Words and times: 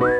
Welcome 0.00 0.14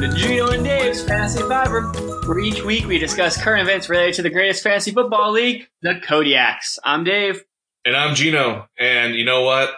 to 0.00 0.08
Gino 0.14 0.48
and 0.48 0.64
Dave's 0.64 1.02
Fantasy 1.02 1.42
Fiver, 1.42 1.82
where 2.26 2.38
each 2.38 2.62
week 2.64 2.86
we 2.86 2.96
discuss 2.98 3.36
current 3.36 3.60
events 3.60 3.90
related 3.90 4.14
to 4.14 4.22
the 4.22 4.30
greatest 4.30 4.62
fantasy 4.62 4.92
football 4.92 5.32
league, 5.32 5.68
the 5.82 6.00
Kodiaks. 6.02 6.78
I'm 6.82 7.04
Dave. 7.04 7.44
And 7.84 7.94
I'm 7.94 8.14
Gino. 8.14 8.66
And 8.78 9.14
you 9.14 9.26
know 9.26 9.42
what? 9.42 9.68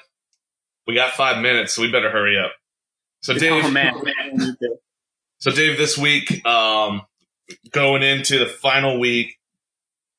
We 0.86 0.94
got 0.94 1.14
five 1.14 1.42
minutes, 1.42 1.74
so 1.74 1.82
we 1.82 1.90
better 1.90 2.12
hurry 2.12 2.38
up. 2.38 2.52
So 3.22 3.34
Dave, 3.34 3.64
Oh 3.64 3.70
man, 3.72 3.94
man. 4.04 4.56
so 5.38 5.50
Dave, 5.50 5.76
this 5.78 5.98
week, 5.98 6.46
um, 6.46 7.02
going 7.72 8.04
into 8.04 8.38
the 8.38 8.46
final 8.46 9.00
week, 9.00 9.34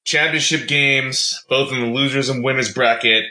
championship 0.10 0.68
games, 0.68 1.46
both 1.50 1.72
in 1.72 1.80
the 1.82 1.88
losers 1.88 2.30
and 2.30 2.44
winners 2.44 2.74
bracket. 2.74 3.26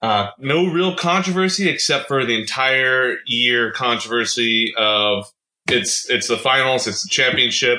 Uh, 0.00 0.30
no 0.38 0.66
real 0.70 0.96
controversy 0.96 1.68
except 1.68 2.08
for 2.08 2.24
the 2.24 2.38
entire 2.38 3.16
year 3.26 3.72
controversy 3.72 4.72
of 4.76 5.30
it's 5.70 6.08
it's 6.10 6.28
the 6.28 6.38
finals, 6.38 6.86
it's 6.86 7.02
the 7.02 7.10
championship. 7.10 7.78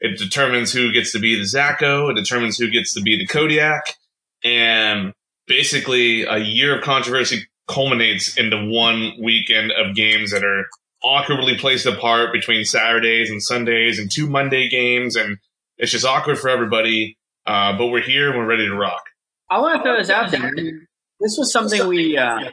It 0.00 0.18
determines 0.18 0.72
who 0.72 0.92
gets 0.92 1.12
to 1.12 1.20
be 1.20 1.36
the 1.36 1.42
Zacho. 1.42 2.10
It 2.10 2.14
determines 2.14 2.58
who 2.58 2.70
gets 2.70 2.92
to 2.94 3.00
be 3.00 3.16
the 3.18 3.26
Kodiak. 3.26 3.94
And 4.44 5.12
basically, 5.46 6.24
a 6.24 6.38
year 6.38 6.76
of 6.76 6.84
controversy 6.84 7.46
culminates 7.68 8.36
into 8.36 8.66
one 8.66 9.12
weekend 9.22 9.72
of 9.72 9.96
games 9.96 10.32
that 10.32 10.44
are 10.44 10.66
awkwardly 11.02 11.56
placed 11.56 11.86
apart 11.86 12.32
between 12.32 12.64
Saturdays 12.64 13.30
and 13.30 13.42
Sundays 13.42 13.98
and 13.98 14.10
two 14.10 14.28
Monday 14.28 14.68
games. 14.68 15.16
And 15.16 15.38
it's 15.78 15.92
just 15.92 16.04
awkward 16.04 16.38
for 16.38 16.48
everybody. 16.48 17.16
Uh, 17.46 17.76
but 17.78 17.86
we're 17.86 18.02
here 18.02 18.30
and 18.30 18.38
we're 18.38 18.46
ready 18.46 18.66
to 18.66 18.74
rock. 18.74 19.04
I 19.48 19.60
want 19.60 19.78
to 19.78 19.82
throw 19.82 19.96
this 19.96 20.10
out 20.10 20.30
there. 20.30 20.52
This 21.20 21.36
was 21.38 21.52
something 21.52 21.86
we 21.86 22.18
uh, 22.18 22.50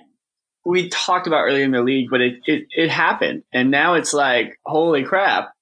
we 0.65 0.89
talked 0.89 1.27
about 1.27 1.43
earlier 1.43 1.65
in 1.65 1.71
the 1.71 1.81
league, 1.81 2.09
but 2.09 2.21
it, 2.21 2.35
it 2.45 2.67
it 2.69 2.89
happened, 2.89 3.43
and 3.51 3.71
now 3.71 3.95
it's 3.95 4.13
like 4.13 4.59
holy 4.65 5.03
crap. 5.03 5.53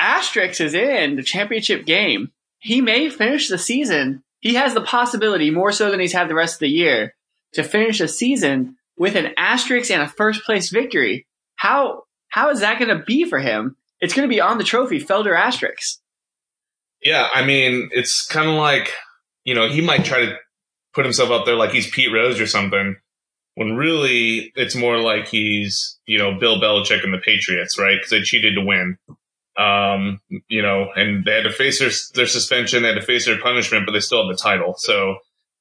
Asterix 0.00 0.60
is 0.60 0.74
in 0.74 1.16
the 1.16 1.22
championship 1.22 1.84
game. 1.84 2.32
He 2.58 2.80
may 2.80 3.10
finish 3.10 3.48
the 3.48 3.58
season. 3.58 4.22
He 4.40 4.54
has 4.54 4.74
the 4.74 4.80
possibility, 4.80 5.50
more 5.50 5.70
so 5.70 5.90
than 5.90 6.00
he's 6.00 6.12
had 6.12 6.28
the 6.28 6.34
rest 6.34 6.54
of 6.54 6.60
the 6.60 6.68
year, 6.68 7.14
to 7.52 7.62
finish 7.62 7.98
the 7.98 8.08
season 8.08 8.76
with 8.96 9.14
an 9.14 9.34
asterisk 9.36 9.90
and 9.90 10.02
a 10.02 10.08
first 10.08 10.44
place 10.44 10.70
victory. 10.70 11.26
How 11.56 12.04
how 12.28 12.50
is 12.50 12.60
that 12.60 12.78
going 12.78 12.96
to 12.96 13.04
be 13.04 13.24
for 13.24 13.38
him? 13.38 13.76
It's 14.00 14.14
going 14.14 14.28
to 14.28 14.34
be 14.34 14.40
on 14.40 14.58
the 14.58 14.64
trophy, 14.64 14.98
Felder 14.98 15.38
asterisk. 15.38 15.98
Yeah, 17.02 17.28
I 17.34 17.44
mean, 17.44 17.90
it's 17.92 18.24
kind 18.26 18.48
of 18.48 18.54
like, 18.54 18.92
you 19.44 19.54
know, 19.54 19.68
he 19.68 19.80
might 19.80 20.04
try 20.04 20.26
to 20.26 20.36
put 20.94 21.04
himself 21.04 21.30
up 21.30 21.46
there 21.46 21.56
like 21.56 21.72
he's 21.72 21.90
Pete 21.90 22.12
Rose 22.12 22.40
or 22.40 22.46
something, 22.46 22.96
when 23.54 23.76
really 23.76 24.52
it's 24.54 24.76
more 24.76 24.98
like 24.98 25.28
he's, 25.28 25.98
you 26.06 26.18
know, 26.18 26.38
Bill 26.38 26.60
Belichick 26.60 27.02
and 27.02 27.12
the 27.12 27.18
Patriots, 27.18 27.78
right? 27.78 27.96
Because 27.96 28.10
they 28.10 28.20
cheated 28.20 28.54
to 28.54 28.64
win. 28.64 28.98
Um, 29.58 30.20
you 30.48 30.62
know, 30.62 30.88
and 30.96 31.24
they 31.24 31.32
had 31.32 31.44
to 31.44 31.52
face 31.52 31.78
their, 31.78 31.90
their 32.14 32.26
suspension, 32.26 32.82
they 32.82 32.88
had 32.88 33.00
to 33.00 33.06
face 33.06 33.26
their 33.26 33.40
punishment, 33.40 33.84
but 33.84 33.92
they 33.92 34.00
still 34.00 34.26
have 34.26 34.34
the 34.34 34.42
title. 34.42 34.74
So 34.78 35.16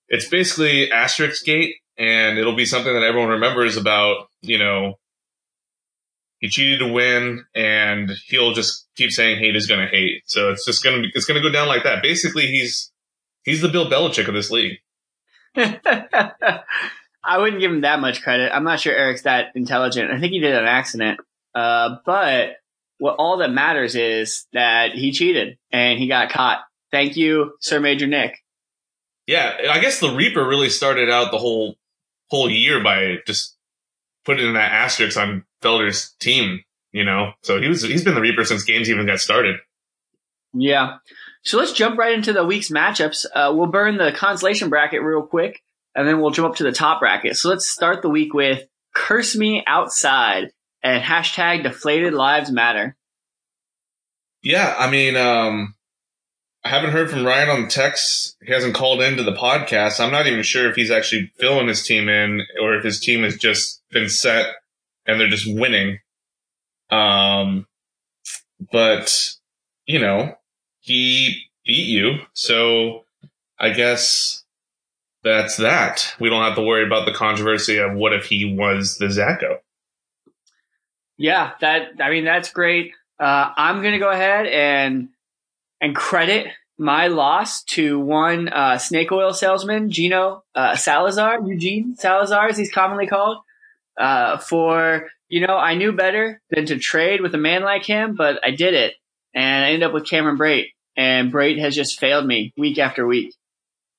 it's 0.08 0.30
basically 0.30 0.92
asterisk 0.92 1.44
gate, 1.44 1.76
and 1.98 2.38
it'll 2.38 2.56
be 2.56 2.66
something 2.66 2.94
that 2.94 3.04
everyone 3.04 3.30
remembers 3.30 3.76
about, 3.76 4.30
you 4.42 4.58
know, 4.58 4.98
he 6.42 6.50
cheated 6.50 6.80
to 6.80 6.92
win, 6.92 7.46
and 7.56 8.12
he'll 8.28 8.54
just 8.54 8.88
keep 8.96 9.12
saying 9.12 9.40
hate 9.40 9.56
is 9.56 9.68
going 9.68 9.80
to 9.80 9.88
hate. 9.88 10.24
So 10.26 10.52
it's 10.52 10.66
just 10.66 10.84
going 10.84 10.98
to 10.98 11.02
be, 11.04 11.12
it's 11.14 11.26
going 11.26 11.42
to 11.42 11.48
go 11.48 11.54
down 11.54 11.68
like 11.68 11.84
that. 11.84 12.02
Basically, 12.02 12.48
he's 12.48 12.92
he's 13.44 13.62
the 13.62 13.70
Bill 13.70 13.90
Belichick 13.90 14.28
of 14.28 14.34
this 14.34 14.52
league. 14.52 14.78
I 15.56 17.38
wouldn't 17.38 17.62
give 17.62 17.72
him 17.72 17.82
that 17.82 18.00
much 18.00 18.24
credit. 18.24 18.52
I'm 18.54 18.64
not 18.64 18.80
sure 18.80 18.94
Eric's 18.94 19.22
that 19.22 19.52
intelligent. 19.56 20.12
I 20.12 20.20
think 20.20 20.34
he 20.34 20.40
did 20.40 20.56
on 20.56 20.66
accident. 20.66 21.20
Uh, 21.54 21.98
but 22.06 22.56
what 22.98 23.16
all 23.20 23.38
that 23.38 23.52
matters 23.52 23.96
is 23.96 24.48
that 24.54 24.94
he 24.94 25.12
cheated 25.12 25.58
and 25.72 26.00
he 26.00 26.08
got 26.08 26.32
caught. 26.32 26.60
Thank 26.92 27.18
you, 27.18 27.54
Sir 27.60 27.80
Major 27.80 28.08
Nick. 28.08 28.38
Yeah, 29.28 29.56
I 29.70 29.80
guess 29.80 30.00
the 30.00 30.16
Reaper 30.16 30.46
really 30.46 30.70
started 30.70 31.10
out 31.10 31.32
the 31.32 31.38
whole 31.38 31.76
whole 32.30 32.50
year 32.50 32.84
by 32.84 33.18
just 33.28 33.56
putting 34.26 34.48
in 34.48 34.54
that 34.54 34.72
asterisk 34.72 35.18
on 35.18 35.46
Felder's 35.62 36.16
team. 36.20 36.62
You 36.92 37.06
know, 37.06 37.32
so 37.42 37.62
he 37.62 37.70
was 37.70 37.84
he's 37.84 38.04
been 38.04 38.16
the 38.16 38.22
Reaper 38.22 38.44
since 38.44 38.64
games 38.64 38.90
even 38.90 39.06
got 39.06 39.20
started. 39.20 39.58
Yeah. 40.54 40.98
So 41.44 41.58
let's 41.58 41.72
jump 41.72 41.98
right 41.98 42.14
into 42.14 42.34
the 42.34 42.46
week's 42.46 42.70
matchups. 42.70 43.26
Uh, 43.34 43.54
we'll 43.56 43.68
burn 43.68 43.98
the 43.98 44.12
consolation 44.12 44.70
bracket 44.70 45.02
real 45.02 45.24
quick, 45.24 45.62
and 45.96 46.08
then 46.08 46.20
we'll 46.20 46.32
jump 46.32 46.50
up 46.50 46.58
to 46.58 46.64
the 46.64 46.72
top 46.74 47.00
bracket. 47.00 47.38
So 47.38 47.50
let's 47.50 47.68
start 47.68 48.02
the 48.02 48.10
week 48.10 48.34
with 48.34 48.68
"Curse 48.94 49.38
Me 49.38 49.64
Outside" 49.66 50.52
and 50.84 51.02
hashtag 51.02 51.64
Deflated 51.64 52.14
Lives 52.14 52.52
Matter. 52.52 52.98
Yeah, 54.44 54.76
I 54.78 54.90
mean, 54.90 55.16
um, 55.16 55.76
I 56.64 56.70
haven't 56.70 56.92
heard 56.92 57.10
from 57.10 57.26
Ryan 57.26 57.50
on 57.50 57.62
the 57.64 57.70
text. 57.70 58.38
He 58.46 58.52
hasn't 58.52 58.76
called 58.76 59.02
into 59.02 59.24
the 59.24 59.34
podcast. 59.34 60.00
I'm 60.00 60.12
not 60.12 60.28
even 60.28 60.44
sure 60.44 60.70
if 60.70 60.76
he's 60.76 60.92
actually 60.92 61.32
filling 61.40 61.68
his 61.68 61.86
team 61.86 62.10
in 62.10 62.42
or 62.62 62.76
if 62.76 62.84
his 62.84 63.00
team 63.00 63.24
has 63.24 63.38
just 63.38 63.82
been 63.92 64.10
set 64.10 64.48
and 65.06 65.20
they're 65.20 65.30
just 65.30 65.48
winning. 65.48 66.00
Um, 66.90 67.68
but 68.72 69.32
you 69.86 70.00
know, 70.00 70.36
he 70.80 71.44
beat 71.66 71.88
you, 71.88 72.20
so 72.34 73.06
I 73.60 73.72
guess 73.72 74.44
that's 75.24 75.58
that. 75.58 76.16
We 76.20 76.30
don't 76.30 76.44
have 76.44 76.56
to 76.56 76.64
worry 76.64 76.86
about 76.86 77.06
the 77.06 77.14
controversy 77.14 77.78
of 77.78 77.94
what 77.94 78.14
if 78.14 78.26
he 78.26 78.56
was 78.56 78.98
the 78.98 79.06
Zacho. 79.06 79.60
Yeah, 81.18 81.52
that 81.62 81.94
I 82.00 82.10
mean 82.10 82.26
that's 82.26 82.52
great. 82.52 82.94
Uh, 83.20 83.52
I'm 83.56 83.84
gonna 83.84 84.00
go 84.00 84.10
ahead 84.10 84.48
and 84.48 85.10
and 85.80 85.96
credit 85.96 86.48
my 86.78 87.08
loss 87.08 87.64
to 87.64 88.00
one 88.00 88.50
uh, 88.50 88.80
snake 88.80 89.12
oil 89.12 89.34
salesman, 89.34 89.92
Gino 89.92 90.44
uh, 90.56 90.76
Salazar, 90.76 91.40
Eugene 91.46 91.96
Salazar, 91.96 92.48
as 92.48 92.58
he's 92.58 92.72
commonly 92.72 93.06
called, 93.06 93.38
uh, 94.00 94.38
for 94.38 95.10
you 95.30 95.46
know 95.46 95.56
I 95.56 95.76
knew 95.76 95.92
better 95.92 96.42
than 96.50 96.66
to 96.68 96.78
trade 96.78 97.22
with 97.22 97.36
a 97.36 97.40
man 97.40 97.64
like 97.64 97.86
him, 97.86 98.16
but 98.18 98.40
I 98.46 98.52
did 98.52 98.74
it, 98.74 98.94
and 99.34 99.66
I 99.66 99.70
ended 99.70 99.84
up 99.84 99.94
with 99.94 100.08
Cameron 100.08 100.38
Brate, 100.38 100.70
and 100.98 101.32
Brate 101.32 101.60
has 101.60 101.76
just 101.76 102.00
failed 102.00 102.26
me 102.26 102.54
week 102.58 102.78
after 102.78 103.06
week. 103.06 103.34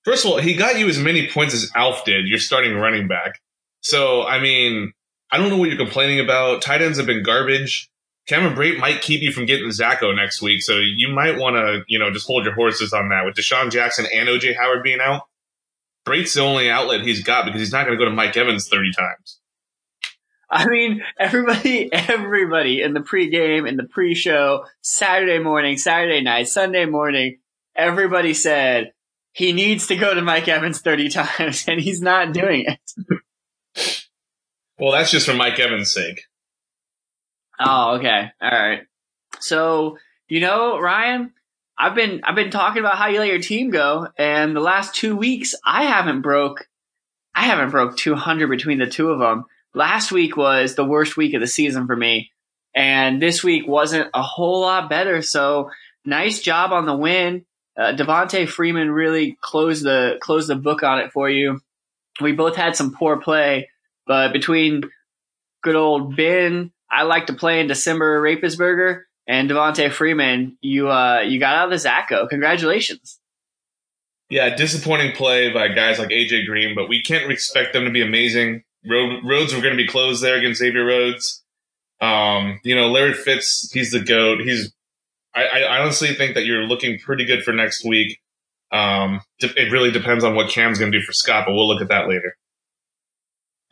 First 0.04 0.24
of 0.24 0.32
all, 0.32 0.38
he 0.38 0.54
got 0.54 0.78
you 0.78 0.88
as 0.88 0.98
many 0.98 1.28
points 1.28 1.54
as 1.54 1.70
Alf 1.76 2.04
did. 2.04 2.26
You're 2.26 2.38
starting 2.38 2.74
running 2.74 3.06
back. 3.06 3.40
So, 3.82 4.24
I 4.24 4.40
mean, 4.40 4.92
I 5.30 5.38
don't 5.38 5.48
know 5.48 5.56
what 5.56 5.68
you're 5.68 5.78
complaining 5.78 6.20
about. 6.20 6.62
Tight 6.62 6.82
ends 6.82 6.98
have 6.98 7.06
been 7.06 7.22
garbage. 7.22 7.88
Cameron 8.26 8.54
Brate 8.54 8.78
might 8.78 9.00
keep 9.00 9.22
you 9.22 9.32
from 9.32 9.46
getting 9.46 9.68
Zacho 9.68 10.14
next 10.14 10.42
week. 10.42 10.62
So 10.62 10.78
you 10.78 11.08
might 11.08 11.38
want 11.38 11.56
to, 11.56 11.82
you 11.88 11.98
know, 11.98 12.10
just 12.10 12.26
hold 12.26 12.44
your 12.44 12.54
horses 12.54 12.92
on 12.92 13.08
that 13.08 13.24
with 13.24 13.34
DeSean 13.34 13.70
Jackson 13.70 14.06
and 14.14 14.28
OJ 14.28 14.56
Howard 14.56 14.82
being 14.82 15.00
out. 15.00 15.22
Brate's 16.06 16.34
the 16.34 16.40
only 16.40 16.70
outlet 16.70 17.02
he's 17.02 17.22
got 17.22 17.44
because 17.44 17.60
he's 17.60 17.72
not 17.72 17.86
going 17.86 17.96
to 17.96 18.04
go 18.04 18.08
to 18.08 18.14
Mike 18.14 18.36
Evans 18.36 18.68
30 18.68 18.92
times. 18.92 19.40
I 20.54 20.68
mean, 20.68 21.02
everybody, 21.18 21.90
everybody 21.90 22.82
in 22.82 22.92
the 22.92 23.00
pregame, 23.00 23.66
in 23.66 23.78
the 23.78 23.84
pre-show, 23.84 24.66
Saturday 24.82 25.38
morning, 25.38 25.78
Saturday 25.78 26.20
night, 26.20 26.46
Sunday 26.46 26.84
morning, 26.84 27.38
everybody 27.74 28.34
said 28.34 28.92
he 29.32 29.54
needs 29.54 29.86
to 29.86 29.96
go 29.96 30.12
to 30.12 30.20
Mike 30.20 30.48
Evans 30.48 30.82
30 30.82 31.08
times 31.38 31.64
and 31.66 31.80
he's 31.80 32.02
not 32.02 32.34
doing 32.34 32.66
it. 32.66 33.98
Well, 34.78 34.92
that's 34.92 35.10
just 35.10 35.24
for 35.24 35.32
Mike 35.32 35.58
Evans' 35.58 35.90
sake. 35.90 36.20
Oh, 37.58 37.94
okay. 37.94 38.30
All 38.42 38.50
right. 38.50 38.82
So, 39.40 39.96
you 40.28 40.40
know, 40.40 40.78
Ryan, 40.78 41.32
I've 41.78 41.94
been, 41.94 42.20
I've 42.24 42.34
been 42.34 42.50
talking 42.50 42.80
about 42.80 42.98
how 42.98 43.06
you 43.06 43.20
let 43.20 43.28
your 43.28 43.40
team 43.40 43.70
go 43.70 44.08
and 44.18 44.54
the 44.54 44.60
last 44.60 44.94
two 44.94 45.16
weeks 45.16 45.54
I 45.64 45.84
haven't 45.84 46.20
broke, 46.20 46.68
I 47.34 47.44
haven't 47.44 47.70
broke 47.70 47.96
200 47.96 48.48
between 48.48 48.80
the 48.80 48.86
two 48.86 49.08
of 49.08 49.18
them. 49.18 49.46
Last 49.74 50.12
week 50.12 50.36
was 50.36 50.74
the 50.74 50.84
worst 50.84 51.16
week 51.16 51.34
of 51.34 51.40
the 51.40 51.46
season 51.46 51.86
for 51.86 51.96
me. 51.96 52.30
And 52.74 53.20
this 53.20 53.42
week 53.42 53.66
wasn't 53.66 54.10
a 54.14 54.22
whole 54.22 54.60
lot 54.60 54.88
better. 54.88 55.22
So 55.22 55.70
nice 56.04 56.40
job 56.40 56.72
on 56.72 56.86
the 56.86 56.96
win. 56.96 57.44
Uh, 57.76 57.92
Devonta 57.94 58.48
Freeman 58.48 58.90
really 58.90 59.36
closed 59.40 59.84
the, 59.84 60.18
closed 60.20 60.48
the 60.48 60.56
book 60.56 60.82
on 60.82 60.98
it 60.98 61.12
for 61.12 61.28
you. 61.28 61.60
We 62.20 62.32
both 62.32 62.56
had 62.56 62.76
some 62.76 62.94
poor 62.94 63.18
play, 63.18 63.70
but 64.06 64.32
between 64.32 64.82
good 65.62 65.76
old 65.76 66.14
Ben, 66.14 66.72
I 66.90 67.04
like 67.04 67.26
to 67.26 67.32
play 67.32 67.60
in 67.60 67.68
December 67.68 68.20
Rapisburger 68.20 69.02
and 69.26 69.48
Devonta 69.48 69.90
Freeman, 69.90 70.58
you, 70.60 70.90
uh, 70.90 71.20
you 71.20 71.40
got 71.40 71.54
out 71.54 71.72
of 71.72 71.82
the 71.82 71.88
Zacho. 71.88 72.28
Congratulations. 72.28 73.18
Yeah, 74.28 74.54
disappointing 74.54 75.14
play 75.14 75.52
by 75.52 75.68
guys 75.68 75.98
like 75.98 76.08
AJ 76.08 76.46
Green, 76.46 76.74
but 76.74 76.88
we 76.88 77.02
can't 77.02 77.30
expect 77.30 77.72
them 77.72 77.84
to 77.84 77.90
be 77.90 78.02
amazing. 78.02 78.64
Road, 78.88 79.20
roads 79.24 79.54
were 79.54 79.60
going 79.60 79.76
to 79.76 79.82
be 79.82 79.88
closed 79.88 80.22
there 80.22 80.36
against 80.36 80.58
Xavier 80.58 80.84
Rhodes. 80.84 81.42
Um, 82.00 82.60
you 82.64 82.74
know, 82.74 82.90
Larry 82.90 83.14
Fitz, 83.14 83.70
he's 83.72 83.92
the 83.92 84.00
goat. 84.00 84.40
He's, 84.40 84.72
I, 85.34 85.44
I 85.44 85.80
honestly 85.80 86.14
think 86.14 86.34
that 86.34 86.44
you're 86.44 86.64
looking 86.64 86.98
pretty 86.98 87.24
good 87.24 87.44
for 87.44 87.52
next 87.52 87.84
week. 87.84 88.18
Um, 88.72 89.20
it 89.38 89.70
really 89.70 89.90
depends 89.90 90.24
on 90.24 90.34
what 90.34 90.50
Cam's 90.50 90.78
going 90.78 90.90
to 90.90 90.98
do 90.98 91.04
for 91.04 91.12
Scott, 91.12 91.44
but 91.46 91.52
we'll 91.52 91.68
look 91.68 91.82
at 91.82 91.88
that 91.88 92.08
later. 92.08 92.36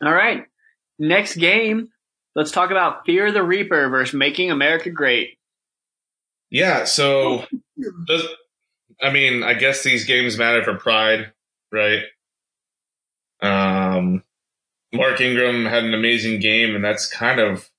All 0.03 0.13
right. 0.13 0.45
Next 0.97 1.35
game, 1.35 1.89
let's 2.35 2.51
talk 2.51 2.71
about 2.71 3.05
Fear 3.05 3.31
the 3.31 3.43
Reaper 3.43 3.89
versus 3.89 4.13
Making 4.13 4.51
America 4.51 4.89
Great. 4.91 5.37
Yeah, 6.49 6.83
so 6.83 7.45
does 8.07 8.27
I 9.01 9.11
mean, 9.11 9.41
I 9.41 9.53
guess 9.53 9.83
these 9.83 10.05
games 10.05 10.37
matter 10.37 10.63
for 10.63 10.75
pride, 10.75 11.31
right? 11.71 12.03
Um 13.41 14.23
Mark 14.93 15.21
Ingram 15.21 15.65
had 15.65 15.83
an 15.83 15.93
amazing 15.93 16.39
game, 16.39 16.75
and 16.75 16.83
that's 16.83 17.07
kind 17.07 17.39
of 17.39 17.69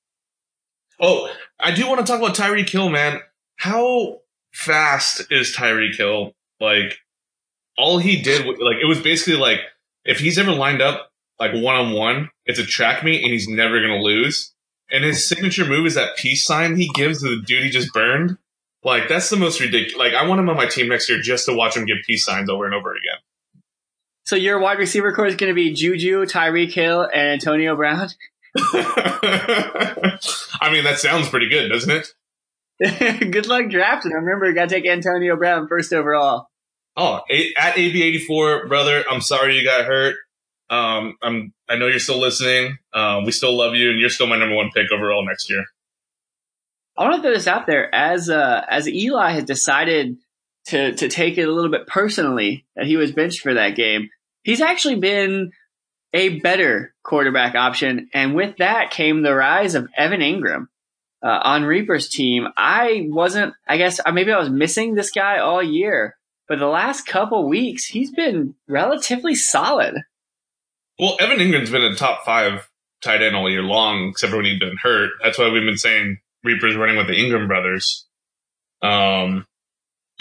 Oh, 1.02 1.28
I 1.58 1.72
do 1.72 1.86
want 1.88 1.98
to 1.98 2.06
talk 2.06 2.20
about 2.20 2.36
Tyreek 2.36 2.70
Hill, 2.70 2.88
man. 2.88 3.20
How 3.56 4.20
fast 4.52 5.26
is 5.30 5.54
Tyreek 5.54 5.96
Hill? 5.96 6.32
Like 6.60 6.96
all 7.76 7.98
he 7.98 8.22
did 8.22 8.46
like 8.46 8.76
it 8.80 8.86
was 8.86 9.00
basically 9.00 9.38
like 9.38 9.58
if 10.04 10.20
he's 10.20 10.38
ever 10.38 10.52
lined 10.52 10.80
up 10.80 11.10
like 11.40 11.52
one 11.52 11.74
on 11.74 11.92
one, 11.92 12.30
it's 12.46 12.60
a 12.60 12.64
track 12.64 13.02
meet 13.02 13.24
and 13.24 13.32
he's 13.32 13.48
never 13.48 13.80
gonna 13.80 14.00
lose. 14.00 14.54
And 14.90 15.04
his 15.04 15.26
signature 15.26 15.66
move 15.66 15.86
is 15.86 15.94
that 15.94 16.16
peace 16.16 16.46
sign 16.46 16.76
he 16.76 16.88
gives 16.94 17.22
to 17.22 17.36
the 17.36 17.42
dude 17.42 17.64
he 17.64 17.70
just 17.70 17.92
burned. 17.92 18.38
Like 18.84 19.08
that's 19.08 19.28
the 19.28 19.36
most 19.36 19.60
ridiculous. 19.60 19.96
Like 19.96 20.14
I 20.14 20.26
want 20.26 20.40
him 20.40 20.50
on 20.50 20.56
my 20.56 20.66
team 20.66 20.88
next 20.88 21.08
year 21.08 21.20
just 21.20 21.46
to 21.46 21.54
watch 21.54 21.76
him 21.76 21.84
give 21.84 21.98
peace 22.06 22.24
signs 22.24 22.48
over 22.48 22.64
and 22.64 22.74
over 22.74 22.92
again. 22.92 23.18
So 24.24 24.36
your 24.36 24.60
wide 24.60 24.78
receiver 24.78 25.12
core 25.12 25.26
is 25.26 25.36
going 25.36 25.50
to 25.50 25.54
be 25.54 25.72
Juju, 25.72 26.26
Tyreek 26.26 26.72
Hill, 26.72 27.08
and 27.12 27.32
Antonio 27.32 27.76
Brown. 27.76 28.08
I 28.56 30.68
mean, 30.70 30.84
that 30.84 30.98
sounds 30.98 31.28
pretty 31.28 31.48
good, 31.48 31.68
doesn't 31.68 31.90
it? 31.90 33.32
good 33.32 33.46
luck 33.46 33.68
drafting. 33.68 34.12
I 34.12 34.16
remember, 34.16 34.46
you 34.46 34.54
got 34.54 34.68
to 34.68 34.74
take 34.74 34.86
Antonio 34.86 35.36
Brown 35.36 35.68
first 35.68 35.92
overall. 35.92 36.48
Oh, 36.96 37.20
at 37.56 37.74
AB84, 37.74 38.68
brother, 38.68 39.04
I'm 39.10 39.20
sorry 39.20 39.56
you 39.56 39.64
got 39.64 39.86
hurt. 39.86 40.16
Um, 40.68 41.16
I'm, 41.22 41.52
I 41.68 41.76
know 41.76 41.86
you're 41.86 41.98
still 41.98 42.20
listening. 42.20 42.78
Um, 42.92 43.24
we 43.24 43.32
still 43.32 43.56
love 43.56 43.74
you, 43.74 43.90
and 43.90 44.00
you're 44.00 44.10
still 44.10 44.26
my 44.26 44.38
number 44.38 44.54
one 44.54 44.70
pick 44.74 44.92
overall 44.92 45.26
next 45.26 45.50
year. 45.50 45.64
I 46.96 47.04
want 47.04 47.16
to 47.16 47.22
throw 47.22 47.32
this 47.32 47.46
out 47.46 47.66
there 47.66 47.92
as 47.94 48.28
uh, 48.28 48.64
as 48.68 48.86
Eli 48.86 49.32
has 49.32 49.44
decided 49.44 50.18
to 50.66 50.94
to 50.94 51.08
take 51.08 51.38
it 51.38 51.48
a 51.48 51.52
little 51.52 51.70
bit 51.70 51.86
personally 51.86 52.64
that 52.76 52.86
he 52.86 52.96
was 52.96 53.12
benched 53.12 53.40
for 53.40 53.54
that 53.54 53.76
game. 53.76 54.10
He's 54.42 54.60
actually 54.60 54.96
been 54.96 55.52
a 56.12 56.40
better 56.40 56.94
quarterback 57.02 57.54
option, 57.54 58.08
and 58.12 58.34
with 58.34 58.58
that 58.58 58.90
came 58.90 59.22
the 59.22 59.34
rise 59.34 59.74
of 59.74 59.88
Evan 59.96 60.20
Engram 60.20 60.68
uh, 61.22 61.40
on 61.42 61.64
Reaper's 61.64 62.08
team. 62.08 62.48
I 62.56 63.06
wasn't, 63.08 63.54
I 63.66 63.76
guess, 63.76 64.00
uh, 64.04 64.12
maybe 64.12 64.32
I 64.32 64.38
was 64.38 64.50
missing 64.50 64.94
this 64.94 65.10
guy 65.10 65.38
all 65.38 65.62
year, 65.62 66.16
but 66.48 66.58
the 66.58 66.66
last 66.66 67.06
couple 67.06 67.48
weeks 67.48 67.86
he's 67.86 68.10
been 68.10 68.54
relatively 68.68 69.34
solid. 69.34 69.94
Well, 70.98 71.16
Evan 71.20 71.38
Engram's 71.38 71.70
been 71.70 71.82
a 71.82 71.94
top 71.94 72.24
five 72.24 72.68
tight 73.02 73.22
end 73.22 73.34
all 73.34 73.50
year 73.50 73.62
long, 73.62 74.10
except 74.10 74.30
for 74.30 74.36
when 74.36 74.46
he's 74.46 74.60
been 74.60 74.76
hurt. 74.80 75.10
That's 75.22 75.38
why 75.38 75.50
we've 75.50 75.64
been 75.64 75.78
saying 75.78 76.18
Reaper's 76.44 76.76
running 76.76 76.96
with 76.96 77.06
the 77.06 77.18
Ingram 77.18 77.48
brothers. 77.48 78.06
Um, 78.82 79.46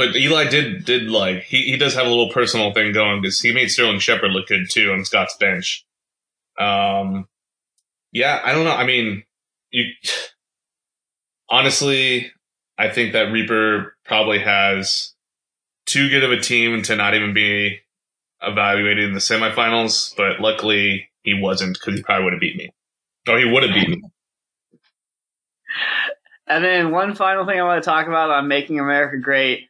but 0.01 0.15
Eli 0.15 0.49
did 0.49 0.83
did 0.83 1.03
like 1.11 1.43
he, 1.43 1.61
he 1.63 1.77
does 1.77 1.93
have 1.93 2.07
a 2.07 2.09
little 2.09 2.31
personal 2.31 2.73
thing 2.73 2.91
going 2.91 3.21
because 3.21 3.39
he 3.39 3.53
made 3.53 3.69
Sterling 3.69 3.99
Shepard 3.99 4.31
look 4.31 4.47
good 4.47 4.67
too 4.67 4.91
on 4.91 5.05
Scott's 5.05 5.37
bench. 5.39 5.85
Um, 6.57 7.27
yeah, 8.11 8.41
I 8.43 8.51
don't 8.51 8.63
know. 8.63 8.71
I 8.71 8.83
mean, 8.83 9.23
you 9.69 9.85
honestly, 11.47 12.31
I 12.79 12.89
think 12.89 13.13
that 13.13 13.31
Reaper 13.31 13.95
probably 14.03 14.39
has 14.39 15.13
too 15.85 16.09
good 16.09 16.23
of 16.23 16.31
a 16.31 16.39
team 16.39 16.81
to 16.81 16.95
not 16.95 17.13
even 17.13 17.35
be 17.35 17.81
evaluated 18.41 19.03
in 19.03 19.13
the 19.13 19.19
semifinals. 19.19 20.15
But 20.17 20.39
luckily, 20.39 21.09
he 21.21 21.35
wasn't 21.39 21.77
because 21.79 21.99
he 21.99 22.03
probably 22.03 22.23
would 22.23 22.33
have 22.33 22.41
beat 22.41 22.57
me. 22.57 22.73
Oh, 23.27 23.37
he 23.37 23.45
would 23.45 23.61
have 23.61 23.75
beat 23.75 23.89
me. 23.89 24.01
And 26.47 26.65
then 26.65 26.89
one 26.89 27.13
final 27.13 27.45
thing 27.45 27.59
I 27.59 27.63
want 27.63 27.83
to 27.83 27.87
talk 27.87 28.07
about 28.07 28.31
on 28.31 28.47
Making 28.47 28.79
America 28.79 29.17
Great. 29.17 29.67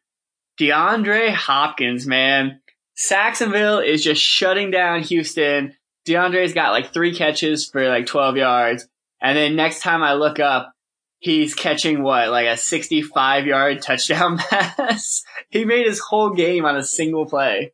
DeAndre 0.61 1.33
Hopkins, 1.33 2.05
man. 2.05 2.61
Sacksonville 2.93 3.79
is 3.79 4.03
just 4.03 4.21
shutting 4.21 4.69
down 4.69 5.01
Houston. 5.01 5.75
DeAndre's 6.07 6.53
got 6.53 6.71
like 6.71 6.93
three 6.93 7.15
catches 7.15 7.67
for 7.67 7.87
like 7.87 8.05
12 8.05 8.37
yards. 8.37 8.87
And 9.19 9.35
then 9.35 9.55
next 9.55 9.81
time 9.81 10.03
I 10.03 10.13
look 10.13 10.39
up, 10.39 10.71
he's 11.17 11.55
catching 11.55 12.03
what, 12.03 12.29
like 12.29 12.45
a 12.45 12.57
65 12.57 13.47
yard 13.47 13.81
touchdown 13.81 14.37
pass. 14.49 15.23
he 15.49 15.65
made 15.65 15.87
his 15.87 15.99
whole 15.99 16.29
game 16.29 16.65
on 16.65 16.77
a 16.77 16.83
single 16.83 17.25
play. 17.25 17.73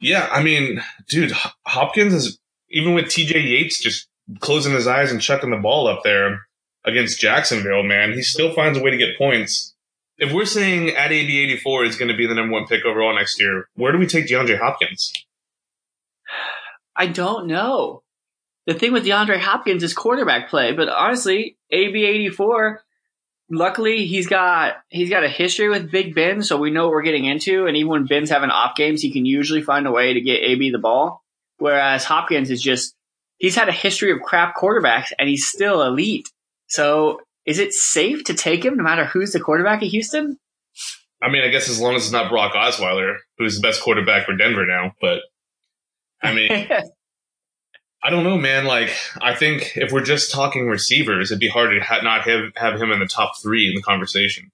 Yeah, 0.00 0.28
I 0.30 0.44
mean, 0.44 0.80
dude, 1.08 1.32
Hopkins 1.66 2.14
is 2.14 2.38
even 2.70 2.94
with 2.94 3.06
TJ 3.06 3.32
Yates 3.32 3.82
just 3.82 4.06
closing 4.38 4.74
his 4.74 4.86
eyes 4.86 5.10
and 5.10 5.20
chucking 5.20 5.50
the 5.50 5.56
ball 5.56 5.88
up 5.88 6.02
there 6.04 6.42
against 6.84 7.18
Jacksonville, 7.18 7.82
man, 7.82 8.12
he 8.12 8.22
still 8.22 8.54
finds 8.54 8.78
a 8.78 8.82
way 8.82 8.92
to 8.92 8.96
get 8.96 9.18
points. 9.18 9.74
If 10.18 10.32
we're 10.32 10.46
saying 10.46 10.90
at 10.90 11.10
AB84 11.10 11.86
is 11.86 11.96
going 11.96 12.10
to 12.10 12.16
be 12.16 12.26
the 12.26 12.34
number 12.34 12.52
one 12.52 12.66
pick 12.66 12.84
overall 12.84 13.14
next 13.14 13.40
year, 13.40 13.68
where 13.74 13.92
do 13.92 13.98
we 13.98 14.06
take 14.06 14.26
DeAndre 14.26 14.58
Hopkins? 14.58 15.12
I 16.96 17.06
don't 17.06 17.46
know. 17.46 18.02
The 18.66 18.74
thing 18.74 18.92
with 18.92 19.06
DeAndre 19.06 19.38
Hopkins 19.38 19.82
is 19.82 19.94
quarterback 19.94 20.50
play, 20.50 20.72
but 20.72 20.88
honestly, 20.88 21.56
AB84, 21.72 22.78
luckily 23.50 24.06
he's 24.06 24.26
got 24.26 24.74
he's 24.88 25.08
got 25.08 25.24
a 25.24 25.28
history 25.28 25.68
with 25.68 25.90
Big 25.90 26.14
Ben, 26.14 26.42
so 26.42 26.58
we 26.58 26.70
know 26.70 26.84
what 26.84 26.92
we're 26.92 27.02
getting 27.02 27.24
into. 27.24 27.66
And 27.66 27.76
even 27.76 27.88
when 27.88 28.06
Ben's 28.06 28.30
having 28.30 28.50
off 28.50 28.76
games, 28.76 29.00
he 29.00 29.12
can 29.12 29.24
usually 29.24 29.62
find 29.62 29.86
a 29.86 29.92
way 29.92 30.14
to 30.14 30.20
get 30.20 30.42
AB 30.42 30.70
the 30.70 30.78
ball. 30.78 31.22
Whereas 31.58 32.04
Hopkins 32.04 32.50
is 32.50 32.60
just 32.60 32.94
he's 33.38 33.56
had 33.56 33.68
a 33.68 33.72
history 33.72 34.12
of 34.12 34.20
crap 34.20 34.56
quarterbacks, 34.56 35.12
and 35.18 35.28
he's 35.28 35.46
still 35.46 35.82
elite. 35.82 36.28
So 36.66 37.20
is 37.48 37.58
it 37.58 37.72
safe 37.72 38.24
to 38.24 38.34
take 38.34 38.62
him 38.62 38.76
no 38.76 38.82
matter 38.82 39.06
who's 39.06 39.32
the 39.32 39.40
quarterback 39.40 39.82
at 39.82 39.88
Houston? 39.88 40.36
I 41.22 41.30
mean, 41.30 41.42
I 41.42 41.48
guess 41.48 41.70
as 41.70 41.80
long 41.80 41.94
as 41.94 42.02
it's 42.04 42.12
not 42.12 42.30
Brock 42.30 42.52
Osweiler, 42.52 43.16
who's 43.38 43.56
the 43.56 43.66
best 43.66 43.82
quarterback 43.82 44.26
for 44.26 44.36
Denver 44.36 44.66
now. 44.66 44.92
But 45.00 45.20
I 46.22 46.34
mean, 46.34 46.50
I 48.04 48.10
don't 48.10 48.22
know, 48.22 48.36
man. 48.36 48.66
Like, 48.66 48.90
I 49.22 49.34
think 49.34 49.76
if 49.76 49.90
we're 49.90 50.04
just 50.04 50.30
talking 50.30 50.68
receivers, 50.68 51.30
it'd 51.30 51.40
be 51.40 51.48
hard 51.48 51.70
to 51.70 51.80
ha- 51.80 52.02
not 52.02 52.28
have, 52.28 52.52
have 52.54 52.80
him 52.80 52.92
in 52.92 53.00
the 53.00 53.06
top 53.06 53.32
three 53.42 53.66
in 53.66 53.74
the 53.74 53.82
conversation. 53.82 54.50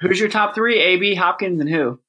Who's 0.00 0.18
your 0.18 0.30
top 0.30 0.54
three? 0.54 0.80
AB, 0.80 1.14
Hopkins, 1.14 1.60
and 1.60 1.68
who? 1.68 2.00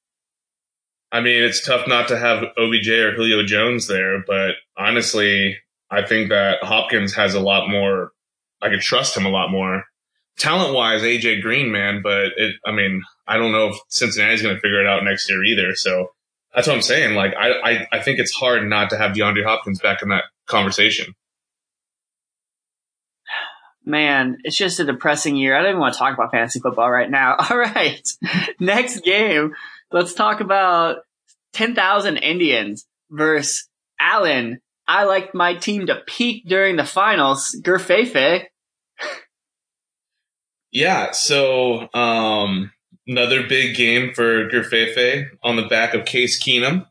I 1.12 1.20
mean, 1.20 1.44
it's 1.44 1.64
tough 1.64 1.86
not 1.86 2.08
to 2.08 2.18
have 2.18 2.42
OBJ 2.56 2.88
or 2.88 3.12
Julio 3.12 3.44
Jones 3.44 3.86
there, 3.86 4.24
but 4.26 4.54
honestly, 4.78 5.58
I 5.90 6.06
think 6.06 6.30
that 6.30 6.64
Hopkins 6.64 7.14
has 7.14 7.34
a 7.34 7.40
lot 7.40 7.68
more 7.68 8.12
I 8.64 8.70
could 8.70 8.80
trust 8.80 9.16
him 9.16 9.26
a 9.26 9.30
lot 9.30 9.50
more. 9.50 9.84
Talent 10.38 10.74
wise, 10.74 11.02
AJ 11.02 11.42
Green, 11.42 11.70
man, 11.70 12.00
but 12.02 12.32
it, 12.36 12.56
I 12.66 12.72
mean, 12.72 13.02
I 13.26 13.36
don't 13.36 13.52
know 13.52 13.68
if 13.68 13.76
Cincinnati's 13.88 14.42
going 14.42 14.54
to 14.54 14.60
figure 14.60 14.80
it 14.80 14.86
out 14.86 15.04
next 15.04 15.30
year 15.30 15.44
either. 15.44 15.74
So 15.74 16.08
that's 16.54 16.66
what 16.66 16.74
I'm 16.74 16.82
saying. 16.82 17.14
Like, 17.14 17.34
I, 17.34 17.50
I, 17.50 17.88
I 17.92 18.00
think 18.00 18.18
it's 18.18 18.32
hard 18.32 18.68
not 18.68 18.90
to 18.90 18.96
have 18.96 19.12
DeAndre 19.12 19.44
Hopkins 19.44 19.80
back 19.80 20.02
in 20.02 20.08
that 20.08 20.24
conversation. 20.46 21.14
Man, 23.84 24.38
it's 24.44 24.56
just 24.56 24.80
a 24.80 24.84
depressing 24.84 25.36
year. 25.36 25.54
I 25.54 25.60
don't 25.60 25.70
even 25.70 25.80
want 25.80 25.94
to 25.94 25.98
talk 25.98 26.14
about 26.14 26.30
fantasy 26.30 26.58
football 26.58 26.90
right 26.90 27.10
now. 27.10 27.36
All 27.50 27.56
right. 27.56 28.08
Next 28.58 29.04
game. 29.04 29.54
Let's 29.92 30.14
talk 30.14 30.40
about 30.40 30.98
10,000 31.52 32.16
Indians 32.16 32.86
versus 33.10 33.68
Allen. 34.00 34.60
I 34.88 35.04
liked 35.04 35.34
my 35.34 35.54
team 35.54 35.86
to 35.86 36.02
peak 36.06 36.44
during 36.46 36.76
the 36.76 36.84
finals. 36.84 37.56
Gerfefe. 37.62 38.46
Yeah, 40.74 41.12
so 41.12 41.88
um, 41.94 42.72
another 43.06 43.46
big 43.46 43.76
game 43.76 44.12
for 44.12 44.48
Gerfefe 44.48 45.28
on 45.42 45.54
the 45.54 45.68
back 45.68 45.94
of 45.94 46.04
Case 46.04 46.42
Keenum. 46.42 46.86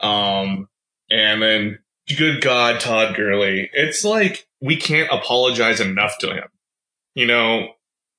Um, 0.00 0.68
and 1.10 1.42
then, 1.42 1.78
good 2.16 2.40
God, 2.40 2.80
Todd 2.80 3.14
Gurley. 3.14 3.70
It's 3.74 4.04
like 4.04 4.46
we 4.62 4.76
can't 4.76 5.12
apologize 5.12 5.80
enough 5.80 6.16
to 6.20 6.32
him. 6.32 6.48
You 7.14 7.26
know, 7.26 7.68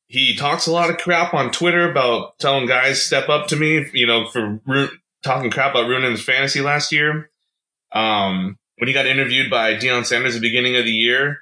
he 0.05 0.35
talks 0.35 0.67
a 0.67 0.71
lot 0.71 0.91
of 0.91 0.97
crap 0.97 1.33
on 1.33 1.49
Twitter 1.49 1.89
about 1.89 2.37
telling 2.37 2.67
guys 2.67 3.01
step 3.01 3.27
up 3.27 3.47
to 3.47 3.55
me, 3.55 3.87
you 3.91 4.05
know, 4.05 4.27
for 4.27 4.61
ru- 4.67 4.89
talking 5.23 5.49
crap 5.49 5.71
about 5.71 5.89
ruining 5.89 6.11
his 6.11 6.23
fantasy 6.23 6.61
last 6.61 6.91
year. 6.91 7.31
Um, 7.91 8.59
when 8.77 8.87
he 8.87 8.93
got 8.93 9.07
interviewed 9.07 9.49
by 9.49 9.73
Deion 9.73 10.05
Sanders 10.05 10.35
at 10.35 10.41
the 10.41 10.47
beginning 10.47 10.75
of 10.75 10.85
the 10.85 10.91
year, 10.91 11.39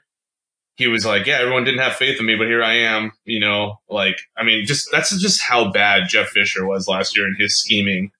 he 0.76 0.88
was 0.88 1.06
like, 1.06 1.26
"Yeah, 1.26 1.40
everyone 1.40 1.64
didn't 1.64 1.82
have 1.82 1.94
faith 1.94 2.20
in 2.20 2.26
me, 2.26 2.36
but 2.36 2.48
here 2.48 2.64
I 2.64 2.78
am." 2.80 3.12
You 3.26 3.40
know, 3.40 3.80
like 3.90 4.18
I 4.38 4.44
mean, 4.44 4.66
just 4.66 4.90
that's 4.92 5.18
just 5.20 5.42
how 5.42 5.72
bad 5.72 6.10
Jeff 6.10 6.30
Fisher 6.30 6.66
was 6.66 6.88
last 6.88 7.16
year 7.18 7.28
in 7.28 7.36
his 7.38 7.60
scheming. 7.60 8.12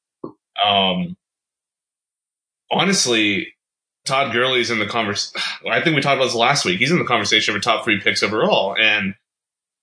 Um, 0.64 1.18
honestly, 2.72 3.54
Todd 4.06 4.34
Gurley's 4.34 4.72
in 4.72 4.80
the 4.80 4.86
conversation. 4.86 5.42
I 5.70 5.82
think 5.82 5.96
we 5.96 6.02
talked 6.02 6.18
about 6.18 6.26
this 6.26 6.36
last 6.36 6.66
week. 6.66 6.80
He's 6.80 6.92
in 6.92 7.00
the 7.00 7.06
conversation 7.06 7.54
for 7.54 7.60
top 7.60 7.84
three 7.84 8.00
picks 8.00 8.24
overall, 8.24 8.76
and 8.80 9.16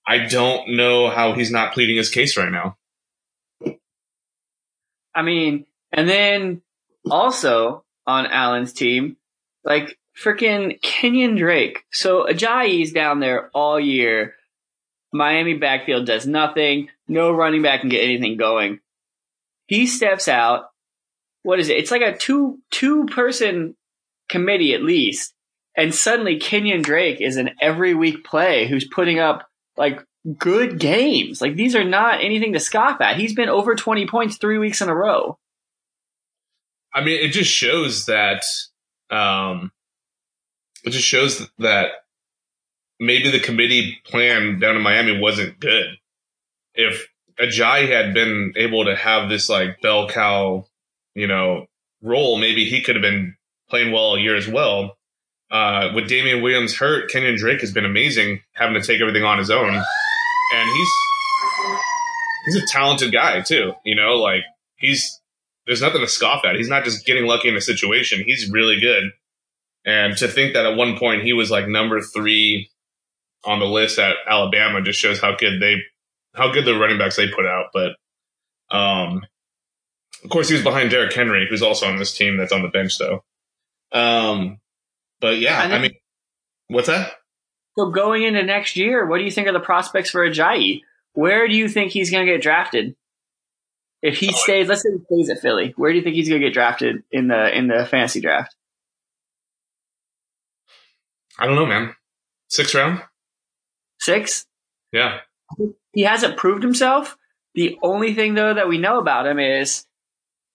I 0.07 0.19
don't 0.27 0.75
know 0.75 1.09
how 1.09 1.33
he's 1.33 1.51
not 1.51 1.73
pleading 1.73 1.97
his 1.97 2.09
case 2.09 2.37
right 2.37 2.51
now. 2.51 2.77
I 5.13 5.23
mean, 5.23 5.65
and 5.91 6.07
then 6.07 6.61
also 7.09 7.83
on 8.07 8.27
Allen's 8.27 8.73
team, 8.73 9.17
like 9.63 9.97
freaking 10.19 10.79
Kenyan 10.81 11.37
Drake. 11.37 11.83
So 11.91 12.25
Ajayi's 12.25 12.91
down 12.91 13.19
there 13.19 13.49
all 13.53 13.79
year. 13.79 14.35
Miami 15.13 15.55
backfield 15.55 16.05
does 16.05 16.25
nothing. 16.25 16.89
No 17.07 17.31
running 17.31 17.61
back 17.61 17.81
can 17.81 17.89
get 17.89 18.03
anything 18.03 18.37
going. 18.37 18.79
He 19.67 19.87
steps 19.87 20.27
out. 20.27 20.65
What 21.43 21.59
is 21.59 21.69
it? 21.69 21.77
It's 21.77 21.91
like 21.91 22.01
a 22.01 22.17
two 22.17 22.59
two 22.71 23.05
person 23.05 23.75
committee 24.29 24.73
at 24.73 24.83
least. 24.83 25.33
And 25.75 25.95
suddenly 25.95 26.39
Kenyan 26.39 26.83
Drake 26.83 27.21
is 27.21 27.37
an 27.37 27.51
every 27.61 27.93
week 27.93 28.23
play 28.23 28.67
who's 28.67 28.87
putting 28.87 29.19
up 29.19 29.47
like 29.77 30.03
good 30.37 30.79
games. 30.79 31.41
Like 31.41 31.55
these 31.55 31.75
are 31.75 31.83
not 31.83 32.23
anything 32.23 32.53
to 32.53 32.59
scoff 32.59 33.01
at. 33.01 33.17
He's 33.17 33.33
been 33.33 33.49
over 33.49 33.75
20 33.75 34.07
points 34.07 34.37
three 34.37 34.57
weeks 34.57 34.81
in 34.81 34.89
a 34.89 34.95
row. 34.95 35.37
I 36.93 37.03
mean, 37.03 37.23
it 37.23 37.29
just 37.29 37.49
shows 37.49 38.05
that, 38.07 38.43
um, 39.09 39.71
it 40.83 40.91
just 40.91 41.05
shows 41.05 41.47
that 41.59 41.91
maybe 42.99 43.31
the 43.31 43.39
committee 43.39 43.99
plan 44.05 44.59
down 44.59 44.75
in 44.75 44.81
Miami 44.81 45.19
wasn't 45.19 45.59
good. 45.59 45.97
If 46.73 47.07
Ajayi 47.39 47.89
had 47.89 48.13
been 48.13 48.53
able 48.55 48.85
to 48.85 48.95
have 48.95 49.29
this 49.29 49.49
like 49.49 49.81
bell 49.81 50.07
cow, 50.07 50.65
you 51.15 51.27
know, 51.27 51.67
role, 52.01 52.37
maybe 52.37 52.65
he 52.65 52.81
could 52.81 52.95
have 52.95 53.01
been 53.01 53.35
playing 53.69 53.91
well 53.91 54.15
a 54.15 54.19
year 54.19 54.35
as 54.35 54.47
well. 54.47 54.97
Uh, 55.49 55.91
with 55.93 56.07
Damien 56.07 56.41
Williams 56.41 56.77
hurt, 56.77 57.11
Kenyan 57.11 57.37
Drake 57.37 57.59
has 57.59 57.73
been 57.73 57.83
amazing, 57.83 58.41
having 58.53 58.79
to 58.79 58.85
take 58.85 59.01
everything 59.01 59.23
on 59.23 59.37
his 59.37 59.49
own, 59.49 59.73
and 59.73 60.69
he's 60.69 60.89
he's 62.45 62.55
a 62.55 62.65
talented 62.67 63.11
guy 63.11 63.41
too. 63.41 63.73
You 63.83 63.95
know, 63.95 64.15
like 64.15 64.43
he's 64.77 65.19
there's 65.65 65.81
nothing 65.81 66.01
to 66.01 66.07
scoff 66.07 66.45
at. 66.45 66.55
He's 66.55 66.69
not 66.69 66.85
just 66.85 67.05
getting 67.05 67.25
lucky 67.25 67.49
in 67.49 67.55
a 67.55 67.61
situation. 67.61 68.23
He's 68.25 68.49
really 68.49 68.79
good. 68.79 69.11
And 69.85 70.15
to 70.17 70.27
think 70.27 70.53
that 70.53 70.65
at 70.65 70.77
one 70.77 70.97
point 70.97 71.23
he 71.23 71.33
was 71.33 71.49
like 71.49 71.67
number 71.67 72.01
three 72.01 72.69
on 73.43 73.59
the 73.59 73.65
list 73.65 73.97
at 73.97 74.15
Alabama 74.27 74.81
just 74.81 74.99
shows 74.99 75.19
how 75.19 75.35
good 75.35 75.59
they, 75.59 75.77
how 76.35 76.51
good 76.51 76.65
the 76.65 76.77
running 76.77 76.99
backs 76.99 77.15
they 77.15 77.27
put 77.27 77.45
out. 77.45 77.67
But, 77.73 77.93
um, 78.75 79.23
of 80.23 80.29
course 80.29 80.47
he 80.47 80.53
was 80.53 80.63
behind 80.63 80.91
Derrick 80.91 81.13
Henry, 81.13 81.47
who's 81.49 81.63
also 81.63 81.87
on 81.87 81.97
this 81.97 82.15
team 82.15 82.37
that's 82.37 82.51
on 82.51 82.61
the 82.61 82.67
bench 82.67 82.97
though. 82.99 83.23
Um, 83.91 84.59
but 85.19 85.39
yeah, 85.39 85.59
I 85.59 85.79
mean, 85.79 85.93
what's 86.67 86.87
that? 86.87 87.13
So 87.77 87.89
going 87.89 88.23
into 88.23 88.43
next 88.43 88.75
year, 88.75 89.05
what 89.05 89.17
do 89.17 89.23
you 89.23 89.31
think 89.31 89.47
are 89.47 89.53
the 89.53 89.59
prospects 89.59 90.11
for 90.11 90.27
Ajayi? 90.27 90.81
Where 91.13 91.47
do 91.47 91.55
you 91.55 91.67
think 91.67 91.91
he's 91.91 92.11
going 92.11 92.25
to 92.25 92.31
get 92.31 92.41
drafted? 92.41 92.95
If 94.01 94.17
he 94.17 94.29
oh, 94.29 94.37
stays, 94.37 94.67
let's 94.67 94.81
say 94.81 94.89
he 94.91 95.23
stays 95.23 95.29
at 95.29 95.41
Philly, 95.41 95.73
where 95.77 95.91
do 95.91 95.97
you 95.97 96.03
think 96.03 96.15
he's 96.15 96.27
going 96.27 96.41
to 96.41 96.47
get 96.47 96.53
drafted 96.53 97.03
in 97.11 97.27
the 97.27 97.55
in 97.55 97.67
the 97.67 97.85
fantasy 97.85 98.19
draft? 98.19 98.55
I 101.41 101.45
don't 101.47 101.55
know, 101.55 101.65
man. 101.65 101.95
Six 102.49 102.73
round. 102.75 103.01
Six. 103.99 104.45
Yeah. 104.91 105.19
He 105.93 106.03
hasn't 106.03 106.37
proved 106.37 106.63
himself. 106.63 107.17
The 107.53 107.77
only 107.83 108.13
thing 108.13 108.35
though 108.35 108.53
that 108.53 108.69
we 108.69 108.77
know 108.77 108.99
about 108.99 109.27
him 109.27 109.39
is 109.39 109.85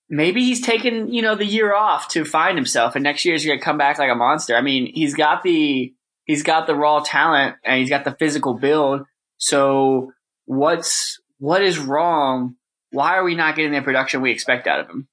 maybe 0.08 0.42
he's 0.44 0.60
taken 0.60 1.12
you 1.12 1.20
know 1.20 1.34
the 1.34 1.44
year 1.44 1.74
off 1.74 2.08
to 2.08 2.24
find 2.24 2.56
himself, 2.56 2.94
and 2.94 3.02
next 3.02 3.24
year 3.24 3.34
he's 3.34 3.44
going 3.44 3.58
to 3.58 3.64
come 3.64 3.78
back 3.78 3.98
like 3.98 4.10
a 4.10 4.14
monster. 4.14 4.56
I 4.56 4.62
mean, 4.62 4.90
he's 4.94 5.14
got 5.14 5.42
the 5.42 5.92
he's 6.24 6.42
got 6.42 6.66
the 6.66 6.74
raw 6.74 7.00
talent 7.00 7.56
and 7.64 7.80
he's 7.80 7.90
got 7.90 8.04
the 8.04 8.14
physical 8.14 8.54
build. 8.54 9.02
So 9.36 10.12
what's 10.46 11.20
what 11.38 11.62
is 11.62 11.78
wrong 11.78 12.56
why 12.96 13.16
are 13.16 13.24
we 13.24 13.34
not 13.34 13.56
getting 13.56 13.72
the 13.72 13.82
production 13.82 14.22
we 14.22 14.30
expect 14.30 14.66
out 14.66 14.80
of 14.80 14.88
him? 14.88 15.08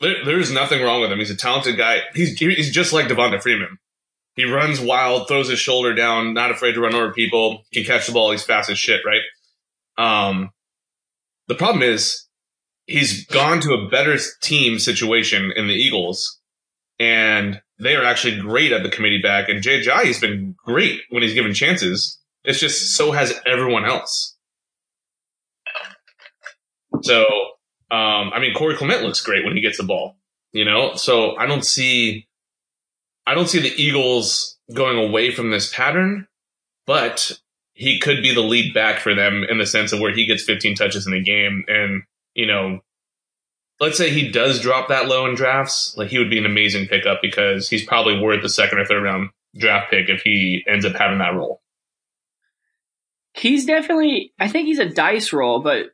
There, 0.00 0.24
there's 0.24 0.52
nothing 0.52 0.82
wrong 0.82 1.00
with 1.00 1.12
him. 1.12 1.18
He's 1.18 1.30
a 1.30 1.36
talented 1.36 1.76
guy. 1.76 2.00
He's 2.14 2.38
he's 2.38 2.70
just 2.70 2.92
like 2.92 3.06
Devonta 3.06 3.42
Freeman. 3.42 3.78
He 4.34 4.44
runs 4.44 4.80
wild, 4.80 5.28
throws 5.28 5.48
his 5.48 5.58
shoulder 5.58 5.94
down, 5.94 6.34
not 6.34 6.50
afraid 6.50 6.72
to 6.72 6.80
run 6.80 6.94
over 6.94 7.12
people. 7.12 7.64
Can 7.72 7.84
catch 7.84 8.06
the 8.06 8.12
ball. 8.12 8.30
He's 8.30 8.42
fast 8.42 8.70
as 8.70 8.78
shit, 8.78 9.02
right? 9.04 9.20
Um, 9.98 10.50
the 11.48 11.54
problem 11.54 11.82
is 11.82 12.26
he's 12.86 13.26
gone 13.26 13.60
to 13.60 13.74
a 13.74 13.88
better 13.90 14.16
team 14.40 14.78
situation 14.78 15.52
in 15.54 15.66
the 15.66 15.74
Eagles, 15.74 16.40
and 16.98 17.60
they 17.78 17.94
are 17.94 18.04
actually 18.04 18.38
great 18.38 18.72
at 18.72 18.82
the 18.82 18.88
committee 18.88 19.20
back. 19.22 19.48
And 19.48 19.62
Jay 19.62 19.84
has 19.84 20.20
been 20.20 20.54
great 20.64 21.00
when 21.10 21.22
he's 21.22 21.34
given 21.34 21.52
chances. 21.52 22.18
It's 22.44 22.58
just 22.58 22.96
so 22.96 23.12
has 23.12 23.38
everyone 23.46 23.84
else. 23.84 24.36
So, 27.02 27.22
um, 27.90 28.30
I 28.32 28.38
mean, 28.40 28.54
Corey 28.54 28.76
Clement 28.76 29.02
looks 29.02 29.20
great 29.20 29.44
when 29.44 29.56
he 29.56 29.62
gets 29.62 29.78
the 29.78 29.84
ball, 29.84 30.16
you 30.52 30.64
know? 30.64 30.94
So 30.94 31.36
I 31.36 31.46
don't 31.46 31.64
see, 31.64 32.28
I 33.26 33.34
don't 33.34 33.48
see 33.48 33.60
the 33.60 33.82
Eagles 33.82 34.58
going 34.74 34.98
away 34.98 35.30
from 35.30 35.50
this 35.50 35.72
pattern, 35.72 36.26
but 36.86 37.38
he 37.74 37.98
could 37.98 38.22
be 38.22 38.34
the 38.34 38.40
lead 38.40 38.74
back 38.74 39.00
for 39.00 39.14
them 39.14 39.44
in 39.48 39.58
the 39.58 39.66
sense 39.66 39.92
of 39.92 40.00
where 40.00 40.14
he 40.14 40.26
gets 40.26 40.44
15 40.44 40.74
touches 40.74 41.06
in 41.06 41.12
a 41.12 41.22
game. 41.22 41.64
And, 41.68 42.02
you 42.34 42.46
know, 42.46 42.80
let's 43.80 43.96
say 43.96 44.10
he 44.10 44.30
does 44.30 44.60
drop 44.60 44.88
that 44.88 45.06
low 45.06 45.26
in 45.26 45.34
drafts, 45.34 45.96
like 45.96 46.08
he 46.08 46.18
would 46.18 46.30
be 46.30 46.38
an 46.38 46.46
amazing 46.46 46.86
pickup 46.86 47.20
because 47.22 47.68
he's 47.68 47.84
probably 47.84 48.18
worth 48.18 48.42
the 48.42 48.48
second 48.48 48.78
or 48.78 48.84
third 48.84 49.02
round 49.02 49.30
draft 49.56 49.90
pick 49.90 50.08
if 50.08 50.22
he 50.22 50.64
ends 50.66 50.84
up 50.84 50.94
having 50.94 51.18
that 51.18 51.34
role. 51.34 51.60
He's 53.34 53.64
definitely, 53.64 54.32
I 54.38 54.48
think 54.48 54.66
he's 54.66 54.78
a 54.78 54.88
dice 54.88 55.32
roll, 55.32 55.60
but 55.60 55.86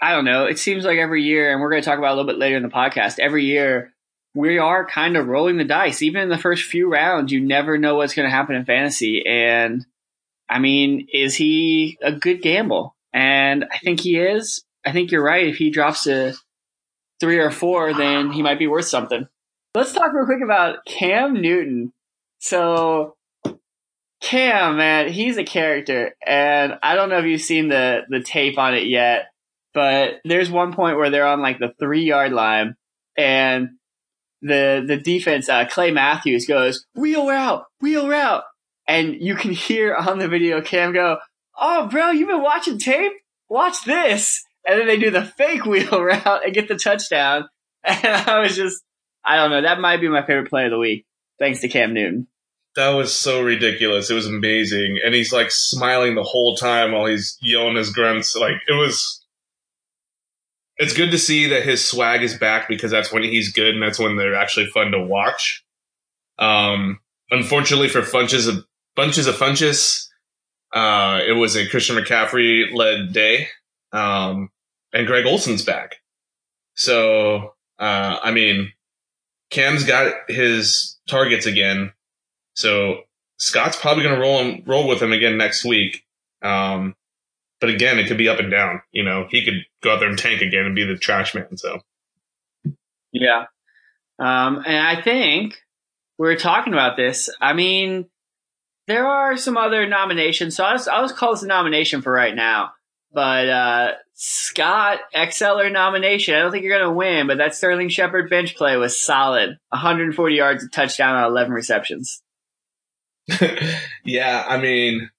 I 0.00 0.12
don't 0.12 0.24
know. 0.24 0.46
It 0.46 0.58
seems 0.58 0.84
like 0.84 0.98
every 0.98 1.22
year, 1.22 1.52
and 1.52 1.60
we're 1.60 1.70
going 1.70 1.82
to 1.82 1.88
talk 1.88 1.98
about 1.98 2.12
a 2.12 2.16
little 2.16 2.30
bit 2.30 2.38
later 2.38 2.56
in 2.56 2.62
the 2.62 2.68
podcast, 2.68 3.18
every 3.18 3.44
year 3.44 3.94
we 4.36 4.58
are 4.58 4.86
kind 4.86 5.16
of 5.16 5.28
rolling 5.28 5.56
the 5.56 5.64
dice. 5.64 6.02
Even 6.02 6.20
in 6.20 6.28
the 6.28 6.36
first 6.36 6.64
few 6.64 6.92
rounds, 6.92 7.32
you 7.32 7.40
never 7.40 7.78
know 7.78 7.94
what's 7.94 8.14
going 8.14 8.28
to 8.28 8.34
happen 8.34 8.54
in 8.54 8.66
fantasy. 8.66 9.24
And 9.26 9.84
I 10.48 10.58
mean, 10.58 11.08
is 11.10 11.34
he 11.34 11.96
a 12.02 12.12
good 12.12 12.42
gamble? 12.42 12.94
And 13.14 13.64
I 13.72 13.78
think 13.78 14.00
he 14.00 14.18
is. 14.18 14.62
I 14.84 14.92
think 14.92 15.10
you're 15.10 15.24
right. 15.24 15.48
If 15.48 15.56
he 15.56 15.70
drops 15.70 16.04
to 16.04 16.34
three 17.18 17.38
or 17.38 17.50
four, 17.50 17.94
then 17.94 18.30
he 18.30 18.42
might 18.42 18.58
be 18.58 18.66
worth 18.66 18.84
something. 18.84 19.26
Let's 19.74 19.94
talk 19.94 20.12
real 20.12 20.26
quick 20.26 20.42
about 20.44 20.84
Cam 20.84 21.40
Newton. 21.40 21.94
So 22.38 23.16
Cam, 24.20 24.76
man, 24.76 25.10
he's 25.10 25.38
a 25.38 25.44
character, 25.44 26.14
and 26.26 26.74
I 26.82 26.94
don't 26.94 27.08
know 27.08 27.18
if 27.18 27.24
you've 27.24 27.40
seen 27.40 27.68
the 27.68 28.02
the 28.08 28.20
tape 28.20 28.58
on 28.58 28.74
it 28.74 28.86
yet, 28.86 29.28
but 29.72 30.20
there's 30.24 30.50
one 30.50 30.74
point 30.74 30.98
where 30.98 31.10
they're 31.10 31.26
on 31.26 31.40
like 31.40 31.58
the 31.58 31.72
three 31.78 32.04
yard 32.04 32.32
line 32.32 32.76
and 33.16 33.70
the 34.42 34.84
the 34.86 34.96
defense, 34.96 35.48
uh, 35.48 35.66
Clay 35.66 35.90
Matthews 35.90 36.46
goes, 36.46 36.84
wheel 36.94 37.28
route, 37.28 37.64
wheel 37.80 38.08
route. 38.08 38.44
And 38.88 39.16
you 39.20 39.34
can 39.34 39.52
hear 39.52 39.94
on 39.94 40.18
the 40.18 40.28
video 40.28 40.60
cam 40.60 40.92
go, 40.92 41.18
Oh, 41.58 41.88
bro, 41.88 42.10
you've 42.10 42.28
been 42.28 42.42
watching 42.42 42.78
tape? 42.78 43.12
Watch 43.48 43.84
this. 43.84 44.44
And 44.66 44.78
then 44.78 44.86
they 44.86 44.98
do 44.98 45.10
the 45.10 45.24
fake 45.24 45.64
wheel 45.66 46.02
route 46.02 46.44
and 46.44 46.54
get 46.54 46.68
the 46.68 46.76
touchdown. 46.76 47.48
And 47.88 48.04
I 48.04 48.40
was 48.40 48.56
just, 48.56 48.82
I 49.24 49.36
don't 49.36 49.50
know, 49.50 49.62
that 49.62 49.78
might 49.78 50.00
be 50.00 50.08
my 50.08 50.26
favorite 50.26 50.50
play 50.50 50.64
of 50.64 50.72
the 50.72 50.78
week. 50.78 51.06
Thanks 51.38 51.60
to 51.60 51.68
Cam 51.68 51.94
Newton. 51.94 52.26
That 52.74 52.90
was 52.90 53.14
so 53.14 53.42
ridiculous. 53.42 54.10
It 54.10 54.14
was 54.14 54.26
amazing. 54.26 54.98
And 55.04 55.14
he's 55.14 55.32
like 55.32 55.52
smiling 55.52 56.16
the 56.16 56.24
whole 56.24 56.56
time 56.56 56.90
while 56.90 57.06
he's 57.06 57.38
yelling 57.40 57.76
his 57.76 57.90
grunts. 57.90 58.34
Like 58.34 58.56
it 58.66 58.72
was, 58.72 59.24
it's 60.78 60.92
good 60.92 61.10
to 61.10 61.18
see 61.18 61.46
that 61.48 61.62
his 61.62 61.84
swag 61.84 62.22
is 62.22 62.36
back 62.36 62.68
because 62.68 62.90
that's 62.90 63.12
when 63.12 63.22
he's 63.22 63.52
good 63.52 63.74
and 63.74 63.82
that's 63.82 63.98
when 63.98 64.16
they're 64.16 64.34
actually 64.34 64.66
fun 64.66 64.92
to 64.92 65.02
watch. 65.02 65.64
Um, 66.38 67.00
unfortunately 67.30 67.88
for 67.88 68.02
Funches 68.02 68.48
of 68.48 68.64
bunches 68.94 69.26
of 69.26 69.36
Funches, 69.36 70.06
uh, 70.72 71.20
it 71.26 71.32
was 71.32 71.56
a 71.56 71.68
Christian 71.68 71.96
McCaffrey 71.96 72.74
led 72.74 73.12
day. 73.12 73.48
Um, 73.92 74.50
and 74.92 75.06
Greg 75.06 75.26
Olsen's 75.26 75.64
back. 75.64 75.96
So, 76.74 77.54
uh, 77.78 78.18
I 78.22 78.30
mean, 78.32 78.72
Cam's 79.50 79.84
got 79.84 80.12
his 80.28 80.98
targets 81.08 81.46
again. 81.46 81.92
So 82.54 83.02
Scott's 83.38 83.76
probably 83.76 84.02
going 84.02 84.14
to 84.14 84.20
roll 84.20 84.38
him, 84.40 84.62
roll 84.66 84.88
with 84.88 85.02
him 85.02 85.12
again 85.12 85.38
next 85.38 85.64
week. 85.64 86.04
Um, 86.42 86.94
but 87.60 87.70
again, 87.70 87.98
it 87.98 88.08
could 88.08 88.18
be 88.18 88.28
up 88.28 88.38
and 88.38 88.50
down. 88.50 88.82
You 88.92 89.04
know, 89.04 89.26
he 89.30 89.44
could 89.44 89.64
go 89.82 89.94
out 89.94 90.00
there 90.00 90.08
and 90.08 90.18
tank 90.18 90.42
again 90.42 90.64
and 90.64 90.74
be 90.74 90.84
the 90.84 90.96
trash 90.96 91.34
man. 91.34 91.56
So, 91.56 91.80
yeah. 93.12 93.44
Um, 94.18 94.62
and 94.66 94.86
I 94.86 95.00
think 95.02 95.58
we 96.18 96.28
are 96.28 96.36
talking 96.36 96.72
about 96.72 96.96
this. 96.96 97.30
I 97.40 97.52
mean, 97.52 98.06
there 98.86 99.06
are 99.06 99.36
some 99.36 99.56
other 99.56 99.86
nominations. 99.86 100.56
So 100.56 100.64
I'll 100.64 100.76
just, 100.76 100.88
I'll 100.88 101.04
just 101.04 101.16
call 101.16 101.32
this 101.32 101.42
a 101.42 101.46
nomination 101.46 102.02
for 102.02 102.12
right 102.12 102.34
now. 102.34 102.72
But 103.12 103.48
uh, 103.48 103.92
Scott 104.14 104.98
Exceller 105.14 105.70
nomination. 105.70 106.34
I 106.34 106.40
don't 106.40 106.52
think 106.52 106.64
you're 106.64 106.78
going 106.78 106.90
to 106.90 106.96
win, 106.96 107.26
but 107.26 107.38
that 107.38 107.54
Sterling 107.54 107.88
Shepard 107.88 108.28
bench 108.28 108.56
play 108.56 108.76
was 108.76 108.98
solid. 108.98 109.58
140 109.70 110.34
yards, 110.34 110.64
a 110.64 110.68
touchdown 110.68 111.16
on 111.16 111.30
11 111.30 111.52
receptions. 111.52 112.22
yeah, 114.04 114.44
I 114.46 114.58
mean, 114.58 115.10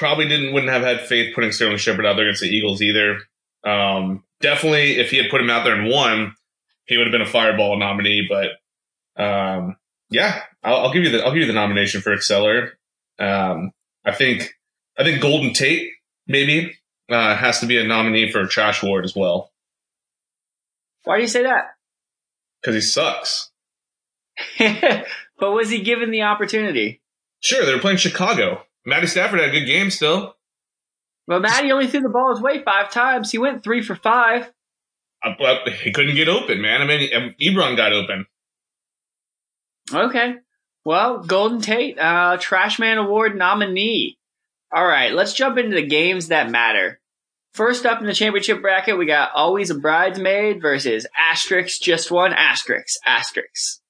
probably 0.00 0.26
didn't 0.26 0.54
wouldn't 0.54 0.72
have 0.72 0.82
had 0.82 1.02
faith 1.02 1.34
putting 1.34 1.52
Sterling 1.52 1.76
Shepard 1.76 2.06
out 2.06 2.16
there 2.16 2.24
against 2.24 2.40
the 2.40 2.48
Eagles 2.48 2.80
either. 2.80 3.18
Um, 3.64 4.24
definitely, 4.40 4.98
if 4.98 5.10
he 5.10 5.18
had 5.18 5.30
put 5.30 5.42
him 5.42 5.50
out 5.50 5.62
there 5.62 5.74
and 5.74 5.90
won, 5.90 6.34
he 6.86 6.96
would 6.96 7.06
have 7.06 7.12
been 7.12 7.20
a 7.20 7.26
Fireball 7.26 7.78
nominee. 7.78 8.26
But 8.26 9.22
um, 9.22 9.76
yeah, 10.08 10.40
I'll, 10.64 10.86
I'll, 10.86 10.92
give 10.92 11.04
you 11.04 11.10
the 11.10 11.22
I'll 11.22 11.32
give 11.32 11.42
you 11.42 11.46
the 11.46 11.52
nomination 11.52 12.00
for 12.00 12.14
Exceller. 12.14 12.78
Um, 13.18 13.72
I 14.02 14.12
think 14.12 14.54
I 14.98 15.04
think 15.04 15.20
Golden 15.20 15.52
Tate 15.52 15.90
maybe 16.26 16.78
uh, 17.10 17.36
has 17.36 17.60
to 17.60 17.66
be 17.66 17.76
a 17.76 17.86
nominee 17.86 18.32
for 18.32 18.46
Trash 18.46 18.82
Award 18.82 19.04
as 19.04 19.14
well. 19.14 19.52
Why 21.04 21.16
do 21.16 21.22
you 21.22 21.28
say 21.28 21.42
that? 21.42 21.74
Because 22.62 22.74
he 22.74 22.80
sucks. 22.80 23.50
but 24.58 25.52
was 25.52 25.68
he 25.68 25.82
given 25.82 26.10
the 26.10 26.22
opportunity? 26.22 27.02
Sure, 27.40 27.66
they 27.66 27.74
were 27.74 27.80
playing 27.80 27.98
Chicago. 27.98 28.64
Matty 28.86 29.06
Stafford 29.06 29.40
had 29.40 29.50
a 29.50 29.52
good 29.52 29.66
game 29.66 29.90
still. 29.90 30.36
Well, 31.26 31.40
Matty 31.40 31.70
only 31.70 31.86
threw 31.86 32.00
the 32.00 32.08
ball 32.08 32.34
his 32.34 32.42
way 32.42 32.62
five 32.62 32.90
times. 32.90 33.30
He 33.30 33.38
went 33.38 33.62
three 33.62 33.82
for 33.82 33.94
five. 33.94 34.50
Uh, 35.22 35.34
but 35.38 35.68
he 35.68 35.92
couldn't 35.92 36.16
get 36.16 36.28
open, 36.28 36.60
man. 36.60 36.80
I 36.80 36.86
mean, 36.86 37.34
Ebron 37.40 37.76
got 37.76 37.92
open. 37.92 38.26
Okay. 39.92 40.36
Well, 40.84 41.18
Golden 41.18 41.60
Tate, 41.60 41.98
uh, 41.98 42.38
Trashman 42.38 42.96
Award 42.96 43.36
nominee. 43.36 44.18
All 44.72 44.86
right, 44.86 45.12
let's 45.12 45.34
jump 45.34 45.58
into 45.58 45.74
the 45.74 45.86
games 45.86 46.28
that 46.28 46.50
matter. 46.50 47.00
First 47.52 47.84
up 47.84 48.00
in 48.00 48.06
the 48.06 48.14
championship 48.14 48.62
bracket, 48.62 48.96
we 48.96 49.06
got 49.06 49.32
Always 49.34 49.70
a 49.70 49.74
Bridesmaid 49.74 50.62
versus 50.62 51.06
Asterix, 51.32 51.80
just 51.80 52.10
one 52.10 52.32
Asterix, 52.32 52.94
Asterix. 53.06 53.80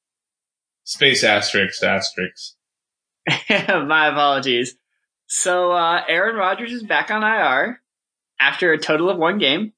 Space 0.84 1.22
Asterix, 1.22 1.82
Asterix. 1.82 2.54
My 3.86 4.08
apologies. 4.08 4.76
So, 5.32 5.70
uh, 5.70 6.02
Aaron 6.08 6.34
Rodgers 6.34 6.72
is 6.72 6.82
back 6.82 7.12
on 7.12 7.22
IR 7.22 7.80
after 8.40 8.72
a 8.72 8.78
total 8.78 9.08
of 9.08 9.16
one 9.16 9.38
game. 9.38 9.72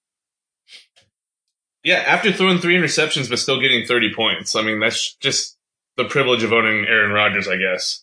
Yeah, 1.84 1.96
after 1.96 2.32
throwing 2.32 2.56
three 2.56 2.74
interceptions 2.74 3.28
but 3.28 3.38
still 3.38 3.60
getting 3.60 3.86
30 3.86 4.14
points. 4.14 4.56
I 4.56 4.62
mean, 4.62 4.80
that's 4.80 5.14
just 5.16 5.58
the 5.98 6.06
privilege 6.06 6.42
of 6.42 6.54
owning 6.54 6.86
Aaron 6.86 7.12
Rodgers, 7.12 7.48
I 7.48 7.58
guess. 7.58 8.02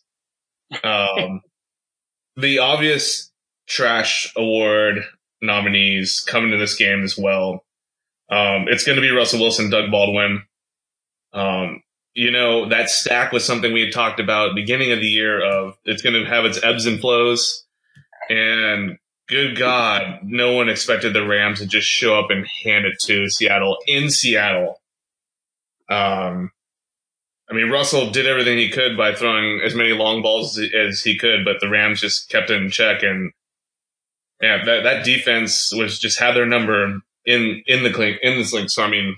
Um, 0.83 1.41
the 2.37 2.59
obvious 2.59 3.31
trash 3.67 4.31
award 4.37 4.99
nominees 5.41 6.19
coming 6.19 6.51
to 6.51 6.57
this 6.57 6.75
game 6.75 7.03
as 7.03 7.17
well. 7.17 7.65
Um, 8.29 8.67
it's 8.67 8.83
going 8.83 8.97
to 8.97 9.01
be 9.01 9.09
Russell 9.09 9.39
Wilson, 9.39 9.71
Doug 9.71 9.89
Baldwin. 9.89 10.43
Um, 11.33 11.81
you 12.13 12.31
know, 12.31 12.69
that 12.69 12.89
stack 12.89 13.31
was 13.31 13.45
something 13.45 13.71
we 13.71 13.81
had 13.81 13.93
talked 13.93 14.19
about 14.19 14.55
beginning 14.55 14.91
of 14.91 14.99
the 14.99 15.07
year 15.07 15.41
of 15.41 15.77
it's 15.85 16.01
going 16.01 16.15
to 16.15 16.29
have 16.29 16.45
its 16.45 16.61
ebbs 16.63 16.85
and 16.85 16.99
flows. 16.99 17.65
And 18.29 18.97
good 19.27 19.57
God, 19.57 20.19
no 20.23 20.53
one 20.53 20.69
expected 20.69 21.13
the 21.13 21.25
Rams 21.25 21.59
to 21.59 21.67
just 21.67 21.87
show 21.87 22.19
up 22.19 22.29
and 22.29 22.45
hand 22.63 22.85
it 22.85 22.99
to 23.03 23.29
Seattle 23.29 23.77
in 23.87 24.09
Seattle. 24.09 24.81
Um, 25.89 26.51
I 27.49 27.53
mean, 27.53 27.71
Russell 27.71 28.11
did 28.11 28.27
everything 28.27 28.57
he 28.57 28.69
could 28.69 28.95
by 28.95 29.15
throwing 29.15 29.61
as 29.61 29.73
many 29.73 29.93
long 29.93 30.21
balls 30.21 30.59
as 30.59 31.01
he 31.01 31.17
could, 31.17 31.45
but 31.45 31.59
the 31.59 31.69
Rams 31.69 32.01
just 32.01 32.29
kept 32.29 32.51
it 32.51 32.61
in 32.61 32.69
check. 32.69 33.01
And 33.01 33.31
yeah, 34.41 34.63
that, 34.65 34.83
that 34.83 35.05
defense 35.05 35.73
was 35.73 35.99
just 35.99 36.19
had 36.19 36.35
their 36.35 36.45
number 36.45 37.01
in, 37.25 37.63
in 37.65 37.83
the 37.83 37.91
clink, 37.91 38.17
in 38.21 38.37
the 38.37 38.49
link. 38.53 38.69
So, 38.69 38.83
I 38.83 38.89
mean, 38.89 39.17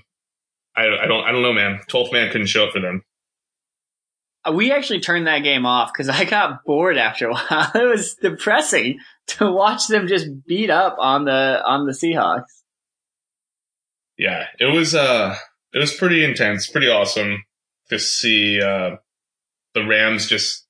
I, 0.76 0.84
I 0.86 1.06
don't, 1.06 1.24
I 1.24 1.32
don't 1.32 1.42
know, 1.42 1.52
man. 1.52 1.80
12th 1.90 2.12
man 2.12 2.30
couldn't 2.30 2.46
show 2.46 2.66
up 2.66 2.72
for 2.72 2.80
them. 2.80 3.04
Uh, 4.44 4.52
we 4.52 4.72
actually 4.72 5.00
turned 5.00 5.26
that 5.26 5.40
game 5.40 5.66
off 5.66 5.92
because 5.92 6.08
I 6.08 6.24
got 6.24 6.64
bored 6.64 6.98
after 6.98 7.28
a 7.28 7.32
while. 7.34 7.70
It 7.74 7.88
was 7.88 8.14
depressing 8.14 8.98
to 9.28 9.50
watch 9.50 9.86
them 9.88 10.08
just 10.08 10.26
beat 10.46 10.70
up 10.70 10.96
on 10.98 11.24
the, 11.24 11.62
on 11.64 11.86
the 11.86 11.92
Seahawks. 11.92 12.44
Yeah, 14.18 14.46
it 14.58 14.66
was, 14.66 14.94
uh, 14.94 15.36
it 15.72 15.78
was 15.78 15.92
pretty 15.92 16.24
intense, 16.24 16.68
pretty 16.68 16.88
awesome 16.88 17.44
to 17.88 17.98
see 17.98 18.60
uh, 18.60 18.96
the 19.74 19.86
Rams 19.86 20.26
just 20.26 20.66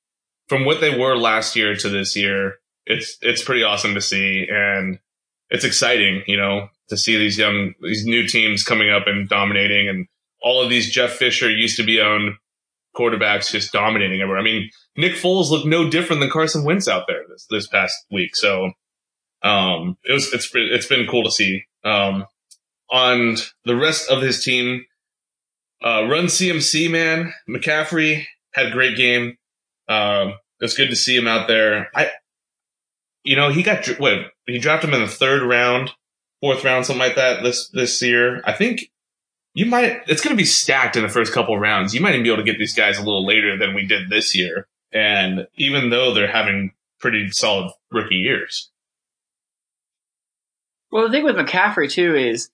from 0.48 0.64
what 0.64 0.80
they 0.80 0.96
were 0.96 1.16
last 1.16 1.56
year 1.56 1.74
to 1.74 1.88
this 1.88 2.16
year. 2.16 2.56
It's 2.84 3.16
it's 3.22 3.44
pretty 3.44 3.62
awesome 3.62 3.94
to 3.94 4.00
see, 4.00 4.46
and 4.50 4.98
it's 5.50 5.64
exciting, 5.64 6.24
you 6.26 6.36
know, 6.36 6.68
to 6.92 6.98
see 6.98 7.16
these 7.16 7.38
young 7.38 7.72
these 7.80 8.04
new 8.04 8.26
teams 8.26 8.62
coming 8.62 8.90
up 8.90 9.06
and 9.06 9.28
dominating, 9.28 9.88
and 9.88 10.06
all 10.42 10.62
of 10.62 10.68
these 10.68 10.92
Jeff 10.92 11.12
Fisher 11.12 11.50
used 11.50 11.76
to 11.78 11.82
be 11.82 12.00
owned 12.00 12.34
quarterbacks 12.94 13.50
just 13.50 13.72
dominating 13.72 14.20
everywhere. 14.20 14.38
I 14.38 14.44
mean, 14.44 14.68
Nick 14.96 15.14
Foles 15.14 15.50
looked 15.50 15.66
no 15.66 15.88
different 15.88 16.20
than 16.20 16.30
Carson 16.30 16.64
Wentz 16.64 16.88
out 16.88 17.06
there 17.08 17.22
this 17.28 17.46
this 17.48 17.66
past 17.66 17.94
week. 18.10 18.36
So 18.36 18.72
um, 19.42 19.96
it 20.04 20.12
was 20.12 20.32
it's 20.34 20.50
it's 20.54 20.86
been 20.86 21.06
cool 21.06 21.24
to 21.24 21.30
see. 21.30 21.64
Um, 21.82 22.26
on 22.90 23.36
the 23.64 23.74
rest 23.74 24.10
of 24.10 24.20
his 24.20 24.44
team, 24.44 24.84
uh, 25.82 26.06
run 26.08 26.26
CMC, 26.26 26.90
man. 26.90 27.32
McCaffrey 27.48 28.24
had 28.52 28.66
a 28.66 28.70
great 28.70 28.96
game. 28.96 29.38
Um, 29.88 30.34
it's 30.60 30.76
good 30.76 30.90
to 30.90 30.96
see 30.96 31.16
him 31.16 31.26
out 31.26 31.48
there. 31.48 31.88
I, 31.94 32.10
you 33.24 33.34
know, 33.34 33.50
he 33.50 33.62
got 33.62 33.86
what 33.98 34.26
he 34.46 34.58
dropped 34.58 34.84
him 34.84 34.92
in 34.94 35.00
the 35.00 35.08
third 35.08 35.42
round, 35.42 35.90
fourth 36.42 36.62
round, 36.64 36.84
something 36.84 37.00
like 37.00 37.16
that 37.16 37.42
this 37.42 37.68
this 37.68 38.02
year. 38.02 38.42
I 38.44 38.52
think 38.52 38.90
you 39.54 39.64
might. 39.64 40.02
It's 40.08 40.20
going 40.20 40.36
to 40.36 40.40
be 40.40 40.44
stacked 40.44 40.96
in 40.96 41.02
the 41.02 41.08
first 41.08 41.32
couple 41.32 41.58
rounds. 41.58 41.94
You 41.94 42.02
might 42.02 42.10
even 42.10 42.24
be 42.24 42.30
able 42.30 42.44
to 42.44 42.50
get 42.50 42.58
these 42.58 42.74
guys 42.74 42.98
a 42.98 43.02
little 43.02 43.24
later 43.24 43.56
than 43.56 43.74
we 43.74 43.86
did 43.86 44.10
this 44.10 44.36
year. 44.36 44.66
And 44.92 45.46
even 45.54 45.88
though 45.88 46.12
they're 46.12 46.30
having 46.30 46.72
pretty 46.98 47.30
solid 47.30 47.72
rookie 47.90 48.16
years. 48.16 48.70
Well, 50.90 51.06
the 51.06 51.10
thing 51.10 51.24
with 51.24 51.36
McCaffrey 51.36 51.90
too 51.90 52.14
is 52.14 52.50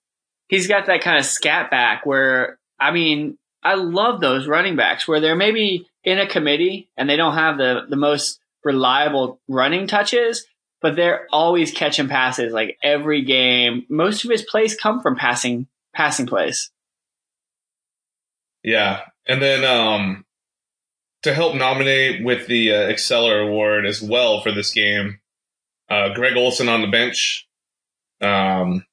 he's 0.48 0.68
got 0.68 0.86
that 0.86 1.00
kind 1.00 1.18
of 1.18 1.24
scat 1.24 1.70
back 1.70 2.06
where 2.06 2.58
I 2.78 2.92
mean, 2.92 3.38
I 3.62 3.74
love 3.74 4.20
those 4.20 4.46
running 4.46 4.76
backs 4.76 5.08
where 5.08 5.20
they're 5.20 5.36
maybe 5.36 5.88
in 6.04 6.18
a 6.18 6.28
committee 6.28 6.88
and 6.96 7.10
they 7.10 7.16
don't 7.16 7.34
have 7.34 7.58
the, 7.58 7.86
the 7.88 7.96
most 7.96 8.40
reliable 8.64 9.40
running 9.48 9.86
touches, 9.86 10.46
but 10.80 10.96
they're 10.96 11.26
always 11.32 11.72
catching 11.72 12.08
passes 12.08 12.52
like 12.52 12.78
every 12.82 13.22
game. 13.22 13.84
Most 13.88 14.24
of 14.24 14.30
his 14.30 14.42
plays 14.42 14.76
come 14.76 15.00
from 15.00 15.16
passing 15.16 15.66
passing 15.94 16.26
plays. 16.26 16.70
Yeah. 18.62 19.02
And 19.26 19.42
then 19.42 19.64
um 19.64 20.24
to 21.22 21.34
help 21.34 21.54
nominate 21.54 22.24
with 22.24 22.46
the 22.46 22.72
uh, 22.72 23.14
Award 23.20 23.86
as 23.86 24.00
well 24.00 24.40
for 24.40 24.52
this 24.52 24.72
game, 24.72 25.18
uh, 25.90 26.14
Greg 26.14 26.36
Olsen 26.36 26.68
on 26.68 26.80
the 26.80 26.86
bench. 26.86 27.46
Um, 28.20 28.84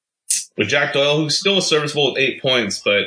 with 0.56 0.68
Jack 0.68 0.92
Doyle, 0.92 1.18
who 1.18 1.30
still 1.30 1.56
was 1.56 1.66
serviceable 1.66 2.12
with 2.12 2.18
eight 2.18 2.40
points, 2.40 2.80
but 2.84 3.04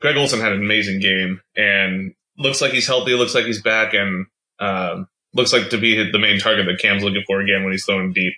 Greg 0.00 0.16
Olsen 0.16 0.40
had 0.40 0.52
an 0.52 0.60
amazing 0.60 1.00
game 1.00 1.40
and 1.56 2.14
looks 2.38 2.60
like 2.60 2.72
he's 2.72 2.86
healthy, 2.86 3.14
looks 3.14 3.34
like 3.34 3.46
he's 3.46 3.62
back, 3.62 3.94
and 3.94 4.26
um, 4.58 5.08
looks 5.34 5.52
like 5.52 5.70
to 5.70 5.78
be 5.78 6.10
the 6.10 6.18
main 6.18 6.38
target 6.38 6.66
that 6.66 6.78
Cam's 6.80 7.02
looking 7.02 7.24
for 7.26 7.40
again 7.40 7.64
when 7.64 7.72
he's 7.72 7.84
throwing 7.84 8.12
deep. 8.12 8.34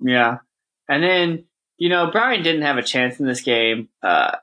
Yeah. 0.00 0.38
And 0.88 1.02
then, 1.02 1.44
you 1.78 1.88
know, 1.88 2.10
Brian 2.10 2.42
didn't 2.42 2.62
have 2.62 2.78
a 2.78 2.82
chance 2.82 3.18
in 3.18 3.26
this 3.26 3.40
game. 3.40 3.88
Uh, 4.02 4.36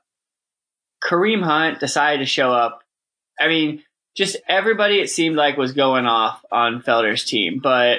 Kareem 1.02 1.42
Hunt 1.42 1.80
decided 1.80 2.18
to 2.18 2.26
show 2.26 2.52
up. 2.52 2.82
I 3.40 3.48
mean, 3.48 3.82
just 4.16 4.36
everybody 4.48 5.00
it 5.00 5.10
seemed 5.10 5.36
like 5.36 5.56
was 5.56 5.72
going 5.72 6.06
off 6.06 6.44
on 6.50 6.82
Felder's 6.82 7.24
team, 7.24 7.60
but 7.62 7.98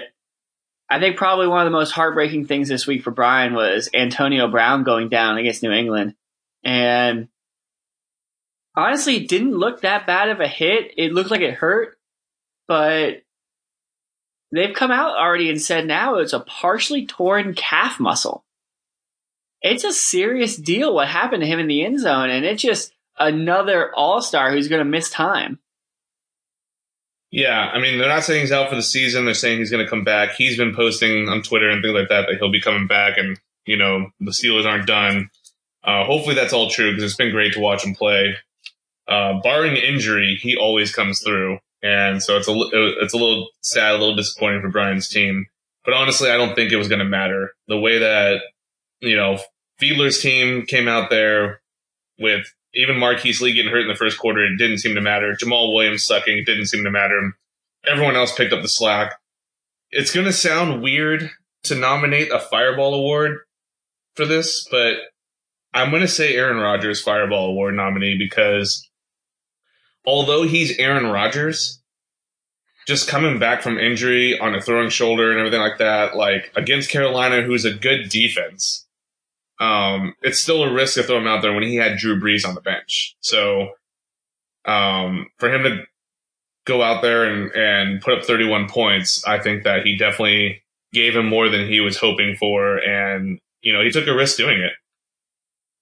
I 0.89 0.99
think 0.99 1.17
probably 1.17 1.47
one 1.47 1.65
of 1.65 1.71
the 1.71 1.77
most 1.77 1.91
heartbreaking 1.91 2.45
things 2.45 2.69
this 2.69 2.85
week 2.85 3.03
for 3.03 3.11
Brian 3.11 3.55
was 3.55 3.89
Antonio 3.93 4.47
Brown 4.47 4.83
going 4.83 5.09
down 5.09 5.37
against 5.37 5.63
New 5.63 5.71
England. 5.71 6.13
And 6.63 7.29
honestly 8.75 9.17
it 9.17 9.27
didn't 9.27 9.57
look 9.57 9.81
that 9.81 10.05
bad 10.05 10.29
of 10.29 10.39
a 10.39 10.47
hit. 10.47 10.93
It 10.97 11.13
looked 11.13 11.31
like 11.31 11.41
it 11.41 11.55
hurt, 11.55 11.97
but 12.67 13.23
they've 14.51 14.75
come 14.75 14.91
out 14.91 15.17
already 15.17 15.49
and 15.49 15.61
said 15.61 15.85
now 15.85 16.15
it's 16.15 16.33
a 16.33 16.39
partially 16.39 17.05
torn 17.05 17.53
calf 17.53 17.99
muscle. 17.99 18.43
It's 19.61 19.83
a 19.83 19.93
serious 19.93 20.57
deal 20.57 20.93
what 20.93 21.07
happened 21.07 21.41
to 21.41 21.47
him 21.47 21.59
in 21.59 21.67
the 21.67 21.85
end 21.85 21.99
zone, 21.99 22.29
and 22.29 22.45
it's 22.45 22.61
just 22.61 22.93
another 23.17 23.93
all 23.95 24.21
star 24.21 24.51
who's 24.51 24.67
going 24.67 24.83
to 24.83 24.89
miss 24.89 25.09
time. 25.09 25.59
Yeah, 27.31 27.71
I 27.73 27.79
mean, 27.79 27.97
they're 27.97 28.09
not 28.09 28.23
saying 28.23 28.41
he's 28.41 28.51
out 28.51 28.69
for 28.69 28.75
the 28.75 28.83
season. 28.83 29.25
They're 29.25 29.33
saying 29.33 29.57
he's 29.57 29.71
going 29.71 29.83
to 29.83 29.89
come 29.89 30.03
back. 30.03 30.33
He's 30.33 30.57
been 30.57 30.75
posting 30.75 31.29
on 31.29 31.41
Twitter 31.41 31.69
and 31.69 31.81
things 31.81 31.95
like 31.95 32.09
that 32.09 32.27
that 32.27 32.37
he'll 32.37 32.51
be 32.51 32.61
coming 32.61 32.87
back, 32.87 33.17
and 33.17 33.39
you 33.65 33.77
know 33.77 34.11
the 34.19 34.31
Steelers 34.31 34.65
aren't 34.65 34.85
done. 34.85 35.29
Uh, 35.83 36.05
hopefully 36.05 36.35
that's 36.35 36.53
all 36.53 36.69
true 36.69 36.91
because 36.91 37.03
it's 37.03 37.15
been 37.15 37.31
great 37.31 37.53
to 37.53 37.59
watch 37.59 37.83
him 37.85 37.95
play 37.95 38.35
uh, 39.07 39.39
barring 39.41 39.75
injury, 39.75 40.37
he 40.41 40.55
always 40.55 40.93
comes 40.93 41.21
through, 41.21 41.59
and 41.83 42.23
so 42.23 42.37
it's 42.37 42.47
a 42.47 42.51
uh, 42.51 43.03
it's 43.03 43.13
a 43.13 43.17
little 43.17 43.49
sad, 43.61 43.91
a 43.91 43.97
little 43.97 44.15
disappointing 44.15 44.61
for 44.61 44.69
Brian's 44.69 45.09
team. 45.09 45.45
But 45.85 45.93
honestly, 45.93 46.31
I 46.31 46.37
don't 46.37 46.55
think 46.55 46.71
it 46.71 46.77
was 46.77 46.87
going 46.87 46.99
to 46.99 47.05
matter. 47.05 47.51
The 47.67 47.77
way 47.77 47.99
that 47.99 48.41
you 49.01 49.17
know 49.17 49.37
Fiedler's 49.79 50.21
team 50.21 50.65
came 50.65 50.87
out 50.87 51.09
there 51.09 51.61
with 52.17 52.47
even 52.73 52.97
Marquise 52.97 53.41
Lee 53.41 53.53
getting 53.53 53.71
hurt 53.71 53.81
in 53.81 53.89
the 53.89 53.95
first 53.95 54.17
quarter, 54.17 54.43
it 54.45 54.57
didn't 54.57 54.79
seem 54.79 54.95
to 54.95 55.01
matter. 55.01 55.35
Jamaal 55.35 55.73
Williams 55.73 56.05
sucking, 56.05 56.37
it 56.37 56.45
didn't 56.45 56.67
seem 56.67 56.85
to 56.85 56.91
matter. 56.91 57.33
Everyone 57.85 58.15
else 58.15 58.33
picked 58.33 58.53
up 58.53 58.61
the 58.61 58.69
slack. 58.69 59.13
It's 59.91 60.13
going 60.13 60.25
to 60.25 60.33
sound 60.33 60.81
weird 60.81 61.29
to 61.65 61.75
nominate 61.75 62.31
a 62.31 62.39
Fireball 62.39 62.95
Award 62.95 63.39
for 64.15 64.25
this, 64.25 64.67
but 64.71 64.95
I'm 65.73 65.89
going 65.89 66.01
to 66.01 66.07
say 66.07 66.35
Aaron 66.35 66.57
Rodgers 66.57 67.01
Fireball 67.01 67.49
Award 67.49 67.75
nominee 67.75 68.17
because 68.17 68.89
although 70.05 70.43
he's 70.43 70.77
Aaron 70.77 71.07
Rodgers, 71.07 71.81
just 72.87 73.07
coming 73.07 73.39
back 73.39 73.61
from 73.61 73.77
injury 73.77 74.37
on 74.39 74.55
a 74.55 74.61
throwing 74.61 74.89
shoulder 74.89 75.31
and 75.31 75.39
everything 75.39 75.61
like 75.61 75.77
that, 75.77 76.15
like 76.15 76.51
against 76.55 76.89
Carolina, 76.89 77.41
who's 77.41 77.65
a 77.65 77.73
good 77.73 78.09
defense, 78.09 78.85
um, 79.59 80.15
it's 80.21 80.41
still 80.41 80.63
a 80.63 80.73
risk 80.73 80.95
to 80.95 81.03
throw 81.03 81.17
him 81.17 81.27
out 81.27 81.41
there 81.41 81.53
when 81.53 81.63
he 81.63 81.75
had 81.75 81.97
Drew 81.97 82.19
Brees 82.19 82.47
on 82.47 82.55
the 82.55 82.61
bench. 82.61 83.15
So, 83.21 83.69
um, 84.65 85.27
for 85.37 85.53
him 85.53 85.63
to 85.63 85.83
go 86.65 86.81
out 86.81 87.01
there 87.01 87.25
and, 87.25 87.51
and 87.53 88.01
put 88.01 88.17
up 88.17 88.25
31 88.25 88.67
points, 88.67 89.25
I 89.25 89.39
think 89.39 89.63
that 89.63 89.85
he 89.85 89.97
definitely 89.97 90.63
gave 90.91 91.15
him 91.15 91.27
more 91.27 91.49
than 91.49 91.67
he 91.67 91.79
was 91.79 91.97
hoping 91.97 92.35
for. 92.35 92.77
And, 92.77 93.39
you 93.61 93.73
know, 93.73 93.83
he 93.83 93.91
took 93.91 94.07
a 94.07 94.15
risk 94.15 94.37
doing 94.37 94.59
it. 94.59 94.73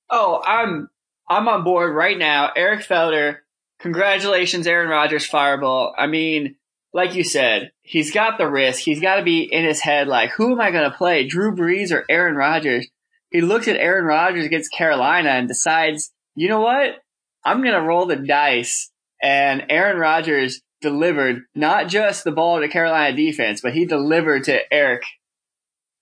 Oh, 0.10 0.42
I'm, 0.46 0.90
I'm 1.30 1.48
on 1.48 1.64
board 1.64 1.96
right 1.96 2.18
now. 2.18 2.52
Eric 2.56 2.82
Felder. 2.82 3.40
Congratulations, 3.82 4.68
Aaron 4.68 4.90
Rodgers 4.90 5.26
fireball. 5.26 5.94
I 5.98 6.08
mean, 6.08 6.56
like 6.94 7.16
you 7.16 7.24
said, 7.24 7.72
he's 7.82 8.12
got 8.12 8.38
the 8.38 8.48
risk. 8.48 8.80
He's 8.82 9.02
got 9.02 9.16
to 9.16 9.24
be 9.24 9.42
in 9.42 9.66
his 9.66 9.82
head 9.82 10.08
like, 10.08 10.32
who 10.32 10.52
am 10.52 10.62
I 10.62 10.72
going 10.72 10.90
to 10.90 10.96
play, 10.96 11.26
Drew 11.26 11.56
Brees 11.56 11.92
or 11.92 12.06
Aaron 12.10 12.36
Rodgers? 12.36 12.88
He 13.32 13.42
looks 13.42 13.68
at 13.68 13.78
Aaron 13.78 14.06
Rodgers 14.06 14.46
against 14.46 14.74
Carolina 14.74 15.30
and 15.30 15.48
decides, 15.48 16.12
you 16.36 16.48
know 16.48 16.60
what? 16.60 16.96
I'm 17.44 17.62
going 17.62 17.74
to 17.74 17.82
roll 17.82 18.06
the 18.06 18.18
dice. 18.18 18.92
And 19.24 19.66
Aaron 19.70 19.98
Rodgers 19.98 20.62
delivered 20.82 21.44
not 21.56 21.88
just 21.88 22.24
the 22.24 22.32
ball 22.32 22.60
to 22.60 22.68
Carolina 22.68 23.16
defense, 23.16 23.62
but 23.62 23.74
he 23.74 23.86
delivered 23.86 24.44
to 24.46 24.62
Eric. 24.74 25.04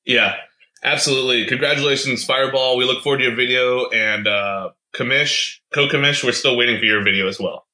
Yeah, 0.05 0.35
absolutely. 0.83 1.45
Congratulations, 1.45 2.25
Fireball. 2.25 2.77
We 2.77 2.85
look 2.85 3.03
forward 3.03 3.19
to 3.19 3.25
your 3.25 3.35
video 3.35 3.89
and, 3.89 4.27
uh, 4.27 4.69
Commish, 4.95 5.59
co-commish, 5.71 6.23
we're 6.23 6.31
still 6.31 6.57
waiting 6.57 6.79
for 6.79 6.85
your 6.85 7.03
video 7.03 7.27
as 7.27 7.39
well. 7.39 7.67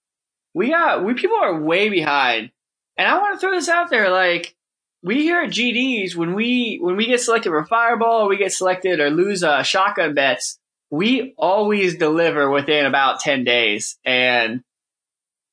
We 0.55 0.69
got, 0.69 1.03
we 1.03 1.13
people 1.13 1.37
are 1.37 1.61
way 1.61 1.89
behind 1.89 2.49
and 2.97 3.07
I 3.07 3.17
want 3.17 3.35
to 3.35 3.39
throw 3.39 3.51
this 3.51 3.69
out 3.69 3.89
there, 3.89 4.09
like 4.09 4.55
we 5.03 5.23
here 5.23 5.41
at 5.41 5.51
GDs, 5.51 6.15
when 6.15 6.33
we 6.33 6.79
when 6.81 6.95
we 6.95 7.05
get 7.05 7.21
selected 7.21 7.49
for 7.49 7.65
Fireball, 7.65 8.21
or 8.21 8.29
we 8.29 8.37
get 8.37 8.53
selected 8.53 8.99
or 8.99 9.09
lose 9.09 9.43
uh, 9.43 9.63
shotgun 9.63 10.13
bets, 10.13 10.59
we 10.89 11.33
always 11.37 11.97
deliver 11.97 12.49
within 12.49 12.85
about 12.85 13.19
ten 13.19 13.43
days, 13.43 13.97
and 14.05 14.63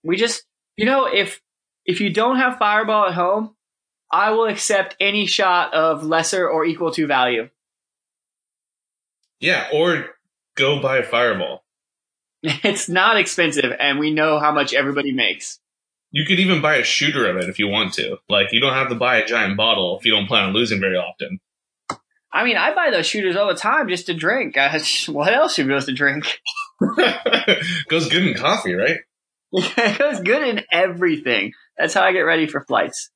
we 0.05 0.17
just, 0.17 0.45
you 0.77 0.87
know, 0.87 1.07
if 1.07 1.41
if 1.85 2.01
you 2.01 2.13
don't 2.13 2.37
have 2.37 2.59
Fireball 2.59 3.09
at 3.09 3.15
home, 3.15 3.57
I 4.11 4.31
will 4.31 4.47
accept 4.47 4.97
any 5.01 5.27
shot 5.27 5.75
of 5.75 6.05
lesser 6.05 6.49
or 6.49 6.65
equal 6.65 6.93
to 6.93 7.07
value. 7.07 7.49
Yeah, 9.41 9.69
or 9.73 10.11
go 10.55 10.81
buy 10.81 10.99
a 10.99 11.03
Fireball. 11.03 11.62
It's 12.65 12.89
not 12.89 13.19
expensive, 13.19 13.73
and 13.79 13.99
we 13.99 14.13
know 14.13 14.41
how 14.41 14.53
much 14.53 14.75
everybody 14.75 15.13
makes. 15.13 15.61
You 16.11 16.25
could 16.27 16.41
even 16.41 16.61
buy 16.61 16.77
a 16.77 16.85
shooter 16.85 17.31
of 17.31 17.37
it 17.37 17.49
if 17.49 17.59
you 17.59 17.69
want 17.69 17.95
to. 17.95 18.19
Like, 18.29 18.49
you 18.53 18.61
don't 18.61 18.75
have 18.75 18.89
to 18.89 18.95
buy 18.95 19.19
a 19.19 19.27
giant 19.27 19.57
bottle 19.57 19.99
if 19.99 20.05
you 20.05 20.13
don't 20.13 20.27
plan 20.27 20.45
on 20.45 20.53
losing 20.53 20.81
very 20.81 20.97
often. 20.97 21.41
I 22.33 22.45
mean, 22.45 22.57
I 22.57 22.75
buy 22.75 22.91
those 22.91 23.07
shooters 23.07 23.37
all 23.37 23.49
the 23.49 23.55
time 23.55 23.89
just 23.89 24.07
to 24.07 24.15
drink. 24.15 24.57
what 25.09 25.33
else 25.33 25.55
should 25.55 25.69
goes 25.69 25.87
to 25.87 25.93
drink? 25.93 26.41
goes 27.89 28.09
good 28.09 28.27
in 28.27 28.35
coffee, 28.35 28.75
right? 28.75 28.99
it 29.53 29.99
goes 29.99 30.21
good 30.21 30.43
in 30.43 30.65
everything. 30.73 31.53
That's 31.79 31.95
how 31.95 32.03
I 32.03 32.13
get 32.13 32.21
ready 32.21 32.47
for 32.47 32.65
flights. 32.65 33.11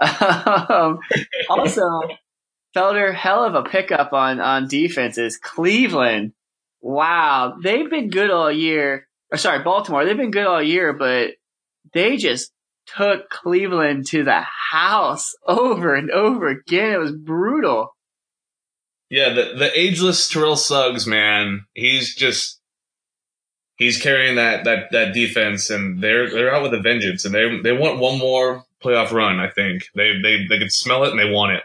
Um, 0.00 0.98
also, 1.48 1.82
Felder, 2.74 3.14
hell 3.14 3.44
of 3.44 3.54
a 3.54 3.62
pickup 3.62 4.12
on 4.12 4.40
on 4.40 4.68
defenses. 4.68 5.38
Cleveland, 5.38 6.32
wow, 6.82 7.56
they've 7.62 7.88
been 7.88 8.10
good 8.10 8.30
all 8.30 8.52
year. 8.52 9.06
Or 9.30 9.38
sorry, 9.38 9.62
Baltimore, 9.62 10.04
they've 10.04 10.16
been 10.16 10.30
good 10.30 10.46
all 10.46 10.62
year, 10.62 10.92
but 10.92 11.30
they 11.94 12.16
just 12.16 12.52
took 12.86 13.30
Cleveland 13.30 14.06
to 14.08 14.24
the 14.24 14.44
house 14.70 15.34
over 15.46 15.94
and 15.94 16.10
over 16.10 16.48
again. 16.48 16.92
It 16.92 16.98
was 16.98 17.12
brutal. 17.12 17.96
Yeah, 19.08 19.30
the 19.34 19.54
the 19.58 19.78
ageless 19.78 20.28
Terrell 20.28 20.56
Suggs, 20.56 21.06
man, 21.06 21.66
he's 21.74 22.14
just 22.14 22.60
he's 23.76 24.00
carrying 24.00 24.36
that 24.36 24.64
that 24.64 24.90
that 24.92 25.12
defense, 25.12 25.68
and 25.68 26.02
they're 26.02 26.30
they're 26.30 26.54
out 26.54 26.62
with 26.62 26.72
a 26.72 26.80
vengeance, 26.80 27.26
and 27.26 27.34
they 27.34 27.60
they 27.60 27.72
want 27.72 27.98
one 27.98 28.18
more 28.18 28.64
playoff 28.82 29.12
run. 29.12 29.38
I 29.38 29.50
think 29.50 29.84
they 29.94 30.14
they 30.22 30.46
they 30.48 30.58
can 30.58 30.70
smell 30.70 31.04
it 31.04 31.10
and 31.10 31.18
they 31.18 31.30
want 31.30 31.52
it. 31.52 31.62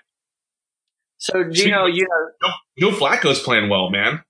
So 1.19 1.45
Gino, 1.49 1.85
you 1.85 2.03
know, 2.03 2.49
Joe, 2.49 2.91
Joe 2.91 2.97
Flacco's 2.97 3.39
playing 3.39 3.69
well, 3.69 3.89
man. 3.89 4.21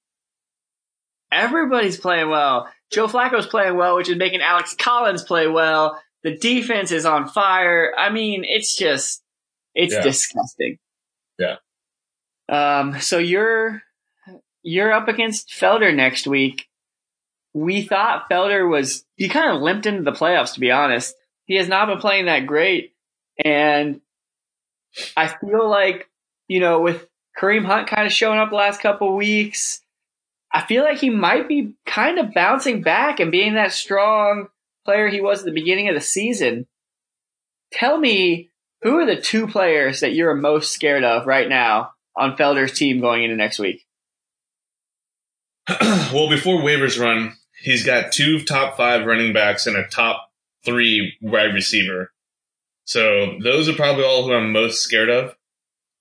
Everybody's 1.31 1.97
playing 1.97 2.29
well. 2.29 2.69
Joe 2.91 3.07
Flacco's 3.07 3.47
playing 3.47 3.75
well, 3.75 3.97
which 3.97 4.09
is 4.09 4.17
making 4.17 4.41
Alex 4.41 4.75
Collins 4.77 5.23
play 5.23 5.47
well. 5.47 6.01
The 6.23 6.37
defense 6.37 6.91
is 6.91 7.05
on 7.05 7.27
fire. 7.27 7.93
I 7.97 8.09
mean, 8.09 8.43
it's 8.45 8.75
just, 8.75 9.21
it's 9.75 9.93
yeah. 9.93 10.01
disgusting. 10.01 10.77
Yeah. 11.37 11.57
Um, 12.49 12.99
so 13.01 13.17
you're, 13.17 13.81
you're 14.63 14.93
up 14.93 15.07
against 15.07 15.49
Felder 15.49 15.93
next 15.93 16.27
week. 16.27 16.67
We 17.53 17.81
thought 17.81 18.29
Felder 18.29 18.69
was, 18.69 19.05
he 19.15 19.29
kind 19.29 19.55
of 19.55 19.61
limped 19.61 19.85
into 19.85 20.03
the 20.03 20.17
playoffs, 20.17 20.53
to 20.53 20.59
be 20.59 20.71
honest. 20.71 21.13
He 21.45 21.55
has 21.55 21.67
not 21.67 21.87
been 21.87 21.99
playing 21.99 22.25
that 22.25 22.45
great. 22.45 22.93
And 23.43 24.01
I 25.15 25.27
feel 25.27 25.69
like, 25.69 26.09
you 26.47 26.59
know, 26.59 26.81
with 26.81 27.07
Kareem 27.39 27.65
Hunt 27.65 27.87
kind 27.87 28.05
of 28.07 28.13
showing 28.13 28.39
up 28.39 28.49
the 28.49 28.55
last 28.55 28.81
couple 28.81 29.15
weeks, 29.15 29.81
I 30.53 30.65
feel 30.65 30.83
like 30.83 30.97
he 30.97 31.09
might 31.09 31.47
be 31.47 31.73
kind 31.85 32.19
of 32.19 32.33
bouncing 32.33 32.81
back 32.81 33.19
and 33.19 33.31
being 33.31 33.55
that 33.55 33.71
strong 33.71 34.47
player 34.85 35.07
he 35.09 35.21
was 35.21 35.39
at 35.39 35.45
the 35.45 35.51
beginning 35.51 35.89
of 35.89 35.95
the 35.95 36.01
season. 36.01 36.65
Tell 37.71 37.97
me, 37.97 38.51
who 38.81 38.97
are 38.99 39.05
the 39.05 39.19
two 39.19 39.47
players 39.47 39.99
that 39.99 40.13
you're 40.13 40.33
most 40.33 40.71
scared 40.71 41.03
of 41.03 41.27
right 41.27 41.49
now 41.49 41.91
on 42.15 42.37
Felder's 42.37 42.71
team 42.71 43.01
going 43.01 43.23
into 43.23 43.35
next 43.35 43.59
week? 43.59 43.85
well, 45.81 46.29
before 46.29 46.61
waivers 46.61 46.99
run, 46.99 47.33
he's 47.61 47.85
got 47.85 48.13
two 48.13 48.43
top 48.43 48.77
five 48.77 49.05
running 49.05 49.33
backs 49.33 49.67
and 49.67 49.75
a 49.75 49.87
top 49.87 50.29
three 50.63 51.17
wide 51.21 51.53
receiver. 51.53 52.11
So 52.85 53.37
those 53.43 53.67
are 53.67 53.73
probably 53.73 54.05
all 54.05 54.25
who 54.25 54.33
I'm 54.33 54.53
most 54.53 54.81
scared 54.81 55.09
of. 55.09 55.35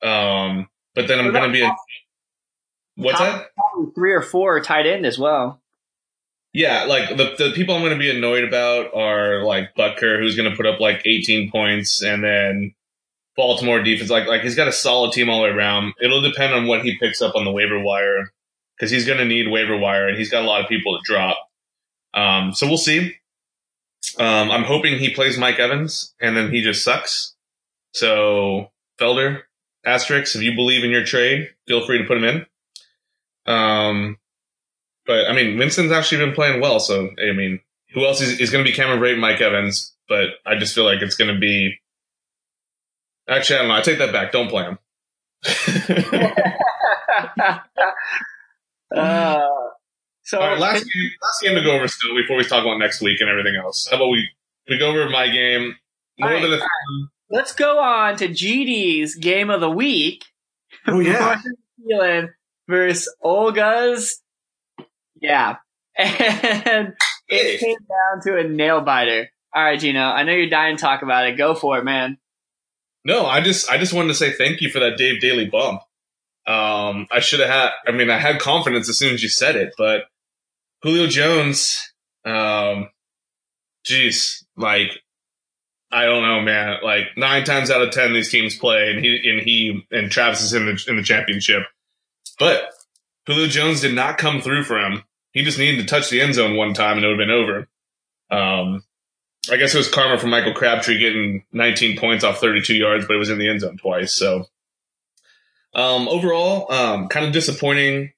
Um, 0.02 0.68
but 0.94 1.08
then 1.08 1.18
I'm 1.18 1.32
going 1.32 1.50
to 1.50 1.52
be 1.52 1.62
a 1.62 1.74
What's 2.96 3.18
that? 3.18 3.50
Three 3.94 4.12
or 4.12 4.22
four 4.22 4.60
tight 4.60 4.86
end 4.86 5.06
as 5.06 5.18
well. 5.18 5.60
Yeah, 6.52 6.84
like 6.84 7.10
the 7.10 7.34
the 7.36 7.52
people 7.54 7.74
I'm 7.74 7.82
going 7.82 7.92
to 7.92 7.98
be 7.98 8.10
annoyed 8.10 8.44
about 8.44 8.94
are 8.94 9.42
like 9.42 9.74
Butker, 9.74 10.18
who's 10.18 10.36
going 10.36 10.50
to 10.50 10.56
put 10.56 10.66
up 10.66 10.80
like 10.80 11.02
18 11.04 11.50
points, 11.50 12.02
and 12.02 12.24
then 12.24 12.74
Baltimore 13.36 13.82
defense. 13.82 14.08
Like 14.08 14.26
like 14.26 14.40
he's 14.40 14.54
got 14.54 14.66
a 14.66 14.72
solid 14.72 15.12
team 15.12 15.28
all 15.28 15.38
the 15.38 15.44
way 15.44 15.50
around. 15.50 15.92
It'll 16.00 16.22
depend 16.22 16.54
on 16.54 16.66
what 16.66 16.82
he 16.82 16.98
picks 16.98 17.20
up 17.20 17.34
on 17.34 17.44
the 17.44 17.52
waiver 17.52 17.78
wire 17.78 18.32
because 18.74 18.90
he's 18.90 19.06
going 19.06 19.18
to 19.18 19.26
need 19.26 19.50
waiver 19.50 19.76
wire, 19.76 20.08
and 20.08 20.16
he's 20.16 20.30
got 20.30 20.42
a 20.42 20.46
lot 20.46 20.62
of 20.62 20.68
people 20.68 20.96
to 20.96 21.02
drop. 21.04 21.36
Um, 22.14 22.54
so 22.54 22.66
we'll 22.66 22.78
see. 22.78 23.16
Um, 24.18 24.50
I'm 24.50 24.64
hoping 24.64 24.98
he 24.98 25.12
plays 25.12 25.36
Mike 25.36 25.58
Evans, 25.58 26.14
and 26.20 26.34
then 26.34 26.50
he 26.50 26.62
just 26.62 26.82
sucks. 26.82 27.34
So 27.92 28.70
Felder, 28.98 29.42
asterisk, 29.84 30.34
if 30.34 30.42
you 30.42 30.54
believe 30.54 30.84
in 30.84 30.90
your 30.90 31.04
trade, 31.04 31.50
feel 31.68 31.84
free 31.84 31.98
to 31.98 32.04
put 32.04 32.16
him 32.16 32.24
in. 32.24 32.46
Um, 33.46 34.18
but 35.06 35.28
I 35.28 35.34
mean, 35.34 35.58
Winston's 35.58 35.92
actually 35.92 36.24
been 36.24 36.34
playing 36.34 36.60
well. 36.60 36.80
So 36.80 37.10
I 37.18 37.32
mean, 37.32 37.60
who 37.94 38.04
else 38.04 38.20
is, 38.20 38.40
is 38.40 38.50
going 38.50 38.64
to 38.64 38.70
be 38.70 38.76
Cameron 38.76 39.00
Brate, 39.00 39.18
Mike 39.18 39.40
Evans? 39.40 39.94
But 40.08 40.28
I 40.44 40.56
just 40.56 40.74
feel 40.74 40.84
like 40.84 41.02
it's 41.02 41.16
going 41.16 41.32
to 41.32 41.40
be. 41.40 41.78
Actually, 43.28 43.56
I 43.56 43.58
don't 43.60 43.68
know. 43.68 43.74
I 43.74 43.82
take 43.82 43.98
that 43.98 44.12
back. 44.12 44.32
Don't 44.32 44.48
play 44.48 44.64
him. 44.64 44.78
uh, 48.96 49.40
so 50.22 50.40
All 50.40 50.48
right, 50.48 50.58
last 50.58 50.84
game, 50.84 51.10
last 51.22 51.42
game 51.42 51.54
to 51.54 51.62
go 51.62 51.76
over 51.76 51.88
still 51.88 52.16
before 52.16 52.36
we 52.36 52.44
talk 52.44 52.62
about 52.62 52.78
next 52.78 53.00
week 53.00 53.20
and 53.20 53.30
everything 53.30 53.56
else. 53.56 53.88
How 53.90 53.96
about 53.96 54.08
we 54.08 54.28
we 54.68 54.78
go 54.78 54.90
over 54.90 55.08
my 55.08 55.28
game 55.28 55.76
more 56.18 56.30
right, 56.30 56.42
than 56.42 56.52
a, 56.52 56.56
right. 56.56 57.08
Let's 57.30 57.54
go 57.54 57.78
on 57.78 58.16
to 58.16 58.28
GD's 58.28 59.14
game 59.14 59.50
of 59.50 59.60
the 59.60 59.70
week. 59.70 60.24
Oh 60.86 61.00
yeah, 61.00 61.40
versus 62.68 63.14
Olga's. 63.22 64.20
Yeah. 65.20 65.56
And 65.98 66.94
it 67.28 67.58
came 67.58 67.78
down 67.88 68.22
to 68.22 68.38
a 68.38 68.48
nail 68.48 68.82
biter. 68.82 69.28
All 69.52 69.64
right, 69.64 69.80
Gino, 69.80 70.00
I 70.00 70.22
know 70.22 70.32
you're 70.32 70.48
dying 70.48 70.76
to 70.76 70.80
talk 70.80 71.02
about 71.02 71.26
it. 71.26 71.36
Go 71.36 71.54
for 71.54 71.78
it, 71.78 71.84
man. 71.84 72.18
No, 73.04 73.24
I 73.26 73.40
just 73.40 73.70
I 73.70 73.78
just 73.78 73.92
wanted 73.92 74.08
to 74.08 74.14
say 74.14 74.32
thank 74.32 74.60
you 74.60 74.68
for 74.68 74.80
that 74.80 74.96
Dave 74.96 75.20
Daly 75.20 75.46
bump. 75.46 75.80
Um, 76.46 77.06
I 77.10 77.20
should 77.20 77.40
have 77.40 77.48
had. 77.48 77.70
I 77.86 77.92
mean, 77.92 78.10
I 78.10 78.18
had 78.18 78.40
confidence 78.40 78.88
as 78.88 78.98
soon 78.98 79.14
as 79.14 79.22
you 79.22 79.28
said 79.28 79.56
it, 79.56 79.74
but 79.78 80.04
Julio 80.82 81.06
Jones, 81.06 81.92
um, 82.24 82.90
geez, 83.84 84.44
like 84.56 84.90
I 85.90 86.04
don't 86.04 86.22
know, 86.22 86.40
man. 86.40 86.78
Like 86.82 87.16
nine 87.16 87.44
times 87.44 87.70
out 87.70 87.82
of 87.82 87.92
ten, 87.92 88.12
these 88.12 88.30
teams 88.30 88.56
play, 88.56 88.90
and 88.90 89.04
he 89.04 89.30
and 89.30 89.40
he 89.40 89.86
and 89.90 90.10
Travis 90.10 90.42
is 90.42 90.52
in 90.52 90.66
the 90.66 90.84
in 90.88 90.96
the 90.96 91.02
championship. 91.02 91.62
But 92.38 92.70
Julio 93.26 93.46
Jones 93.46 93.80
did 93.80 93.94
not 93.94 94.18
come 94.18 94.40
through 94.40 94.64
for 94.64 94.78
him. 94.78 95.02
He 95.32 95.42
just 95.42 95.58
needed 95.58 95.80
to 95.80 95.86
touch 95.86 96.10
the 96.10 96.20
end 96.20 96.34
zone 96.34 96.56
one 96.56 96.74
time 96.74 96.96
and 96.96 97.04
it 97.04 97.08
would 97.08 97.18
have 97.18 97.26
been 97.26 97.30
over. 97.30 97.68
Um, 98.30 98.82
I 99.50 99.56
guess 99.56 99.74
it 99.74 99.78
was 99.78 99.88
karma 99.88 100.18
for 100.18 100.26
Michael 100.26 100.54
Crabtree 100.54 100.98
getting 100.98 101.44
19 101.52 101.98
points 101.98 102.24
off 102.24 102.40
32 102.40 102.74
yards, 102.74 103.06
but 103.06 103.14
it 103.14 103.18
was 103.18 103.30
in 103.30 103.38
the 103.38 103.48
end 103.48 103.60
zone 103.60 103.76
twice. 103.76 104.14
So 104.14 104.46
um, 105.74 106.08
overall, 106.08 106.72
um, 106.72 107.08
kind 107.08 107.26
of 107.26 107.32
disappointing 107.32 108.12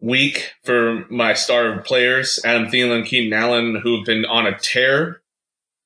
week 0.00 0.52
for 0.64 1.06
my 1.10 1.32
star 1.32 1.80
players, 1.80 2.38
Adam 2.44 2.68
Thielen, 2.68 3.06
Keenan 3.06 3.32
Allen, 3.32 3.80
who 3.82 3.96
have 3.96 4.06
been 4.06 4.24
on 4.24 4.46
a 4.46 4.58
tear. 4.58 5.22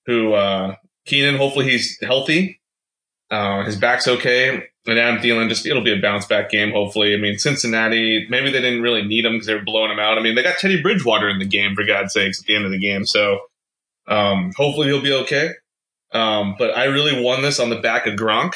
Who 0.06 0.32
uh, 0.32 0.76
Keenan, 1.06 1.36
hopefully 1.36 1.70
he's 1.70 1.98
healthy. 2.02 2.60
Uh, 3.30 3.64
his 3.64 3.76
back's 3.76 4.08
okay. 4.08 4.64
And 4.86 4.98
Adam 4.98 5.20
Thielen, 5.20 5.48
just 5.48 5.66
it'll 5.66 5.84
be 5.84 5.92
a 5.92 6.00
bounce 6.00 6.24
back 6.24 6.50
game. 6.50 6.72
Hopefully, 6.72 7.14
I 7.14 7.18
mean 7.18 7.38
Cincinnati. 7.38 8.26
Maybe 8.30 8.50
they 8.50 8.62
didn't 8.62 8.82
really 8.82 9.02
need 9.02 9.24
him 9.24 9.32
because 9.32 9.46
they 9.46 9.54
were 9.54 9.64
blowing 9.64 9.90
him 9.90 9.98
out. 9.98 10.16
I 10.16 10.22
mean, 10.22 10.34
they 10.34 10.42
got 10.42 10.58
Teddy 10.58 10.80
Bridgewater 10.80 11.28
in 11.28 11.38
the 11.38 11.44
game 11.44 11.74
for 11.74 11.84
God's 11.84 12.14
sakes 12.14 12.40
at 12.40 12.46
the 12.46 12.56
end 12.56 12.64
of 12.64 12.70
the 12.70 12.80
game. 12.80 13.04
So 13.04 13.40
um, 14.08 14.52
hopefully 14.56 14.88
he'll 14.88 15.02
be 15.02 15.12
okay. 15.12 15.50
Um, 16.12 16.56
but 16.58 16.76
I 16.76 16.84
really 16.84 17.22
won 17.22 17.42
this 17.42 17.60
on 17.60 17.70
the 17.70 17.80
back 17.80 18.06
of 18.06 18.14
Gronk 18.14 18.54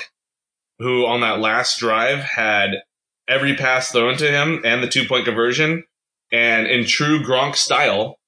who 0.78 1.06
on 1.06 1.20
that 1.20 1.40
last 1.40 1.78
drive 1.78 2.18
had 2.18 2.82
every 3.28 3.56
pass 3.56 3.90
thrown 3.90 4.16
to 4.18 4.30
him 4.30 4.60
and 4.64 4.82
the 4.82 4.88
two 4.88 5.06
point 5.06 5.24
conversion. 5.24 5.84
And 6.32 6.66
in 6.66 6.84
true 6.84 7.22
Gronk 7.22 7.54
style, 7.54 8.18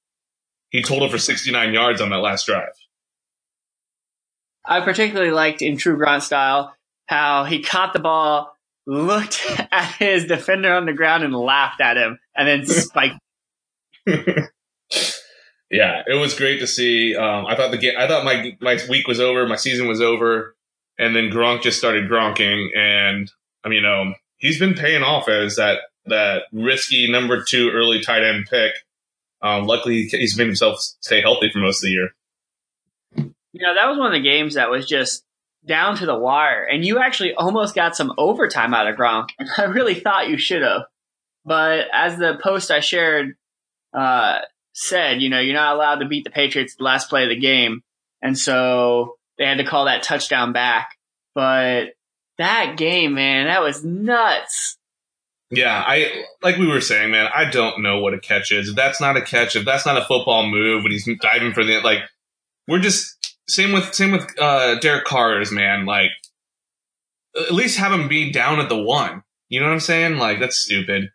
he 0.69 0.81
totaled 0.81 1.11
for 1.11 1.17
69 1.17 1.73
yards 1.73 2.01
on 2.01 2.09
that 2.09 2.17
last 2.17 2.45
drive. 2.45 2.73
I 4.63 4.81
particularly 4.81 5.31
liked 5.31 5.61
in 5.61 5.77
true 5.77 5.97
Gronk 5.97 6.21
style 6.21 6.73
how 7.07 7.43
he 7.45 7.63
caught 7.63 7.93
the 7.93 7.99
ball, 7.99 8.53
looked 8.85 9.41
at 9.71 9.95
his 9.97 10.25
defender 10.25 10.73
on 10.73 10.85
the 10.85 10.93
ground 10.93 11.23
and 11.23 11.35
laughed 11.35 11.81
at 11.81 11.97
him 11.97 12.19
and 12.35 12.47
then 12.47 12.65
spiked. 12.65 13.19
yeah, 14.05 16.03
it 16.05 16.19
was 16.19 16.33
great 16.35 16.59
to 16.59 16.67
see. 16.67 17.15
Um, 17.15 17.45
I 17.45 17.55
thought 17.55 17.71
the 17.71 17.77
game, 17.77 17.95
I 17.97 18.07
thought 18.07 18.23
my, 18.23 18.55
my 18.61 18.77
week 18.89 19.07
was 19.07 19.19
over. 19.19 19.47
My 19.47 19.55
season 19.55 19.87
was 19.87 20.01
over 20.01 20.55
and 20.97 21.15
then 21.15 21.29
Gronk 21.29 21.61
just 21.61 21.77
started 21.77 22.09
gronking, 22.09 22.75
and 22.75 23.31
I 23.63 23.69
mean, 23.69 23.77
you 23.77 23.81
know, 23.81 24.13
he's 24.37 24.59
been 24.59 24.73
paying 24.73 25.03
off 25.03 25.29
as 25.29 25.55
that 25.57 25.79
that 26.05 26.43
risky 26.51 27.11
number 27.11 27.43
two 27.43 27.69
early 27.69 28.01
tight 28.01 28.23
end 28.23 28.47
pick. 28.49 28.73
Um, 29.41 29.65
luckily, 29.65 30.03
he's 30.03 30.37
made 30.37 30.47
himself 30.47 30.79
stay 30.79 31.21
healthy 31.21 31.49
for 31.51 31.59
most 31.59 31.83
of 31.83 31.87
the 31.87 31.93
year. 31.93 32.09
You 33.53 33.65
know, 33.65 33.75
that 33.75 33.87
was 33.87 33.97
one 33.97 34.07
of 34.07 34.13
the 34.13 34.27
games 34.27 34.55
that 34.55 34.69
was 34.69 34.87
just 34.87 35.23
down 35.67 35.97
to 35.97 36.05
the 36.05 36.17
wire, 36.17 36.63
and 36.63 36.85
you 36.85 36.99
actually 36.99 37.33
almost 37.33 37.75
got 37.75 37.95
some 37.95 38.13
overtime 38.17 38.73
out 38.73 38.87
of 38.87 38.95
Gronk, 38.95 39.29
and 39.39 39.49
I 39.57 39.63
really 39.63 39.95
thought 39.95 40.29
you 40.29 40.37
should 40.37 40.61
have. 40.61 40.83
But 41.45 41.87
as 41.93 42.17
the 42.17 42.39
post 42.41 42.71
I 42.71 42.79
shared 42.79 43.35
uh, 43.93 44.39
said, 44.73 45.21
you 45.21 45.29
know, 45.29 45.39
you're 45.39 45.53
not 45.53 45.75
allowed 45.75 45.99
to 45.99 46.07
beat 46.07 46.23
the 46.23 46.29
Patriots 46.29 46.75
the 46.75 46.83
last 46.83 47.09
play 47.09 47.23
of 47.23 47.29
the 47.29 47.39
game, 47.39 47.81
and 48.21 48.37
so 48.37 49.17
they 49.37 49.45
had 49.45 49.57
to 49.57 49.65
call 49.65 49.85
that 49.85 50.03
touchdown 50.03 50.53
back. 50.53 50.89
But 51.35 51.89
that 52.37 52.77
game, 52.77 53.13
man, 53.13 53.45
that 53.47 53.61
was 53.61 53.83
nuts. 53.83 54.77
Yeah, 55.49 55.83
I 55.85 56.23
like 56.41 56.57
we 56.57 56.67
were 56.67 56.81
saying, 56.81 57.11
man. 57.11 57.29
I 57.33 57.49
don't 57.49 57.81
know 57.81 57.99
what 57.99 58.13
a 58.13 58.19
catch 58.19 58.51
is. 58.51 58.69
If 58.69 58.75
that's 58.75 58.99
not 58.99 59.15
a 59.15 59.21
catch, 59.21 59.55
if 59.55 59.63
that's 59.63 59.85
not 59.85 59.97
a 59.97 60.05
football 60.05 60.45
move, 60.45 60.83
when 60.83 60.91
he's 60.91 61.09
diving 61.21 61.53
for 61.53 61.63
the 61.63 61.79
like, 61.81 61.99
we're 62.67 62.79
just 62.79 63.16
same 63.49 63.71
with 63.71 63.93
same 63.93 64.11
with 64.11 64.27
uh, 64.39 64.79
Derek 64.79 65.05
Carr's 65.05 65.51
man. 65.51 65.85
Like, 65.85 66.11
at 67.39 67.51
least 67.51 67.77
have 67.77 67.91
him 67.91 68.07
be 68.07 68.31
down 68.31 68.59
at 68.59 68.69
the 68.69 68.81
one. 68.81 69.23
You 69.49 69.59
know 69.59 69.67
what 69.67 69.73
I'm 69.73 69.79
saying? 69.79 70.17
Like 70.17 70.39
that's 70.39 70.57
stupid. 70.57 71.11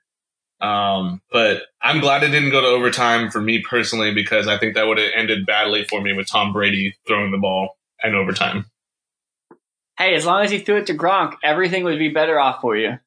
Um, 0.61 1.21
but 1.31 1.63
I'm 1.83 2.01
glad 2.01 2.23
it 2.23 2.29
didn't 2.29 2.51
go 2.53 2.61
to 2.61 2.69
overtime 2.69 3.31
for 3.31 3.41
me 3.41 3.63
personally 3.69 4.15
because 4.15 4.47
I 4.47 4.59
think 4.59 4.75
that 4.75 4.87
would 4.87 4.99
have 4.99 5.11
ended 5.15 5.45
badly 5.45 5.85
for 5.85 6.01
me 6.01 6.13
with 6.13 6.29
Tom 6.29 6.53
Brady 6.53 6.95
throwing 7.07 7.33
the 7.33 7.39
ball 7.39 7.77
and 8.01 8.15
overtime. 8.15 8.67
Hey, 9.99 10.15
as 10.15 10.25
long 10.25 10.45
as 10.45 10.51
he 10.51 10.61
threw 10.61 10.77
it 10.77 10.87
to 10.87 10.95
Gronk, 10.95 11.35
everything 11.43 11.85
would 11.85 11.99
be 11.99 12.11
better 12.11 12.39
off 12.39 12.61
for 12.61 12.77
you. 12.77 12.99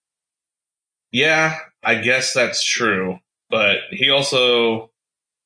Yeah, 1.12 1.58
I 1.82 1.96
guess 1.96 2.34
that's 2.34 2.64
true. 2.64 3.20
But 3.50 3.78
he 3.90 4.10
also 4.10 4.92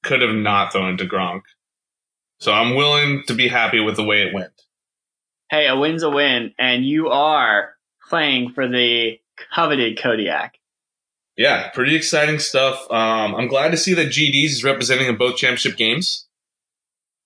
could 0.04 0.22
have 0.22 0.36
not 0.36 0.74
thrown 0.74 0.96
it 0.96 0.98
to 0.98 1.06
Gronk. 1.06 1.42
So 2.40 2.54
I'm 2.54 2.76
willing 2.76 3.24
to 3.28 3.34
be 3.34 3.48
happy 3.48 3.80
with 3.80 3.96
the 3.96 4.04
way 4.04 4.22
it 4.22 4.34
went. 4.34 4.54
Hey, 5.50 5.68
a 5.68 5.76
win's 5.76 6.04
a 6.04 6.10
win, 6.10 6.54
and 6.58 6.86
you 6.86 7.10
are 7.10 7.74
playing 8.10 8.52
for 8.54 8.68
the 8.68 9.20
coveted 9.54 10.02
Kodiak. 10.02 10.58
Yeah, 11.36 11.70
pretty 11.70 11.96
exciting 11.96 12.40
stuff. 12.40 12.80
Um, 12.92 13.36
I'm 13.36 13.48
glad 13.48 13.72
to 13.72 13.78
see 13.78 13.94
that 13.94 14.08
GDs 14.08 14.52
is 14.52 14.64
representing 14.64 15.08
in 15.08 15.16
both 15.16 15.38
championship 15.38 15.78
games. 15.78 16.28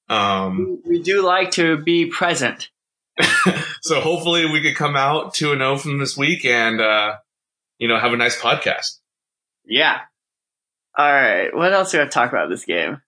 Um, 0.09 0.81
we 0.85 1.01
do 1.01 1.23
like 1.23 1.51
to 1.51 1.77
be 1.77 2.05
present. 2.05 2.69
so 3.81 4.01
hopefully 4.01 4.45
we 4.45 4.61
could 4.61 4.75
come 4.75 4.95
out 4.95 5.33
2 5.33 5.51
and 5.51 5.61
0 5.61 5.77
from 5.77 5.99
this 5.99 6.17
week 6.17 6.45
and, 6.45 6.81
uh, 6.81 7.17
you 7.77 7.87
know, 7.87 7.99
have 7.99 8.13
a 8.13 8.17
nice 8.17 8.39
podcast. 8.39 8.99
Yeah. 9.65 10.01
All 10.97 11.11
right. 11.11 11.55
What 11.55 11.73
else 11.73 11.91
do 11.91 11.97
we 11.97 11.99
have 11.99 12.09
to 12.09 12.13
talk 12.13 12.29
about 12.29 12.49
this 12.49 12.65
game? 12.65 13.01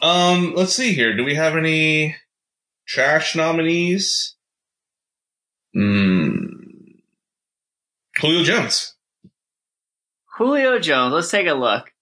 Um, 0.00 0.54
let's 0.54 0.74
see 0.74 0.92
here. 0.92 1.16
Do 1.16 1.24
we 1.24 1.34
have 1.34 1.56
any 1.56 2.16
trash 2.86 3.34
nominees? 3.34 4.36
Hmm. 5.74 6.36
Julio 8.20 8.42
Jones. 8.44 8.94
Julio 10.36 10.78
Jones. 10.78 11.12
Let's 11.12 11.30
take 11.30 11.46
a 11.46 11.54
look. 11.54 11.92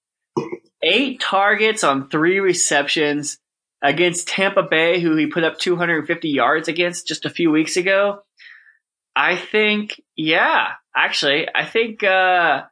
Eight 0.82 1.20
targets 1.20 1.82
on 1.84 2.08
three 2.08 2.38
receptions 2.38 3.38
against 3.82 4.28
Tampa 4.28 4.62
Bay, 4.62 5.00
who 5.00 5.16
he 5.16 5.26
put 5.26 5.44
up 5.44 5.58
250 5.58 6.28
yards 6.28 6.68
against 6.68 7.06
just 7.06 7.24
a 7.24 7.30
few 7.30 7.50
weeks 7.50 7.76
ago. 7.76 8.20
I 9.14 9.36
think, 9.36 10.00
yeah, 10.14 10.72
actually, 10.94 11.48
I 11.54 11.64
think, 11.64 12.04
uh, 12.04 12.64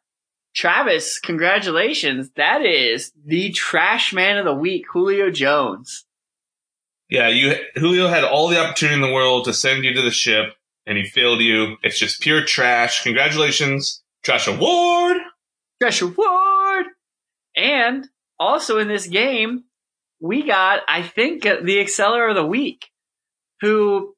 Travis, 0.54 1.18
congratulations. 1.18 2.30
That 2.36 2.64
is 2.64 3.12
the 3.24 3.50
trash 3.50 4.12
man 4.12 4.38
of 4.38 4.44
the 4.44 4.54
week, 4.54 4.84
Julio 4.92 5.30
Jones. 5.30 6.06
Yeah, 7.10 7.28
you 7.28 7.56
Julio 7.74 8.08
had 8.08 8.24
all 8.24 8.48
the 8.48 8.58
opportunity 8.58 8.94
in 8.94 9.00
the 9.00 9.12
world 9.12 9.44
to 9.44 9.52
send 9.52 9.84
you 9.84 9.94
to 9.94 10.02
the 10.02 10.10
ship, 10.10 10.54
and 10.86 10.96
he 10.96 11.04
failed 11.04 11.40
you. 11.40 11.76
It's 11.82 11.98
just 11.98 12.20
pure 12.20 12.44
trash. 12.44 13.02
Congratulations, 13.02 14.02
trash 14.22 14.46
award. 14.46 15.18
Trash 15.80 16.02
award. 16.02 16.86
And 17.56 18.08
also 18.38 18.78
in 18.78 18.88
this 18.88 19.06
game, 19.06 19.64
we 20.20 20.44
got, 20.46 20.80
I 20.88 21.02
think, 21.02 21.42
the 21.42 21.78
Exceller 21.78 22.28
of 22.28 22.36
the 22.36 22.46
Week, 22.46 22.86
who, 23.60 24.14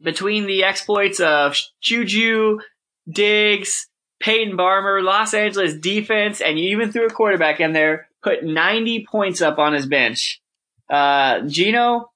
between 0.00 0.46
the 0.46 0.64
exploits 0.64 1.20
of 1.20 1.56
Juju, 1.80 2.60
Diggs, 3.08 3.88
Peyton 4.22 4.56
Barber, 4.56 5.02
Los 5.02 5.34
Angeles 5.34 5.74
defense, 5.74 6.40
and 6.40 6.58
you 6.58 6.70
even 6.70 6.92
threw 6.92 7.06
a 7.06 7.10
quarterback 7.10 7.60
in 7.60 7.72
there, 7.72 8.08
put 8.22 8.44
90 8.44 9.04
points 9.10 9.42
up 9.42 9.58
on 9.58 9.74
his 9.74 9.86
bench. 9.86 10.40
Uh, 10.88 11.40
Gino, 11.46 12.10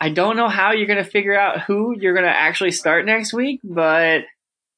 I 0.00 0.10
don't 0.10 0.36
know 0.36 0.48
how 0.48 0.72
you're 0.72 0.88
going 0.88 1.02
to 1.02 1.08
figure 1.08 1.38
out 1.38 1.60
who 1.60 1.96
you're 1.96 2.14
going 2.14 2.26
to 2.26 2.30
actually 2.30 2.72
start 2.72 3.06
next 3.06 3.32
week, 3.32 3.60
but 3.62 4.22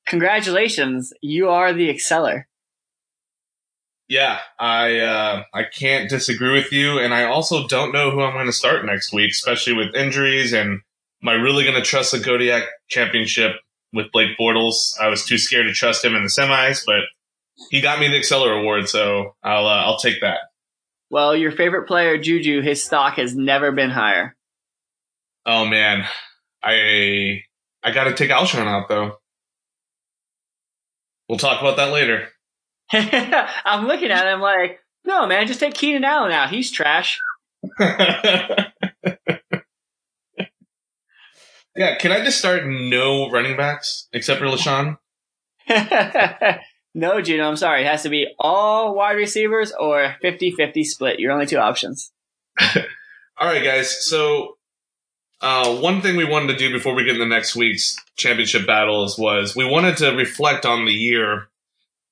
congratulations. 0.07 1.12
You 1.23 1.49
are 1.49 1.73
the 1.73 1.88
Exceller. 1.88 2.47
Yeah, 4.07 4.38
I 4.61 4.99
uh, 4.99 5.44
I 5.55 5.62
can't 5.62 6.11
disagree 6.11 6.53
with 6.53 6.70
you, 6.73 6.99
and 6.99 7.14
I 7.14 7.25
also 7.25 7.66
don't 7.66 7.90
know 7.90 8.11
who 8.11 8.20
I'm 8.20 8.35
going 8.35 8.44
to 8.44 8.53
start 8.53 8.85
next 8.85 9.14
week, 9.14 9.31
especially 9.31 9.73
with 9.73 9.94
injuries. 9.94 10.53
And 10.53 10.83
am 11.23 11.29
I 11.29 11.33
really 11.33 11.64
going 11.64 11.77
to 11.77 11.83
trust 11.83 12.12
the 12.12 12.20
Kodiak 12.20 12.64
Championship 12.88 13.53
with 13.94 14.12
Blake 14.12 14.37
Bortles? 14.38 14.98
I 15.00 15.09
was 15.09 15.24
too 15.24 15.38
scared 15.38 15.66
to 15.66 15.72
trust 15.72 16.04
him 16.04 16.14
in 16.14 16.22
the 16.22 16.28
semis, 16.28 16.83
but 16.85 17.02
he 17.70 17.80
got 17.80 18.00
me 18.00 18.09
the 18.09 18.16
Exceller 18.16 18.52
Award, 18.52 18.88
so 18.88 19.35
I'll 19.42 19.66
uh, 19.66 19.83
I'll 19.85 19.98
take 19.98 20.20
that. 20.20 20.38
Well, 21.11 21.37
your 21.37 21.52
favorite 21.52 21.87
player, 21.87 22.18
Juju, 22.18 22.61
his 22.62 22.83
stock 22.83 23.14
has 23.14 23.37
never 23.37 23.72
been 23.72 23.90
higher. 23.90 24.35
Oh 25.46 25.64
man, 25.64 26.04
I 26.62 27.42
I 27.83 27.92
got 27.92 28.04
to 28.04 28.14
take 28.14 28.30
Alshon 28.30 28.66
out 28.66 28.88
though. 28.88 29.18
We'll 31.28 31.38
talk 31.38 31.61
about 31.61 31.76
that 31.76 31.92
later. 31.92 32.28
I'm 32.92 33.87
looking 33.87 34.11
at 34.11 34.33
him 34.33 34.40
like, 34.40 34.80
no, 35.04 35.26
man, 35.26 35.46
just 35.46 35.61
take 35.61 35.74
Keenan 35.74 36.04
Allen 36.04 36.33
out. 36.33 36.50
He's 36.50 36.70
trash. 36.70 37.18
yeah, 41.76 41.96
can 41.96 42.12
I 42.12 42.24
just 42.24 42.38
start 42.38 42.66
no 42.66 43.30
running 43.30 43.56
backs 43.56 44.08
except 44.12 44.40
for 44.40 44.46
LeSean? 44.46 44.98
no, 46.94 47.20
Gino, 47.20 47.48
I'm 47.48 47.56
sorry. 47.56 47.82
It 47.82 47.87
has 47.87 48.02
to 48.02 48.08
be 48.08 48.28
all 48.38 48.94
wide 48.94 49.16
receivers 49.16 49.72
or 49.78 50.14
50 50.22 50.52
50 50.52 50.84
split. 50.84 51.20
Your 51.20 51.32
only 51.32 51.46
two 51.46 51.58
options. 51.58 52.12
all 52.60 53.48
right, 53.48 53.64
guys. 53.64 54.04
So, 54.04 54.56
uh, 55.40 55.76
one 55.76 56.00
thing 56.00 56.16
we 56.16 56.24
wanted 56.24 56.52
to 56.52 56.58
do 56.58 56.72
before 56.72 56.94
we 56.94 57.04
get 57.04 57.14
into 57.14 57.26
next 57.26 57.56
week's 57.56 57.96
championship 58.16 58.66
battles 58.66 59.18
was 59.18 59.56
we 59.56 59.64
wanted 59.68 59.96
to 59.98 60.10
reflect 60.10 60.64
on 60.64 60.84
the 60.84 60.92
year 60.92 61.48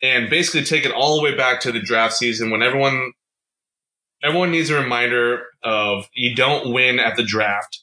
and 0.02 0.28
basically 0.28 0.64
take 0.64 0.84
it 0.84 0.92
all 0.92 1.16
the 1.16 1.22
way 1.22 1.36
back 1.36 1.60
to 1.60 1.72
the 1.72 1.80
draft 1.80 2.14
season 2.14 2.50
when 2.50 2.62
everyone 2.62 3.12
everyone 4.22 4.50
needs 4.50 4.70
a 4.70 4.80
reminder 4.80 5.44
of 5.62 6.08
you 6.14 6.34
don't 6.34 6.72
win 6.72 6.98
at 6.98 7.16
the 7.16 7.22
draft. 7.22 7.81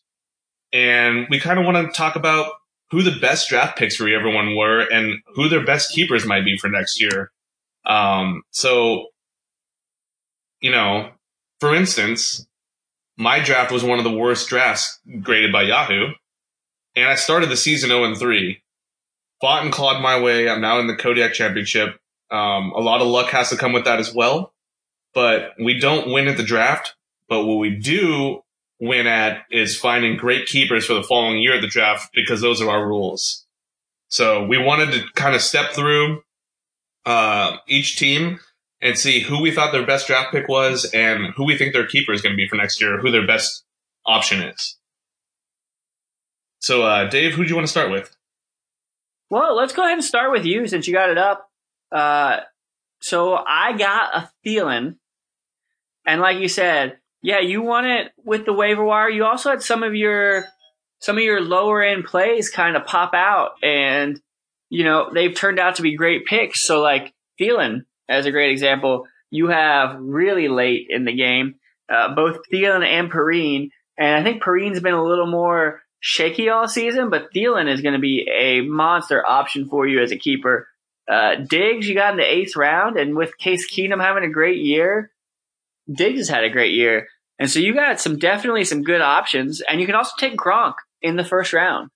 And 0.71 1.27
we 1.29 1.39
kind 1.39 1.59
of 1.59 1.65
want 1.65 1.77
to 1.87 1.97
talk 1.97 2.15
about 2.15 2.51
who 2.91 3.03
the 3.03 3.19
best 3.19 3.49
draft 3.49 3.77
picks 3.77 3.95
for 3.95 4.07
everyone 4.07 4.55
were 4.55 4.81
and 4.81 5.19
who 5.35 5.49
their 5.49 5.65
best 5.65 5.91
keepers 5.91 6.25
might 6.25 6.45
be 6.45 6.57
for 6.57 6.69
next 6.69 7.01
year. 7.01 7.31
Um, 7.85 8.43
so, 8.51 9.07
you 10.61 10.71
know, 10.71 11.11
for 11.59 11.75
instance, 11.75 12.47
my 13.17 13.39
draft 13.39 13.71
was 13.71 13.83
one 13.83 13.97
of 13.97 14.05
the 14.05 14.11
worst 14.17 14.47
drafts 14.47 14.99
graded 15.21 15.51
by 15.51 15.63
Yahoo. 15.63 16.07
And 16.95 17.07
I 17.07 17.15
started 17.15 17.49
the 17.49 17.57
season 17.57 17.89
0 17.89 18.03
and 18.05 18.17
3. 18.17 18.61
Fought 19.41 19.63
and 19.63 19.73
clawed 19.73 20.01
my 20.01 20.19
way. 20.19 20.49
I'm 20.49 20.61
now 20.61 20.79
in 20.79 20.87
the 20.87 20.95
Kodiak 20.95 21.33
Championship. 21.33 21.99
Um, 22.31 22.71
a 22.71 22.79
lot 22.79 23.01
of 23.01 23.07
luck 23.07 23.29
has 23.29 23.49
to 23.49 23.57
come 23.57 23.73
with 23.73 23.85
that 23.85 23.99
as 23.99 24.13
well. 24.13 24.53
But 25.13 25.53
we 25.59 25.79
don't 25.79 26.11
win 26.11 26.27
at 26.27 26.37
the 26.37 26.43
draft. 26.43 26.95
But 27.27 27.45
what 27.45 27.55
we 27.55 27.75
do 27.75 28.41
win 28.79 29.07
at 29.07 29.43
is 29.51 29.77
finding 29.77 30.17
great 30.17 30.47
keepers 30.47 30.85
for 30.85 30.93
the 30.93 31.03
following 31.03 31.41
year 31.41 31.55
of 31.55 31.61
the 31.61 31.67
draft 31.67 32.09
because 32.13 32.41
those 32.41 32.61
are 32.61 32.69
our 32.69 32.87
rules. 32.87 33.45
So 34.07 34.45
we 34.45 34.57
wanted 34.57 34.91
to 34.93 35.03
kind 35.15 35.35
of 35.35 35.41
step 35.41 35.71
through 35.73 36.23
uh, 37.05 37.57
each 37.67 37.97
team 37.97 38.39
and 38.81 38.97
see 38.97 39.19
who 39.19 39.41
we 39.41 39.51
thought 39.51 39.71
their 39.71 39.85
best 39.85 40.07
draft 40.07 40.31
pick 40.31 40.47
was 40.47 40.89
and 40.93 41.33
who 41.35 41.45
we 41.45 41.57
think 41.57 41.73
their 41.73 41.85
keeper 41.85 42.13
is 42.13 42.21
going 42.21 42.33
to 42.33 42.37
be 42.37 42.47
for 42.47 42.55
next 42.55 42.79
year, 42.81 42.97
who 42.97 43.11
their 43.11 43.27
best 43.27 43.65
option 44.05 44.41
is. 44.41 44.77
So, 46.59 46.83
uh, 46.83 47.09
Dave, 47.09 47.33
who 47.33 47.43
do 47.43 47.49
you 47.49 47.55
want 47.55 47.67
to 47.67 47.71
start 47.71 47.91
with? 47.91 48.15
Well, 49.29 49.55
let's 49.55 49.73
go 49.73 49.83
ahead 49.83 49.93
and 49.93 50.03
start 50.03 50.31
with 50.31 50.45
you 50.45 50.67
since 50.67 50.87
you 50.87 50.93
got 50.93 51.09
it 51.09 51.17
up. 51.17 51.49
Uh, 51.91 52.39
so 53.01 53.35
I 53.35 53.77
got 53.77 54.15
a 54.15 54.31
feeling, 54.43 54.97
and 56.05 56.21
like 56.21 56.39
you 56.39 56.47
said, 56.47 56.98
yeah, 57.21 57.39
you 57.39 57.61
won 57.61 57.85
it 57.85 58.11
with 58.23 58.45
the 58.45 58.53
waiver 58.53 58.83
wire. 58.83 59.09
You 59.09 59.25
also 59.25 59.49
had 59.49 59.63
some 59.63 59.83
of 59.83 59.95
your 59.95 60.45
some 60.99 61.17
of 61.17 61.23
your 61.23 61.41
lower 61.41 61.81
end 61.81 62.05
plays 62.05 62.49
kind 62.49 62.75
of 62.75 62.85
pop 62.85 63.13
out, 63.13 63.51
and 63.63 64.19
you 64.69 64.83
know 64.83 65.09
they've 65.13 65.35
turned 65.35 65.59
out 65.59 65.75
to 65.75 65.81
be 65.81 65.95
great 65.95 66.25
picks. 66.25 66.61
So 66.61 66.81
like 66.81 67.13
Thielen 67.39 67.85
as 68.07 68.25
a 68.25 68.31
great 68.31 68.51
example, 68.51 69.05
you 69.29 69.47
have 69.47 69.97
really 69.99 70.47
late 70.47 70.87
in 70.89 71.05
the 71.05 71.13
game 71.13 71.55
uh, 71.89 72.13
both 72.13 72.37
Thielen 72.51 72.85
and 72.85 73.11
Perine, 73.11 73.71
and 73.97 74.15
I 74.15 74.23
think 74.23 74.43
Perine's 74.43 74.79
been 74.79 74.93
a 74.93 75.03
little 75.03 75.27
more 75.27 75.81
shaky 75.99 76.49
all 76.49 76.67
season, 76.67 77.09
but 77.09 77.33
Thielen 77.33 77.71
is 77.71 77.81
going 77.81 77.93
to 77.93 77.99
be 77.99 78.29
a 78.29 78.61
monster 78.61 79.25
option 79.25 79.67
for 79.67 79.87
you 79.87 80.01
as 80.01 80.11
a 80.11 80.17
keeper. 80.17 80.67
Uh, 81.11 81.35
Diggs, 81.35 81.87
you 81.87 81.95
got 81.95 82.11
in 82.11 82.17
the 82.17 82.31
eighth 82.31 82.55
round, 82.55 82.97
and 82.97 83.15
with 83.15 83.37
Case 83.37 83.69
Keenum 83.69 84.01
having 84.01 84.23
a 84.23 84.29
great 84.29 84.59
year, 84.59 85.11
Diggs 85.91 86.19
has 86.19 86.29
had 86.29 86.43
a 86.43 86.49
great 86.49 86.73
year. 86.73 87.07
And 87.39 87.49
so 87.49 87.59
you 87.59 87.73
got 87.73 88.01
some 88.01 88.17
definitely 88.17 88.65
some 88.65 88.83
good 88.83 89.01
options, 89.01 89.61
and 89.61 89.79
you 89.79 89.85
can 89.85 89.95
also 89.95 90.11
take 90.19 90.35
Gronk 90.35 90.73
in 91.01 91.15
the 91.15 91.23
first 91.23 91.53
round. 91.53 91.89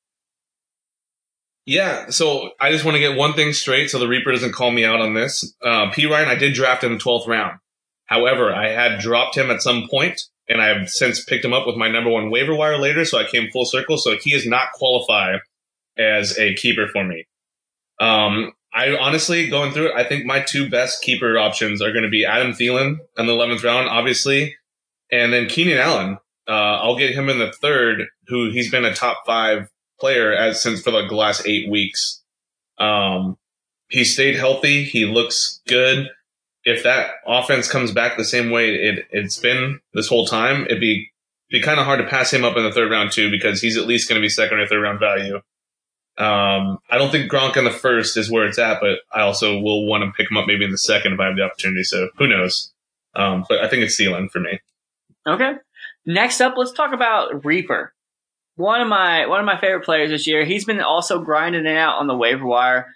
Yeah, 1.65 2.09
so 2.09 2.51
I 2.59 2.71
just 2.71 2.83
want 2.83 2.95
to 2.95 2.99
get 2.99 3.17
one 3.17 3.33
thing 3.33 3.53
straight 3.53 3.89
so 3.89 3.99
the 3.99 4.07
Reaper 4.07 4.31
doesn't 4.31 4.53
call 4.53 4.71
me 4.71 4.83
out 4.83 4.99
on 4.99 5.13
this. 5.13 5.53
Uh, 5.61 5.91
Perine, 5.91 6.27
I 6.27 6.35
did 6.35 6.53
draft 6.53 6.83
in 6.83 6.93
the 6.93 6.97
12th 6.97 7.27
round. 7.27 7.59
However, 8.05 8.53
I 8.53 8.69
had 8.69 8.99
dropped 8.99 9.37
him 9.37 9.49
at 9.49 9.61
some 9.61 9.87
point, 9.89 10.21
and 10.49 10.61
I've 10.61 10.89
since 10.89 11.23
picked 11.23 11.45
him 11.45 11.53
up 11.53 11.65
with 11.65 11.77
my 11.77 11.89
number 11.89 12.09
one 12.09 12.29
waiver 12.29 12.53
wire 12.53 12.77
later, 12.77 13.05
so 13.05 13.17
I 13.17 13.25
came 13.25 13.49
full 13.51 13.65
circle. 13.65 13.97
So 13.97 14.17
he 14.21 14.33
is 14.33 14.45
not 14.45 14.73
qualify 14.73 15.37
as 15.97 16.37
a 16.37 16.53
keeper 16.53 16.87
for 16.87 17.03
me. 17.03 17.25
Um, 17.99 18.51
I 18.73 18.95
honestly, 18.97 19.49
going 19.49 19.71
through 19.71 19.89
it, 19.89 19.95
I 19.95 20.03
think 20.03 20.25
my 20.25 20.39
two 20.39 20.69
best 20.69 21.03
keeper 21.03 21.37
options 21.37 21.81
are 21.81 21.91
going 21.91 22.03
to 22.03 22.09
be 22.09 22.25
Adam 22.25 22.53
Thielen 22.53 22.97
in 23.17 23.27
the 23.27 23.33
11th 23.33 23.63
round, 23.63 23.87
obviously, 23.87 24.55
and 25.11 25.31
then 25.31 25.47
Keenan 25.47 25.77
Allen. 25.77 26.17
Uh, 26.47 26.81
I'll 26.81 26.97
get 26.97 27.13
him 27.13 27.29
in 27.29 27.39
the 27.39 27.51
third, 27.51 28.07
who 28.27 28.49
he's 28.49 28.71
been 28.71 28.83
a 28.83 28.93
top 28.93 29.23
five 29.25 29.69
player 29.99 30.33
as 30.33 30.61
since 30.61 30.81
for 30.81 30.91
like 30.91 31.09
the 31.09 31.15
last 31.15 31.47
eight 31.47 31.69
weeks. 31.69 32.21
Um, 32.79 33.37
he 33.89 34.03
stayed 34.03 34.35
healthy. 34.35 34.83
He 34.83 35.05
looks 35.05 35.61
good. 35.67 36.09
If 36.65 36.83
that 36.83 37.11
offense 37.27 37.69
comes 37.69 37.91
back 37.91 38.17
the 38.17 38.25
same 38.25 38.49
way 38.49 38.73
it, 38.73 39.05
it's 39.11 39.37
been 39.37 39.79
this 39.93 40.07
whole 40.07 40.25
time, 40.25 40.65
it'd 40.65 40.79
be, 40.79 41.11
be 41.49 41.61
kind 41.61 41.79
of 41.79 41.85
hard 41.85 41.99
to 41.99 42.07
pass 42.07 42.33
him 42.33 42.43
up 42.43 42.57
in 42.57 42.63
the 42.63 42.71
third 42.71 42.89
round 42.89 43.11
too, 43.11 43.29
because 43.29 43.61
he's 43.61 43.77
at 43.77 43.85
least 43.85 44.09
going 44.09 44.19
to 44.19 44.25
be 44.25 44.29
second 44.29 44.59
or 44.59 44.67
third 44.67 44.81
round 44.81 44.99
value. 44.99 45.39
Um, 46.17 46.77
I 46.91 46.97
don't 46.99 47.11
think 47.11 47.31
Gronk 47.31 47.57
in 47.57 47.63
the 47.63 47.71
first 47.71 48.17
is 48.17 48.29
where 48.29 48.45
it's 48.45 48.59
at, 48.59 48.79
but 48.79 48.99
I 49.11 49.21
also 49.21 49.59
will 49.59 49.87
want 49.87 50.03
to 50.03 50.11
pick 50.11 50.29
him 50.29 50.37
up 50.37 50.45
maybe 50.47 50.63
in 50.65 50.71
the 50.71 50.77
second 50.77 51.13
if 51.13 51.19
I 51.19 51.25
have 51.25 51.35
the 51.35 51.43
opportunity. 51.43 51.83
So 51.83 52.09
who 52.17 52.27
knows? 52.27 52.71
Um, 53.15 53.45
but 53.49 53.59
I 53.59 53.67
think 53.67 53.83
it's 53.83 53.99
Thielen 53.99 54.29
for 54.29 54.39
me. 54.39 54.59
Okay. 55.27 55.53
Next 56.05 56.41
up, 56.41 56.53
let's 56.57 56.71
talk 56.71 56.93
about 56.93 57.45
Reaper. 57.45 57.93
One 58.55 58.81
of 58.81 58.87
my 58.87 59.25
one 59.25 59.39
of 59.39 59.45
my 59.45 59.59
favorite 59.59 59.85
players 59.85 60.11
this 60.11 60.27
year. 60.27 60.45
He's 60.45 60.65
been 60.65 60.81
also 60.81 61.19
grinding 61.19 61.65
it 61.65 61.77
out 61.77 61.99
on 61.99 62.07
the 62.07 62.15
waiver 62.15 62.45
wire. 62.45 62.93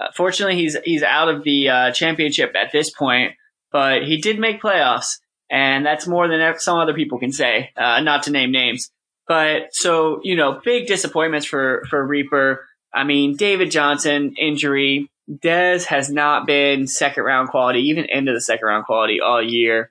Uh, 0.00 0.08
fortunately, 0.14 0.56
he's 0.56 0.76
he's 0.84 1.02
out 1.02 1.28
of 1.28 1.42
the 1.42 1.68
uh, 1.68 1.92
championship 1.92 2.54
at 2.54 2.70
this 2.70 2.90
point, 2.90 3.32
but 3.72 4.04
he 4.04 4.20
did 4.20 4.38
make 4.38 4.62
playoffs, 4.62 5.18
and 5.50 5.84
that's 5.84 6.06
more 6.06 6.28
than 6.28 6.58
some 6.58 6.78
other 6.78 6.94
people 6.94 7.18
can 7.18 7.32
say. 7.32 7.70
Uh, 7.76 8.00
not 8.00 8.24
to 8.24 8.30
name 8.30 8.52
names, 8.52 8.90
but 9.32 9.74
so 9.74 10.20
you 10.22 10.36
know, 10.36 10.60
big 10.62 10.86
disappointments 10.86 11.46
for 11.46 11.84
for 11.88 12.06
Reaper. 12.06 12.68
I 12.92 13.04
mean, 13.04 13.34
David 13.34 13.70
Johnson 13.70 14.34
injury. 14.38 15.08
Dez 15.30 15.86
has 15.86 16.10
not 16.10 16.46
been 16.46 16.86
second 16.86 17.24
round 17.24 17.48
quality, 17.48 17.78
even 17.88 18.04
into 18.04 18.34
the 18.34 18.42
second 18.42 18.66
round 18.66 18.84
quality 18.84 19.22
all 19.22 19.42
year. 19.42 19.90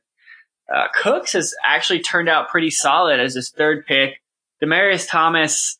Uh, 0.71 0.89
Cooks 0.93 1.33
has 1.33 1.55
actually 1.65 2.01
turned 2.01 2.29
out 2.29 2.49
pretty 2.49 2.69
solid 2.69 3.19
as 3.19 3.33
his 3.33 3.49
third 3.49 3.87
pick. 3.87 4.21
Demaryius 4.63 5.09
Thomas, 5.09 5.79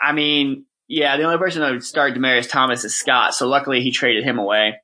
I 0.00 0.12
mean, 0.12 0.64
yeah, 0.88 1.18
the 1.18 1.24
only 1.24 1.36
person 1.36 1.60
that 1.60 1.72
would 1.72 1.84
start 1.84 2.14
Demaryius 2.14 2.48
Thomas 2.48 2.86
is 2.86 2.96
Scott, 2.96 3.34
so 3.34 3.46
luckily 3.46 3.82
he 3.82 3.90
traded 3.90 4.24
him 4.24 4.38
away. 4.38 4.76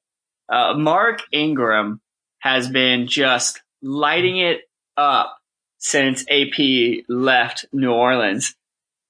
Uh, 0.46 0.74
Mark 0.76 1.22
Ingram 1.32 2.02
has 2.40 2.68
been 2.68 3.06
just 3.06 3.62
lighting 3.80 4.36
it 4.36 4.60
up 4.94 5.38
since 5.84 6.24
AP 6.30 7.04
left 7.10 7.66
New 7.70 7.92
Orleans. 7.92 8.56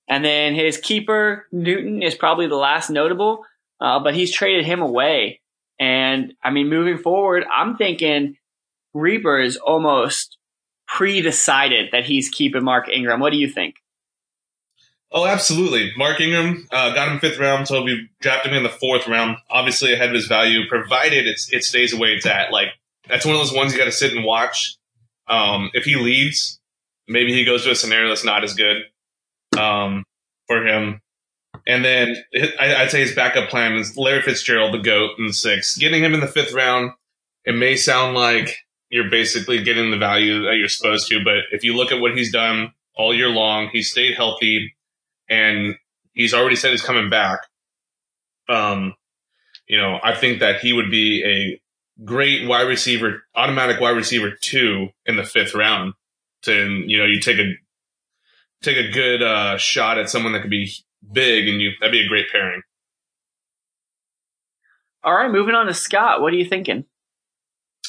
And 0.08 0.24
then 0.24 0.56
his 0.56 0.76
keeper, 0.76 1.46
Newton, 1.52 2.02
is 2.02 2.16
probably 2.16 2.48
the 2.48 2.56
last 2.56 2.90
notable, 2.90 3.44
uh, 3.80 4.00
but 4.00 4.14
he's 4.14 4.32
traded 4.32 4.64
him 4.64 4.82
away. 4.82 5.40
And 5.78 6.34
I 6.42 6.50
mean, 6.50 6.68
moving 6.68 6.98
forward, 6.98 7.44
I'm 7.50 7.76
thinking 7.76 8.38
Reaper 8.92 9.40
is 9.40 9.56
almost 9.56 10.36
pre-decided 10.88 11.90
that 11.92 12.06
he's 12.06 12.28
keeping 12.28 12.64
Mark 12.64 12.88
Ingram. 12.88 13.20
What 13.20 13.30
do 13.30 13.38
you 13.38 13.48
think? 13.48 13.76
Oh, 15.12 15.26
absolutely. 15.26 15.92
Mark 15.96 16.20
Ingram 16.20 16.66
uh, 16.72 16.92
got 16.92 17.06
him 17.06 17.20
fifth 17.20 17.38
round, 17.38 17.68
so 17.68 17.82
we 17.82 18.08
drafted 18.20 18.50
him 18.50 18.58
in 18.58 18.62
the 18.64 18.68
fourth 18.68 19.06
round. 19.06 19.36
Obviously 19.48 19.92
ahead 19.92 20.08
of 20.08 20.14
his 20.16 20.26
value, 20.26 20.68
provided 20.68 21.28
it's, 21.28 21.52
it 21.52 21.62
stays 21.62 21.92
the 21.92 21.98
way 21.98 22.08
it's 22.08 22.26
at. 22.26 22.50
Like 22.50 22.70
that's 23.08 23.24
one 23.24 23.36
of 23.36 23.40
those 23.40 23.54
ones 23.54 23.72
you 23.72 23.78
got 23.78 23.84
to 23.84 23.92
sit 23.92 24.12
and 24.12 24.24
watch. 24.24 24.76
Um, 25.28 25.70
if 25.72 25.84
he 25.84 25.94
leaves, 25.94 26.60
maybe 27.08 27.32
he 27.32 27.44
goes 27.44 27.64
to 27.64 27.70
a 27.70 27.74
scenario 27.74 28.08
that's 28.08 28.24
not 28.24 28.44
as 28.44 28.54
good 28.54 28.82
um, 29.58 30.04
for 30.46 30.66
him. 30.66 31.00
And 31.66 31.84
then 31.84 32.16
I, 32.58 32.82
would 32.82 32.90
say 32.90 33.00
his 33.00 33.14
backup 33.14 33.48
plan 33.48 33.74
is 33.74 33.96
Larry 33.96 34.22
Fitzgerald, 34.22 34.74
the 34.74 34.78
GOAT, 34.78 35.18
in 35.18 35.26
the 35.26 35.32
sixth. 35.32 35.78
Getting 35.78 36.02
him 36.02 36.14
in 36.14 36.20
the 36.20 36.26
fifth 36.26 36.52
round, 36.52 36.92
it 37.44 37.54
may 37.54 37.76
sound 37.76 38.14
like 38.14 38.56
you're 38.90 39.10
basically 39.10 39.62
getting 39.62 39.90
the 39.90 39.96
value 39.96 40.42
that 40.42 40.56
you're 40.56 40.68
supposed 40.68 41.08
to. 41.08 41.22
But 41.24 41.38
if 41.52 41.64
you 41.64 41.74
look 41.74 41.92
at 41.92 42.00
what 42.00 42.16
he's 42.16 42.32
done 42.32 42.72
all 42.96 43.14
year 43.14 43.28
long, 43.28 43.68
he's 43.72 43.90
stayed 43.90 44.14
healthy 44.14 44.74
and 45.28 45.76
he's 46.12 46.34
already 46.34 46.56
said 46.56 46.70
he's 46.70 46.82
coming 46.82 47.10
back. 47.10 47.40
Um, 48.48 48.94
you 49.66 49.78
know, 49.78 49.98
I 50.02 50.14
think 50.14 50.40
that 50.40 50.60
he 50.60 50.72
would 50.72 50.90
be 50.90 51.24
a 51.24 52.04
great 52.04 52.46
wide 52.46 52.68
receiver, 52.68 53.22
automatic 53.34 53.80
wide 53.80 53.96
receiver 53.96 54.32
two 54.40 54.88
in 55.06 55.16
the 55.16 55.24
fifth 55.24 55.54
round. 55.54 55.94
To 56.44 56.84
you 56.86 56.98
know, 56.98 57.04
you 57.04 57.20
take 57.20 57.38
a 57.38 57.52
take 58.62 58.76
a 58.76 58.90
good 58.90 59.22
uh, 59.22 59.56
shot 59.58 59.98
at 59.98 60.10
someone 60.10 60.32
that 60.32 60.42
could 60.42 60.50
be 60.50 60.72
big, 61.12 61.48
and 61.48 61.60
you 61.60 61.72
that'd 61.80 61.92
be 61.92 62.04
a 62.04 62.08
great 62.08 62.26
pairing. 62.30 62.62
All 65.02 65.14
right, 65.14 65.30
moving 65.30 65.54
on 65.54 65.66
to 65.66 65.74
Scott. 65.74 66.22
What 66.22 66.32
are 66.32 66.36
you 66.36 66.46
thinking? 66.46 66.84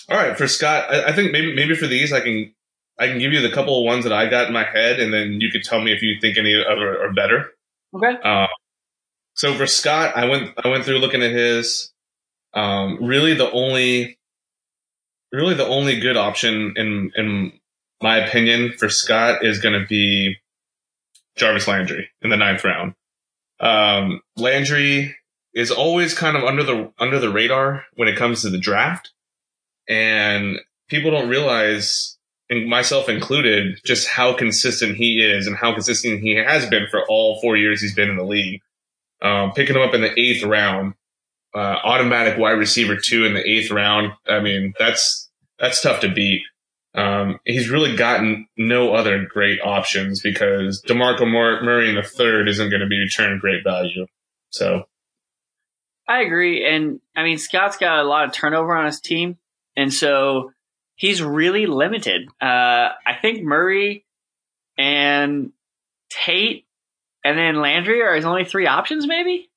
All 0.10 0.18
right, 0.18 0.38
for 0.38 0.47
Scott, 0.47 0.93
I, 0.93 1.06
I, 1.06 1.14
think 1.14 1.32
maybe 1.32 1.56
maybe 1.56 1.76
for 1.76 1.88
these 1.88 2.14
I 2.14 2.20
can 2.20 2.53
I 2.99 3.08
can 3.08 3.20
give 3.20 3.34
you 3.34 3.41
the 3.41 3.51
couple 3.51 3.80
of 3.80 3.86
ones 3.86 4.03
that 4.03 4.14
I 4.14 4.30
got 4.30 4.47
in 4.47 4.53
my 4.53 4.64
head, 4.64 4.99
and 4.99 5.14
then 5.14 5.39
you 5.39 5.49
could 5.49 5.64
tell 5.64 5.82
me 5.82 5.93
if 5.93 6.01
you 6.01 6.20
think 6.20 6.38
any 6.38 6.53
of 6.53 6.66
are, 6.68 7.06
are 7.06 7.14
better. 7.14 7.51
Okay. 7.95 8.18
Uh, 8.24 8.47
so 9.34 9.53
for 9.53 9.66
Scott, 9.66 10.16
I 10.16 10.26
went 10.26 10.51
I 10.64 10.68
went 10.68 10.86
through 10.86 10.99
looking 10.99 11.24
at 11.24 11.32
his. 11.32 11.91
Um, 12.53 12.99
really, 13.01 13.34
the 13.34 13.51
only, 13.51 14.18
really 15.32 15.56
the 15.56 15.68
only 15.68 15.99
good 15.99 16.18
option 16.18 16.74
in 16.76 17.12
in 17.16 17.53
my 18.06 18.18
opinion 18.18 18.72
for 18.78 18.88
Scott 18.88 19.43
is 19.43 19.58
going 19.58 19.74
to 19.74 19.88
be 19.88 20.36
Jarvis 21.38 21.68
Landry 21.68 22.08
in 22.22 22.30
the 22.30 22.38
ninth 22.38 22.64
round. 22.64 22.93
Um, 23.60 24.22
Landry 24.38 25.16
is 25.56 25.72
always 25.72 26.14
kind 26.14 26.38
of 26.38 26.43
under 26.43 26.62
the 26.62 26.91
under 26.99 27.18
the 27.18 27.32
radar 27.32 27.84
when 27.95 28.08
it 28.08 28.16
comes 28.16 28.43
to 28.43 28.51
the 28.51 28.60
draft, 28.60 29.10
and 29.89 30.60
people 30.88 31.10
don't 31.10 31.30
realize, 31.30 32.20
and 32.47 32.70
myself 32.70 33.10
included, 33.10 33.80
just 33.84 34.08
how 34.08 34.34
consistent 34.34 34.97
he 34.97 35.20
is 35.26 35.47
and 35.47 35.58
how 35.58 35.74
consistent 35.74 36.22
he 36.22 36.36
has 36.36 36.70
been 36.70 36.86
for 36.91 37.01
all 37.10 37.41
four 37.41 37.58
years 37.58 37.82
he's 37.82 37.95
been 37.95 38.12
in 38.12 38.18
the 38.18 38.24
league. 38.24 38.62
Um, 39.24 39.51
picking 39.53 39.76
him 39.76 39.82
up 39.82 39.95
in 39.95 40.01
the 40.01 40.14
eighth 40.20 40.43
round, 40.43 40.93
uh, 41.56 41.78
automatic 41.84 42.38
wide 42.38 42.60
receiver 42.60 42.97
two 42.97 43.26
in 43.26 43.34
the 43.34 43.49
eighth 43.49 43.72
round. 43.72 44.12
I 44.28 44.41
mean, 44.41 44.76
that's 44.78 45.28
that's 45.58 45.82
tough 45.82 46.01
to 46.01 46.14
beat. 46.14 46.43
Um, 46.96 47.39
he's 47.46 47.70
really 47.70 47.96
gotten 47.96 48.48
no 48.58 48.93
other 48.93 49.26
great 49.26 49.60
options 49.62 50.22
because 50.22 50.82
DeMarco 50.88 51.30
Murray 51.30 51.89
in 51.89 51.96
the 51.96 52.04
third 52.04 52.48
isn't 52.48 52.70
going 52.70 52.82
to 52.82 52.88
be 52.88 53.00
returned 53.00 53.41
great 53.41 53.64
value. 53.64 54.06
So 54.50 54.86
I 56.08 56.22
agree. 56.22 56.66
And 56.66 57.02
I 57.16 57.24
mean, 57.24 57.38
Scott's 57.38 57.78
got 57.78 58.00
a 58.00 58.08
lot 58.08 58.26
of 58.26 58.32
turnover 58.32 58.76
on 58.76 58.86
his 58.86 59.02
team. 59.02 59.38
And 59.76 59.93
so 59.93 60.54
he's 60.96 61.22
really 61.22 61.66
limited. 61.66 62.30
Uh, 62.41 62.96
I 63.06 63.16
think 63.22 63.43
Murray 63.43 64.06
and 64.78 65.52
Tate 66.10 66.66
and 67.24 67.38
then 67.38 67.62
Landry 67.62 68.02
are 68.02 68.16
his 68.16 68.26
only 68.26 68.46
three 68.46 68.68
options, 68.68 69.08
maybe? 69.08 69.50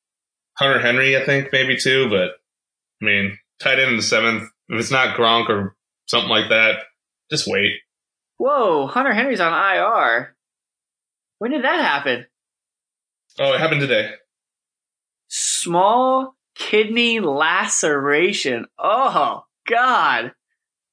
Hunter 0.54 0.80
Henry, 0.80 1.16
I 1.16 1.24
think, 1.24 1.52
maybe 1.52 1.76
too. 1.76 2.08
But 2.08 2.30
I 3.00 3.04
mean, 3.04 3.38
tight 3.60 3.78
end 3.78 3.90
in 3.90 3.96
the 3.96 4.02
seventh. 4.02 4.50
If 4.68 4.80
it's 4.80 4.90
not 4.90 5.16
Gronk 5.16 5.48
or 5.48 5.76
something 6.06 6.30
like 6.30 6.48
that, 6.48 6.80
just 7.30 7.46
wait. 7.46 7.72
Whoa, 8.38 8.86
Hunter 8.86 9.12
Henry's 9.12 9.40
on 9.40 9.52
IR. 9.52 10.36
When 11.38 11.50
did 11.50 11.64
that 11.64 11.80
happen? 11.80 12.26
Oh, 13.38 13.52
it 13.52 13.60
happened 13.60 13.80
today. 13.80 14.10
Small 15.28 16.34
kidney 16.54 17.20
laceration. 17.20 18.66
Oh, 18.78 19.44
God. 19.68 20.32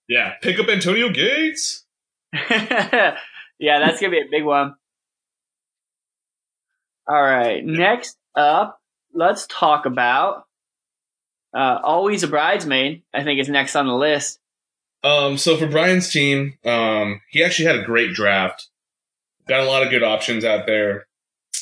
Yeah, 0.07 0.33
pick 0.39 0.59
up 0.59 0.67
Antonio 0.67 1.09
Gates. 1.09 1.83
yeah, 2.31 3.15
that's 3.59 3.99
going 3.99 4.11
to 4.11 4.19
be 4.19 4.19
a 4.19 4.29
big 4.29 4.43
one. 4.43 4.75
All 7.07 7.19
right, 7.19 7.65
next 7.65 8.15
up, 8.35 8.79
let's 9.15 9.47
talk 9.47 9.87
about 9.87 10.43
uh, 11.55 11.79
Always 11.83 12.21
a 12.21 12.27
Bridesmaid, 12.27 13.01
I 13.15 13.23
think 13.23 13.39
is 13.39 13.49
next 13.49 13.75
on 13.75 13.87
the 13.87 13.95
list. 13.95 14.39
Um, 15.05 15.37
so 15.37 15.55
for 15.55 15.67
Brian's 15.67 16.09
team, 16.09 16.57
um, 16.65 17.21
he 17.29 17.43
actually 17.43 17.67
had 17.67 17.75
a 17.75 17.83
great 17.83 18.13
draft. 18.13 18.69
Got 19.47 19.59
a 19.59 19.69
lot 19.69 19.83
of 19.83 19.91
good 19.91 20.01
options 20.01 20.43
out 20.43 20.65
there. 20.65 21.05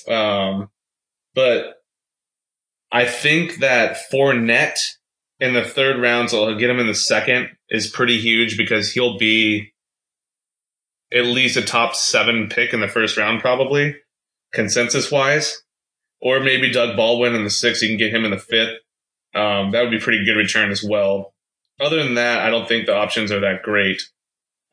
Um, 0.07 0.69
but 1.35 1.81
I 2.89 3.03
think 3.03 3.57
that 3.57 3.97
Fournette 4.09 4.79
in 5.41 5.53
the 5.53 5.65
third 5.65 5.99
round, 5.99 6.29
so 6.29 6.47
he'll 6.47 6.57
get 6.57 6.69
him 6.69 6.79
in 6.79 6.87
the 6.87 6.95
second, 6.95 7.49
is 7.69 7.89
pretty 7.89 8.17
huge 8.17 8.57
because 8.57 8.93
he'll 8.93 9.17
be 9.17 9.73
at 11.13 11.25
least 11.25 11.57
a 11.57 11.61
top 11.61 11.95
seven 11.95 12.47
pick 12.47 12.73
in 12.73 12.79
the 12.79 12.87
first 12.87 13.17
round, 13.17 13.41
probably 13.41 13.97
consensus 14.53 15.11
wise. 15.11 15.63
Or 16.21 16.39
maybe 16.39 16.71
Doug 16.71 16.95
Baldwin 16.95 17.35
in 17.35 17.43
the 17.43 17.49
sixth. 17.49 17.81
You 17.81 17.89
can 17.89 17.97
get 17.97 18.15
him 18.15 18.23
in 18.23 18.31
the 18.31 18.37
fifth. 18.37 18.77
Um, 19.35 19.71
that 19.71 19.81
would 19.81 19.91
be 19.91 19.99
pretty 19.99 20.23
good 20.23 20.37
return 20.37 20.71
as 20.71 20.81
well. 20.81 21.32
Other 21.83 22.03
than 22.03 22.15
that, 22.15 22.39
I 22.39 22.49
don't 22.49 22.67
think 22.67 22.85
the 22.85 22.95
options 22.95 23.31
are 23.31 23.41
that 23.41 23.63
great 23.63 24.01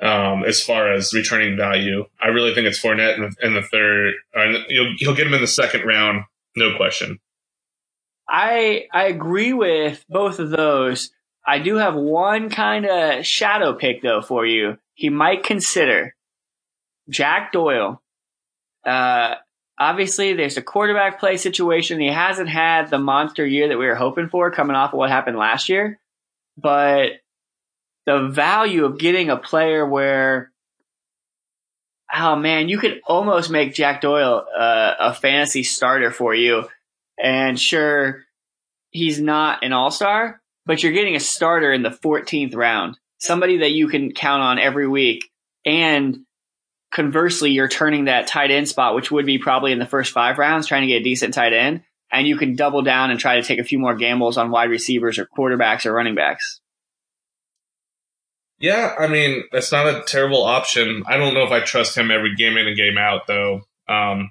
um, 0.00 0.44
as 0.44 0.62
far 0.62 0.92
as 0.92 1.12
returning 1.12 1.56
value. 1.56 2.04
I 2.20 2.28
really 2.28 2.54
think 2.54 2.66
it's 2.66 2.80
Fournette 2.80 3.16
in 3.16 3.22
the, 3.22 3.46
in 3.46 3.54
the 3.54 3.62
third. 3.62 4.14
Uh, 4.36 4.58
you'll, 4.68 4.94
you'll 4.98 5.14
get 5.14 5.26
him 5.26 5.34
in 5.34 5.40
the 5.40 5.46
second 5.46 5.84
round, 5.86 6.24
no 6.56 6.76
question. 6.76 7.18
I 8.28 8.86
I 8.92 9.06
agree 9.06 9.52
with 9.52 10.04
both 10.08 10.38
of 10.38 10.50
those. 10.50 11.11
I 11.44 11.58
do 11.58 11.76
have 11.76 11.94
one 11.94 12.48
kind 12.48 12.86
of 12.86 13.26
shadow 13.26 13.74
pick 13.74 14.02
though 14.02 14.22
for 14.22 14.46
you. 14.46 14.78
He 14.94 15.08
might 15.08 15.42
consider 15.42 16.14
Jack 17.08 17.52
Doyle. 17.52 18.00
Uh, 18.86 19.34
obviously, 19.78 20.34
there's 20.34 20.56
a 20.56 20.62
quarterback 20.62 21.18
play 21.18 21.36
situation. 21.36 22.00
He 22.00 22.06
hasn't 22.06 22.48
had 22.48 22.88
the 22.88 22.98
monster 22.98 23.44
year 23.44 23.68
that 23.68 23.78
we 23.78 23.86
were 23.86 23.96
hoping 23.96 24.28
for, 24.28 24.50
coming 24.50 24.76
off 24.76 24.92
of 24.92 24.98
what 24.98 25.11
happened 25.11 25.36
last 25.36 25.68
year. 25.68 25.98
But 26.61 27.12
the 28.06 28.28
value 28.28 28.84
of 28.84 28.98
getting 28.98 29.30
a 29.30 29.36
player 29.36 29.86
where, 29.86 30.50
oh 32.12 32.36
man, 32.36 32.68
you 32.68 32.78
could 32.78 33.00
almost 33.06 33.50
make 33.50 33.74
Jack 33.74 34.00
Doyle 34.00 34.44
uh, 34.56 34.94
a 34.98 35.14
fantasy 35.14 35.62
starter 35.62 36.11
for 36.11 36.34
you 36.34 36.64
and 37.22 37.61
sure, 37.61 38.24
he's 38.90 39.20
not 39.20 39.62
an 39.62 39.72
all 39.72 39.90
star, 39.90 40.40
but 40.66 40.82
you're 40.82 40.92
getting 40.92 41.16
a 41.16 41.20
starter 41.20 41.72
in 41.72 41.82
the 41.82 41.90
14th 41.90 42.56
round, 42.56 42.98
somebody 43.18 43.58
that 43.58 43.72
you 43.72 43.88
can 43.88 44.12
count 44.12 44.42
on 44.42 44.58
every 44.58 44.88
week. 44.88 45.30
And 45.64 46.20
conversely, 46.90 47.50
you're 47.50 47.68
turning 47.68 48.06
that 48.06 48.26
tight 48.26 48.50
end 48.50 48.68
spot, 48.68 48.94
which 48.94 49.11
would 49.11 49.26
be 49.26 49.38
probably 49.38 49.72
in 49.72 49.78
the 49.78 49.86
first 49.86 50.12
five 50.12 50.38
rounds, 50.38 50.66
trying 50.66 50.82
to 50.82 50.88
get 50.88 51.00
a 51.00 51.04
decent 51.04 51.34
tight 51.34 51.52
end. 51.52 51.82
And 52.12 52.26
you 52.26 52.36
can 52.36 52.56
double 52.56 52.82
down 52.82 53.11
and 53.11 53.20
try 53.20 53.36
to 53.36 53.42
take 53.42 53.58
a 53.58 53.64
few 53.64 53.78
more 53.78 53.94
gambles 53.94 54.36
on 54.36 54.50
wide 54.50 54.70
receivers 54.70 55.18
or 55.18 55.26
quarterbacks 55.26 55.86
or 55.86 55.92
running 55.92 56.14
backs. 56.14 56.61
Yeah, 58.58 58.94
I 58.98 59.06
mean, 59.06 59.44
that's 59.52 59.72
not 59.72 59.86
a 59.86 60.02
terrible 60.02 60.42
option. 60.42 61.02
I 61.06 61.16
don't 61.16 61.34
know 61.34 61.44
if 61.44 61.50
I 61.50 61.61
trust 61.61 61.96
him 61.96 62.11
every 62.11 62.34
game 62.34 62.58
in 62.58 62.66
and 62.66 62.76
game 62.76 62.98
out, 62.98 63.26
though. 63.26 63.62
Um, 63.88 64.30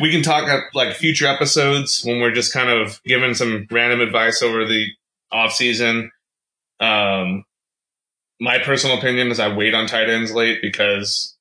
we 0.00 0.10
can 0.10 0.22
talk 0.22 0.48
like 0.74 0.96
future 0.96 1.26
episodes 1.26 2.02
when 2.04 2.20
we're 2.20 2.32
just 2.32 2.52
kind 2.52 2.68
of 2.68 3.00
giving 3.04 3.34
some 3.34 3.66
random 3.70 4.00
advice 4.00 4.42
over 4.42 4.64
the 4.64 4.86
off 5.30 5.52
season. 5.52 6.10
Um, 6.80 7.44
my 8.40 8.58
personal 8.58 8.98
opinion 8.98 9.30
is 9.30 9.40
I 9.40 9.54
wait 9.54 9.74
on 9.74 9.86
tight 9.86 10.08
ends 10.08 10.32
late 10.32 10.60
because 10.62 11.36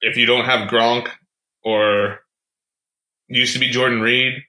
if 0.00 0.16
you 0.16 0.26
don't 0.26 0.44
have 0.44 0.68
Gronk 0.68 1.08
or 1.62 2.20
used 3.28 3.54
to 3.54 3.60
be 3.60 3.70
Jordan 3.70 4.00
Reed 4.00 4.42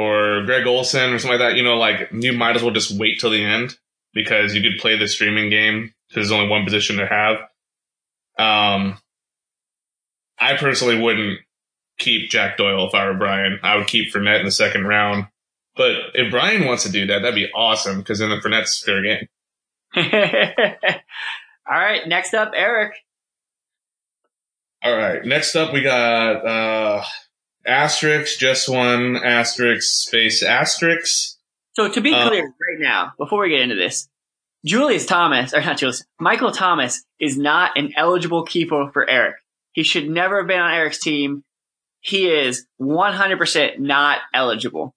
or 0.00 0.44
Greg 0.44 0.66
Olsen 0.66 1.12
or 1.12 1.18
something 1.18 1.38
like 1.38 1.50
that, 1.50 1.56
you 1.56 1.62
know, 1.62 1.76
like 1.76 2.08
you 2.12 2.32
might 2.32 2.56
as 2.56 2.62
well 2.62 2.72
just 2.72 2.98
wait 2.98 3.20
till 3.20 3.28
the 3.28 3.44
end 3.44 3.76
because 4.14 4.54
you 4.54 4.62
could 4.62 4.80
play 4.80 4.96
the 4.96 5.06
streaming 5.06 5.50
game 5.50 5.92
because 6.08 6.28
there's 6.28 6.32
only 6.32 6.48
one 6.48 6.64
position 6.64 6.96
to 6.96 7.06
have. 7.06 7.36
Um, 8.38 8.98
I 10.38 10.56
personally 10.56 10.98
wouldn't 10.98 11.40
keep 11.98 12.30
Jack 12.30 12.56
Doyle 12.56 12.88
if 12.88 12.94
I 12.94 13.04
were 13.04 13.18
Brian. 13.18 13.60
I 13.62 13.76
would 13.76 13.88
keep 13.88 14.10
Fournette 14.10 14.40
in 14.40 14.46
the 14.46 14.50
second 14.50 14.86
round. 14.86 15.26
But 15.76 15.92
if 16.14 16.30
Brian 16.30 16.64
wants 16.64 16.84
to 16.84 16.92
do 16.92 17.06
that, 17.06 17.18
that'd 17.18 17.34
be 17.34 17.52
awesome 17.54 17.98
because 17.98 18.20
then 18.20 18.30
the 18.30 18.36
Fournette's 18.36 18.82
fair 18.82 19.02
game. 19.02 19.28
All 21.70 21.78
right, 21.78 22.08
next 22.08 22.32
up, 22.32 22.52
Eric. 22.54 22.94
All 24.82 24.96
right, 24.96 25.22
next 25.26 25.54
up 25.56 25.74
we 25.74 25.82
got 25.82 26.46
uh 26.46 27.04
asterisk, 27.66 28.38
just 28.38 28.68
one 28.68 29.16
asterisk, 29.16 29.82
space 29.82 30.42
asterisk. 30.42 31.38
So 31.74 31.90
to 31.90 32.00
be 32.00 32.12
uh, 32.12 32.28
clear 32.28 32.44
right 32.44 32.78
now, 32.78 33.12
before 33.18 33.42
we 33.42 33.50
get 33.50 33.60
into 33.60 33.76
this, 33.76 34.08
Julius 34.64 35.06
Thomas, 35.06 35.54
or 35.54 35.60
not 35.60 35.78
Julius, 35.78 36.04
Michael 36.18 36.52
Thomas 36.52 37.04
is 37.18 37.38
not 37.38 37.78
an 37.78 37.92
eligible 37.96 38.44
keeper 38.44 38.90
for 38.92 39.08
Eric. 39.08 39.36
He 39.72 39.84
should 39.84 40.10
never 40.10 40.38
have 40.38 40.48
been 40.48 40.60
on 40.60 40.72
Eric's 40.72 40.98
team 40.98 41.44
he 42.00 42.28
is 42.28 42.66
100% 42.80 43.78
not 43.78 44.18
eligible. 44.34 44.94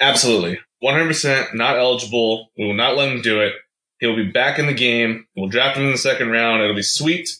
Absolutely. 0.00 0.58
100% 0.82 1.54
not 1.54 1.76
eligible. 1.76 2.50
We 2.56 2.66
will 2.66 2.74
not 2.74 2.96
let 2.96 3.10
him 3.10 3.22
do 3.22 3.40
it. 3.40 3.54
He'll 3.98 4.16
be 4.16 4.30
back 4.30 4.58
in 4.58 4.66
the 4.66 4.74
game. 4.74 5.26
We'll 5.36 5.48
draft 5.48 5.76
him 5.76 5.86
in 5.86 5.92
the 5.92 5.98
second 5.98 6.30
round. 6.30 6.62
It'll 6.62 6.76
be 6.76 6.82
sweet. 6.82 7.30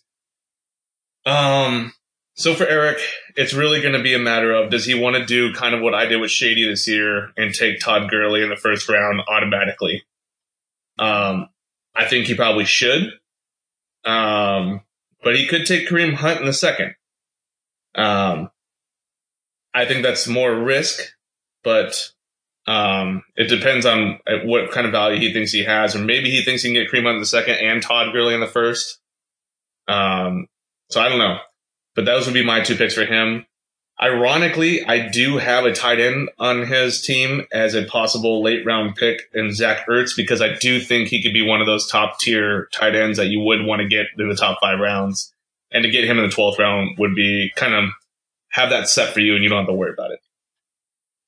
Um, 1.25 1.93
so 2.37 2.55
for 2.55 2.67
Eric, 2.67 2.99
it's 3.35 3.55
really 3.55 3.81
going 3.81 3.95
to 3.95 4.03
be 4.03 4.15
a 4.15 4.19
matter 4.19 4.53
of 4.53 4.71
does 4.71 4.85
he 4.85 4.95
want 4.95 5.17
to 5.17 5.25
do 5.25 5.55
kind 5.55 5.75
of 5.75 5.81
what 5.81 5.95
I 5.95 6.05
did 6.05 6.21
with 6.21 6.31
Shady 6.31 6.69
this 6.69 6.87
year 6.87 7.33
and 7.37 7.55
take 7.55 7.81
Todd 7.81 8.11
Gurley 8.11 8.43
in 8.43 8.51
the 8.51 8.57
first 8.57 8.89
round 8.89 9.23
automatically? 9.27 10.05
Um, 10.99 11.49
I 11.95 12.05
think 12.05 12.27
he 12.27 12.35
probably 12.35 12.67
should. 12.67 13.11
Um, 14.05 14.83
but 15.23 15.35
he 15.35 15.47
could 15.47 15.67
take 15.67 15.89
Kareem 15.89 16.15
Hunt 16.15 16.41
in 16.41 16.47
the 16.47 16.53
second. 16.53 16.95
Um, 17.95 18.51
I 19.75 19.87
think 19.87 20.03
that's 20.03 20.29
more 20.29 20.55
risk, 20.55 21.15
but 21.65 22.13
um, 22.67 23.25
it 23.35 23.49
depends 23.49 23.87
on 23.87 24.21
uh, 24.27 24.39
what 24.45 24.71
kind 24.73 24.87
of 24.87 24.93
value 24.93 25.19
he 25.19 25.33
thinks 25.33 25.53
he 25.53 25.65
has, 25.65 25.97
or 25.97 26.01
maybe 26.01 26.31
he 26.31 26.43
thinks 26.43 26.63
he 26.63 26.69
can 26.69 26.83
get 26.83 26.93
Kareem 26.93 27.05
Hunt 27.05 27.17
in 27.17 27.21
the 27.21 27.27
second 27.27 27.57
and 27.57 27.83
Todd 27.83 28.13
Gurley 28.13 28.35
in 28.35 28.41
the 28.41 28.47
first. 28.47 29.01
Um, 29.89 30.49
so 30.91 31.01
I 31.01 31.09
don't 31.09 31.19
know, 31.19 31.39
but 31.97 32.05
those 32.05 32.27
would 32.27 32.35
be 32.35 32.45
my 32.45 32.61
two 32.61 32.77
picks 32.77 32.95
for 32.95 33.07
him. 33.07 33.47
Ironically, 34.01 34.85
I 34.85 35.09
do 35.09 35.39
have 35.39 35.65
a 35.65 35.73
tight 35.73 35.99
end 35.99 36.29
on 36.39 36.67
his 36.67 37.01
team 37.01 37.47
as 37.51 37.75
a 37.75 37.87
possible 37.87 38.43
late 38.43 38.67
round 38.67 38.95
pick 38.95 39.23
in 39.33 39.53
Zach 39.53 39.87
Ertz 39.89 40.15
because 40.15 40.43
I 40.43 40.55
do 40.55 40.81
think 40.81 41.09
he 41.09 41.23
could 41.23 41.33
be 41.33 41.47
one 41.47 41.63
of 41.63 41.67
those 41.67 41.91
top 41.91 42.21
tier 42.21 42.69
tight 42.75 42.95
ends 42.95 43.17
that 43.17 43.29
you 43.29 43.41
would 43.41 43.65
want 43.65 43.81
to 43.81 43.89
get 43.89 44.07
in 44.19 44.29
the 44.29 44.37
top 44.37 44.59
five 44.61 44.79
rounds 44.79 45.33
and 45.73 45.83
to 45.83 45.91
get 45.91 46.05
him 46.05 46.19
in 46.19 46.29
the 46.29 46.35
12th 46.35 46.59
round 46.59 46.99
would 46.99 47.15
be 47.15 47.51
kind 47.57 47.75
of 47.75 47.91
have 48.51 48.69
that 48.69 48.89
set 48.89 49.15
for 49.15 49.21
you 49.21 49.35
and 49.35 49.43
you 49.43 49.49
don't 49.49 49.61
have 49.61 49.69
to 49.69 49.73
worry 49.73 49.93
about 49.93 50.11
it. 50.11 50.21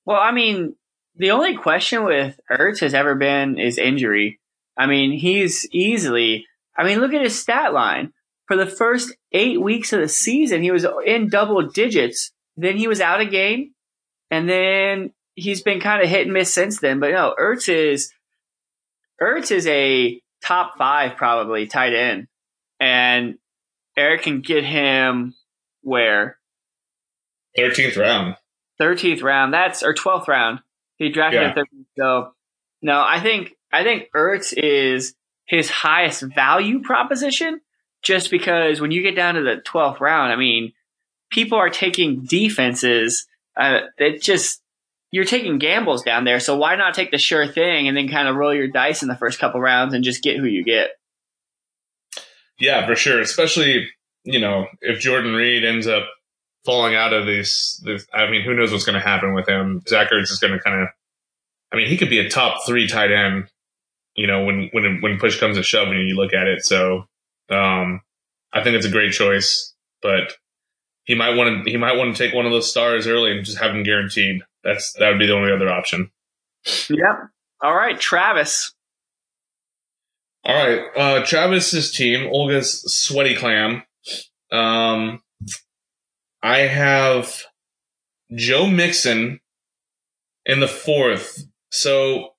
Well, 0.04 0.20
I 0.20 0.32
mean, 0.32 0.76
the 1.16 1.30
only 1.30 1.56
question 1.56 2.04
with 2.04 2.38
Ertz 2.50 2.80
has 2.80 2.92
ever 2.92 3.14
been 3.14 3.58
is 3.58 3.78
injury. 3.78 4.40
I 4.76 4.86
mean, 4.86 5.12
he's 5.12 5.66
easily. 5.72 6.46
I 6.76 6.84
mean, 6.84 7.00
look 7.00 7.14
at 7.14 7.22
his 7.22 7.38
stat 7.38 7.72
line. 7.72 8.12
For 8.48 8.56
the 8.56 8.66
first 8.66 9.14
eight 9.32 9.60
weeks 9.60 9.92
of 9.92 10.00
the 10.00 10.08
season, 10.08 10.62
he 10.62 10.70
was 10.70 10.86
in 11.04 11.28
double 11.28 11.62
digits. 11.68 12.32
Then 12.56 12.76
he 12.76 12.88
was 12.88 13.00
out 13.00 13.20
a 13.20 13.26
game, 13.26 13.74
and 14.30 14.48
then 14.48 15.12
he's 15.34 15.62
been 15.62 15.80
kind 15.80 16.02
of 16.02 16.08
hit 16.08 16.22
and 16.22 16.32
miss 16.32 16.52
since 16.52 16.80
then. 16.80 16.98
But 16.98 17.12
no, 17.12 17.34
Ertz 17.38 17.68
is 17.68 18.10
Ertz 19.20 19.52
is 19.52 19.66
a 19.66 20.20
top 20.42 20.78
five 20.78 21.16
probably 21.16 21.66
tight 21.66 21.94
end, 21.94 22.26
and 22.80 23.38
Eric 23.96 24.22
can 24.22 24.40
get 24.40 24.64
him 24.64 25.34
where 25.82 26.38
thirteenth 27.54 27.96
round, 27.96 28.36
thirteenth 28.78 29.22
round. 29.22 29.52
That's 29.52 29.82
or 29.82 29.92
twelfth 29.92 30.26
round. 30.26 30.60
He 30.96 31.10
drafted 31.10 31.42
yeah. 31.42 31.54
thirteenth. 31.54 31.86
So 31.98 32.32
no, 32.80 33.04
I 33.06 33.20
think 33.20 33.52
I 33.72 33.84
think 33.84 34.08
Ertz 34.16 34.54
is 34.56 35.14
his 35.44 35.70
highest 35.70 36.22
value 36.22 36.80
proposition, 36.80 37.60
just 38.08 38.30
because 38.30 38.80
when 38.80 38.90
you 38.90 39.02
get 39.02 39.14
down 39.14 39.34
to 39.34 39.42
the 39.42 39.56
twelfth 39.56 40.00
round, 40.00 40.32
I 40.32 40.36
mean, 40.36 40.72
people 41.30 41.58
are 41.58 41.68
taking 41.68 42.24
defenses. 42.24 43.26
Uh, 43.54 43.80
it 43.98 44.22
just 44.22 44.62
you're 45.10 45.26
taking 45.26 45.58
gambles 45.58 46.02
down 46.04 46.24
there. 46.24 46.40
So 46.40 46.56
why 46.56 46.74
not 46.76 46.94
take 46.94 47.10
the 47.10 47.18
sure 47.18 47.46
thing 47.46 47.86
and 47.86 47.94
then 47.94 48.08
kind 48.08 48.26
of 48.26 48.36
roll 48.36 48.54
your 48.54 48.68
dice 48.68 49.02
in 49.02 49.08
the 49.08 49.16
first 49.16 49.38
couple 49.38 49.60
rounds 49.60 49.92
and 49.92 50.02
just 50.02 50.22
get 50.22 50.38
who 50.38 50.46
you 50.46 50.64
get? 50.64 50.88
Yeah, 52.58 52.86
for 52.86 52.96
sure. 52.96 53.20
Especially, 53.20 53.88
you 54.24 54.40
know, 54.40 54.66
if 54.80 55.00
Jordan 55.00 55.34
Reed 55.34 55.64
ends 55.64 55.86
up 55.86 56.04
falling 56.64 56.94
out 56.94 57.12
of 57.12 57.26
this 57.26 57.84
I 58.14 58.30
mean, 58.30 58.42
who 58.42 58.54
knows 58.54 58.72
what's 58.72 58.86
going 58.86 58.98
to 58.98 59.06
happen 59.06 59.34
with 59.34 59.46
him? 59.46 59.82
Zach 59.86 60.10
Ertz 60.10 60.30
is 60.30 60.38
going 60.38 60.54
to 60.54 60.60
kind 60.60 60.80
of, 60.80 60.88
I 61.74 61.76
mean, 61.76 61.88
he 61.88 61.98
could 61.98 62.08
be 62.08 62.20
a 62.20 62.30
top 62.30 62.64
three 62.66 62.88
tight 62.88 63.12
end, 63.12 63.48
you 64.14 64.26
know, 64.26 64.44
when, 64.44 64.70
when, 64.72 65.02
when 65.02 65.18
push 65.18 65.38
comes 65.38 65.58
to 65.58 65.62
shove 65.62 65.88
and 65.88 66.08
you 66.08 66.16
look 66.16 66.32
at 66.32 66.46
it. 66.46 66.64
So, 66.64 67.04
um, 67.50 68.00
I 68.52 68.62
think 68.62 68.76
it's 68.76 68.86
a 68.86 68.90
great 68.90 69.12
choice, 69.12 69.74
but 70.02 70.32
he 71.04 71.14
might 71.14 71.36
want 71.36 71.64
to, 71.64 71.70
he 71.70 71.76
might 71.76 71.96
want 71.96 72.14
to 72.14 72.22
take 72.22 72.34
one 72.34 72.46
of 72.46 72.52
those 72.52 72.70
stars 72.70 73.06
early 73.06 73.32
and 73.32 73.44
just 73.44 73.58
have 73.58 73.74
him 73.74 73.82
guaranteed. 73.82 74.42
That's 74.64 74.92
that 74.94 75.08
would 75.08 75.18
be 75.18 75.26
the 75.26 75.36
only 75.36 75.52
other 75.52 75.68
option. 75.68 76.10
Yep. 76.88 77.30
All 77.62 77.74
right, 77.74 77.98
Travis. 77.98 78.74
All 80.44 80.54
right, 80.54 80.80
uh, 80.96 81.26
Travis's 81.26 81.92
team, 81.92 82.28
Olga's 82.30 82.82
sweaty 82.86 83.34
clam. 83.34 83.82
Um, 84.50 85.20
I 86.42 86.58
have 86.58 87.44
Joe 88.34 88.66
Mixon 88.66 89.40
in 90.46 90.60
the 90.60 90.68
fourth. 90.68 91.44
So 91.70 92.30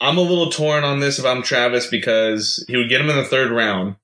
I'm 0.00 0.18
a 0.18 0.22
little 0.22 0.50
torn 0.50 0.84
on 0.84 1.00
this 1.00 1.18
if 1.18 1.24
I'm 1.24 1.42
Travis 1.42 1.86
because 1.86 2.64
he 2.68 2.76
would 2.76 2.88
get 2.88 3.00
him 3.00 3.10
in 3.10 3.16
the 3.16 3.24
third 3.24 3.50
round, 3.50 3.96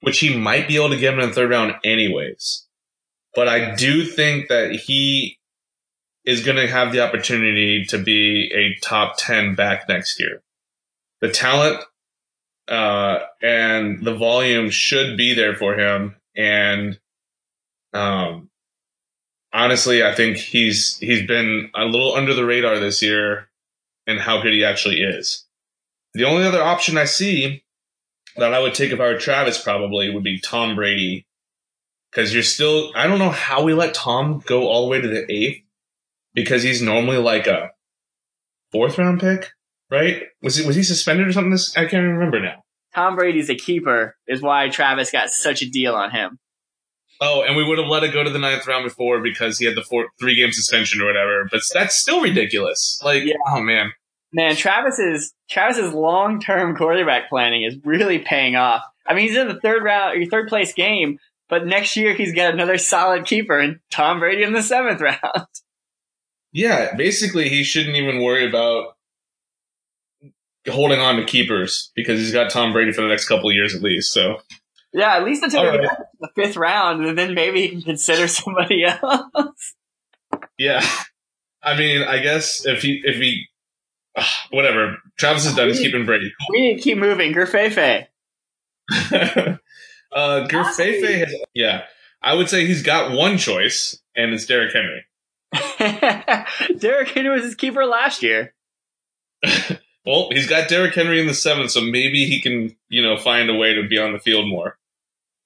which 0.00 0.18
he 0.18 0.36
might 0.36 0.68
be 0.68 0.76
able 0.76 0.90
to 0.90 0.98
get 0.98 1.14
him 1.14 1.20
in 1.20 1.28
the 1.28 1.34
third 1.34 1.50
round 1.50 1.74
anyways. 1.84 2.66
But 3.34 3.48
I 3.48 3.74
do 3.74 4.04
think 4.04 4.48
that 4.48 4.72
he 4.72 5.38
is 6.24 6.44
going 6.44 6.56
to 6.56 6.68
have 6.68 6.92
the 6.92 7.00
opportunity 7.00 7.84
to 7.86 7.98
be 7.98 8.50
a 8.54 8.78
top 8.84 9.14
10 9.18 9.54
back 9.54 9.88
next 9.88 10.20
year. 10.20 10.42
The 11.20 11.30
talent 11.30 11.82
uh, 12.68 13.20
and 13.42 14.04
the 14.04 14.14
volume 14.14 14.70
should 14.70 15.16
be 15.16 15.34
there 15.34 15.54
for 15.54 15.74
him. 15.74 16.16
And 16.36 16.98
um, 17.92 18.50
honestly, 19.52 20.04
I 20.04 20.14
think 20.14 20.36
he's 20.36 20.96
he's 20.98 21.26
been 21.26 21.70
a 21.74 21.84
little 21.84 22.14
under 22.14 22.34
the 22.34 22.44
radar 22.44 22.78
this 22.78 23.02
year 23.02 23.48
and 24.06 24.20
how 24.20 24.40
good 24.40 24.52
he 24.52 24.64
actually 24.64 25.02
is. 25.02 25.44
The 26.14 26.24
only 26.24 26.44
other 26.44 26.62
option 26.62 26.96
I 26.96 27.04
see 27.04 27.64
that 28.40 28.52
I 28.52 28.60
would 28.60 28.74
take 28.74 28.92
if 28.92 29.00
I 29.00 29.04
were 29.04 29.18
Travis 29.18 29.62
probably 29.62 30.10
would 30.10 30.24
be 30.24 30.40
Tom 30.40 30.74
Brady. 30.74 31.26
Because 32.10 32.34
you're 32.34 32.42
still, 32.42 32.90
I 32.96 33.06
don't 33.06 33.20
know 33.20 33.30
how 33.30 33.62
we 33.62 33.72
let 33.72 33.94
Tom 33.94 34.42
go 34.44 34.66
all 34.66 34.82
the 34.82 34.90
way 34.90 35.00
to 35.00 35.06
the 35.06 35.30
eighth 35.32 35.62
because 36.34 36.62
he's 36.62 36.82
normally 36.82 37.18
like 37.18 37.46
a 37.46 37.70
fourth 38.72 38.98
round 38.98 39.20
pick, 39.20 39.52
right? 39.90 40.24
Was 40.42 40.56
he 40.56 40.66
was 40.66 40.74
he 40.74 40.82
suspended 40.82 41.28
or 41.28 41.32
something? 41.32 41.52
This 41.52 41.76
I 41.76 41.86
can't 41.86 42.06
remember 42.06 42.40
now. 42.40 42.64
Tom 42.94 43.14
Brady's 43.14 43.48
a 43.48 43.54
keeper, 43.54 44.16
is 44.26 44.42
why 44.42 44.68
Travis 44.68 45.12
got 45.12 45.30
such 45.30 45.62
a 45.62 45.70
deal 45.70 45.94
on 45.94 46.10
him. 46.10 46.38
Oh, 47.20 47.42
and 47.42 47.54
we 47.54 47.64
would 47.64 47.78
have 47.78 47.86
let 47.86 48.02
it 48.02 48.12
go 48.12 48.24
to 48.24 48.30
the 48.30 48.38
ninth 48.38 48.66
round 48.66 48.84
before 48.84 49.20
because 49.20 49.58
he 49.58 49.66
had 49.66 49.76
the 49.76 49.82
four, 49.82 50.08
three 50.18 50.34
game 50.34 50.52
suspension 50.52 51.00
or 51.00 51.06
whatever. 51.06 51.46
But 51.50 51.60
that's 51.72 51.96
still 51.96 52.22
ridiculous. 52.22 53.00
Like, 53.04 53.24
yeah. 53.24 53.34
oh 53.46 53.60
man, 53.60 53.92
man, 54.32 54.56
Travis's 54.56 55.32
Travis's 55.48 55.92
long 55.92 56.40
term 56.40 56.76
quarterback 56.76 57.28
planning 57.28 57.62
is 57.62 57.76
really 57.84 58.18
paying 58.18 58.56
off. 58.56 58.82
I 59.06 59.14
mean, 59.14 59.28
he's 59.28 59.36
in 59.36 59.48
the 59.48 59.60
third 59.60 59.82
round, 59.82 60.20
or 60.20 60.26
third 60.26 60.48
place 60.48 60.72
game, 60.72 61.18
but 61.48 61.66
next 61.66 61.96
year 61.96 62.14
he's 62.14 62.34
got 62.34 62.54
another 62.54 62.78
solid 62.78 63.26
keeper 63.26 63.58
and 63.58 63.80
Tom 63.90 64.20
Brady 64.20 64.42
in 64.42 64.52
the 64.52 64.62
seventh 64.62 65.00
round. 65.00 65.46
Yeah, 66.52 66.94
basically, 66.96 67.48
he 67.48 67.62
shouldn't 67.62 67.96
even 67.96 68.22
worry 68.22 68.48
about 68.48 68.96
holding 70.68 71.00
on 71.00 71.16
to 71.16 71.24
keepers 71.24 71.90
because 71.94 72.20
he's 72.20 72.32
got 72.32 72.50
Tom 72.50 72.72
Brady 72.72 72.92
for 72.92 73.02
the 73.02 73.08
next 73.08 73.26
couple 73.26 73.48
of 73.48 73.54
years 73.54 73.74
at 73.74 73.82
least. 73.82 74.12
So 74.12 74.40
yeah, 74.92 75.16
at 75.16 75.24
least 75.24 75.42
until 75.42 75.64
right. 75.64 75.88
the 76.20 76.30
fifth 76.34 76.56
round, 76.56 77.04
and 77.06 77.16
then 77.16 77.34
maybe 77.34 77.62
he 77.62 77.68
can 77.68 77.82
consider 77.82 78.28
somebody 78.28 78.84
else. 78.84 79.74
Yeah, 80.58 80.84
I 81.62 81.76
mean, 81.76 82.02
I 82.02 82.18
guess 82.18 82.66
if 82.66 82.82
he 82.82 83.00
if 83.04 83.16
he 83.16 83.46
uh, 84.16 84.24
whatever 84.50 84.98
Travis 85.18 85.46
is 85.46 85.54
done, 85.54 85.68
he's 85.68 85.78
keeping 85.78 86.06
Brady. 86.06 86.32
We 86.50 86.60
need 86.60 86.76
to 86.76 86.82
keep 86.82 86.98
moving. 86.98 87.32
Gerfefe. 87.32 88.06
uh, 88.92 89.56
Gerfefe 90.12 91.18
has 91.18 91.34
yeah. 91.54 91.82
I 92.22 92.34
would 92.34 92.50
say 92.50 92.66
he's 92.66 92.82
got 92.82 93.12
one 93.12 93.38
choice, 93.38 93.98
and 94.14 94.32
it's 94.32 94.46
Derrick 94.46 94.74
Henry. 94.74 95.04
Derrick 96.78 97.08
Henry 97.08 97.30
was 97.30 97.44
his 97.44 97.54
keeper 97.54 97.86
last 97.86 98.22
year. 98.22 98.54
well, 100.04 100.28
he's 100.30 100.48
got 100.48 100.68
Derrick 100.68 100.94
Henry 100.94 101.20
in 101.20 101.26
the 101.26 101.34
seventh, 101.34 101.70
so 101.70 101.80
maybe 101.80 102.26
he 102.26 102.40
can, 102.40 102.76
you 102.88 103.02
know, 103.02 103.16
find 103.16 103.48
a 103.48 103.54
way 103.54 103.74
to 103.74 103.88
be 103.88 103.98
on 103.98 104.12
the 104.12 104.18
field 104.18 104.48
more. 104.48 104.76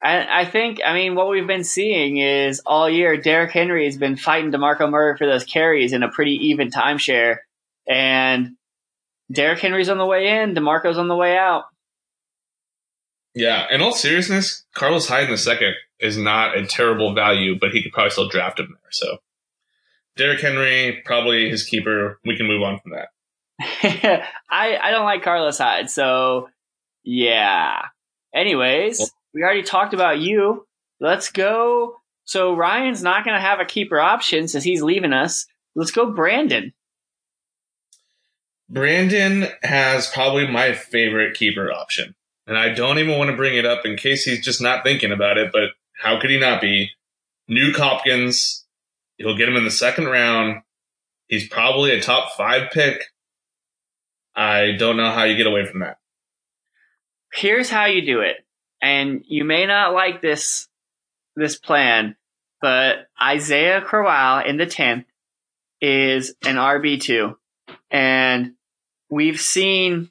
I, 0.03 0.41
I 0.41 0.45
think, 0.45 0.81
I 0.85 0.93
mean, 0.93 1.15
what 1.15 1.31
we've 1.31 1.47
been 1.47 1.65
seeing 1.65 2.19
is 2.19 2.61
all 2.67 2.91
year, 2.91 3.17
Derrick 3.17 3.53
Henry 3.53 3.87
has 3.87 3.97
been 3.97 4.17
fighting 4.17 4.53
DeMarco 4.53 4.91
Murray 4.91 5.17
for 5.17 5.27
those 5.27 5.45
carries 5.45 5.93
in 5.93 6.03
a 6.03 6.11
pretty 6.11 6.49
even 6.49 6.71
timeshare. 6.71 7.39
And 7.89 8.57
Derrick 9.32 9.61
Henry's 9.61 9.89
on 9.89 9.99
the 9.99 10.07
way 10.07 10.41
in, 10.41 10.55
DeMarco's 10.55 10.99
on 10.99 11.09
the 11.09 11.16
way 11.16 11.37
out. 11.37 11.64
Yeah, 13.35 13.66
in 13.70 13.82
all 13.82 13.93
seriousness, 13.93 14.64
Carlos 14.74 15.09
Hyde 15.09 15.24
in 15.24 15.30
the 15.30 15.39
second 15.39 15.74
is 15.99 16.16
not 16.16 16.57
a 16.57 16.66
terrible 16.66 17.14
value, 17.14 17.59
but 17.59 17.70
he 17.70 17.82
could 17.82 17.93
probably 17.93 18.11
still 18.11 18.28
draft 18.28 18.61
him 18.61 18.68
there. 18.68 18.91
So 18.93 19.18
Derrick 20.16 20.41
Henry, 20.41 21.03
probably 21.05 21.51
his 21.51 21.64
keeper. 21.64 22.20
We 22.24 22.37
can 22.37 22.47
move 22.47 22.62
on 22.62 22.78
from 22.78 22.93
that. 22.93 23.09
I 24.51 24.78
I 24.80 24.91
don't 24.91 25.05
like 25.05 25.22
Carlos 25.22 25.59
Hyde, 25.59 25.91
so 25.91 26.49
yeah. 27.03 27.82
Anyways, 28.32 28.99
well, 29.01 29.09
we 29.35 29.43
already 29.43 29.62
talked 29.62 29.95
about 29.95 30.20
you. 30.20 30.66
Let's 31.01 31.30
go. 31.30 31.97
So 32.24 32.55
Ryan's 32.55 33.03
not 33.03 33.24
going 33.24 33.35
to 33.35 33.41
have 33.41 33.61
a 33.61 33.64
keeper 33.64 34.01
option 34.01 34.49
since 34.49 34.64
he's 34.64 34.82
leaving 34.82 35.12
us. 35.12 35.47
Let's 35.74 35.91
go, 35.91 36.11
Brandon. 36.11 36.72
Brandon 38.69 39.47
has 39.62 40.07
probably 40.09 40.47
my 40.47 40.73
favorite 40.73 41.37
keeper 41.37 41.73
option. 41.73 42.15
And 42.47 42.59
I 42.59 42.71
don't 42.71 42.99
even 42.99 43.19
want 43.19 43.31
to 43.31 43.37
bring 43.37 43.57
it 43.57 43.65
up 43.65 43.87
in 43.87 43.97
case 43.97 44.25
he's 44.25 44.45
just 44.45 44.61
not 44.61 44.85
thinking 44.85 45.12
about 45.12 45.39
it, 45.39 45.51
but 45.53 45.71
how 45.97 46.21
could 46.21 46.31
he 46.31 46.39
not 46.39 46.61
be? 46.61 46.91
Nuke 47.51 47.77
Hopkins 47.77 48.65
He'll 49.17 49.37
get 49.37 49.49
him 49.49 49.57
in 49.57 49.65
the 49.65 49.71
second 49.71 50.07
round. 50.07 50.62
He's 51.29 51.49
probably 51.49 51.93
a 51.93 52.01
top 52.01 52.37
five 52.37 52.71
pick. 52.73 53.03
I 54.35 54.73
don't 54.73 54.97
know 54.97 55.11
how 55.11 55.25
you 55.25 55.37
get 55.37 55.47
away 55.47 55.65
from 55.67 55.81
that. 55.81 55.99
Here's 57.33 57.71
how 57.71 57.87
you 57.87 58.05
do 58.05 58.21
it. 58.21 58.37
And 58.83 59.25
you 59.27 59.45
may 59.45 59.67
not 59.67 59.95
like 59.95 60.21
this 60.21 60.69
this 61.37 61.59
plan, 61.59 62.17
but 62.61 63.09
Isaiah 63.21 63.81
Crowell 63.81 64.45
in 64.45 64.57
the 64.57 64.67
10th 64.67 65.05
is 65.81 66.35
an 66.45 66.57
RB2. 66.57 67.35
And 67.91 68.54
we've 69.15 69.41
seen 69.41 70.11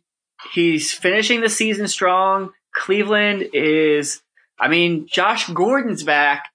he's 0.54 0.94
finishing 0.94 1.42
the 1.42 1.50
season 1.50 1.88
strong. 1.88 2.52
Cleveland 2.74 3.50
is, 3.54 4.22
I 4.60 4.68
mean, 4.68 5.08
Josh 5.08 5.50
Gordon's 5.50 6.04
back 6.04 6.50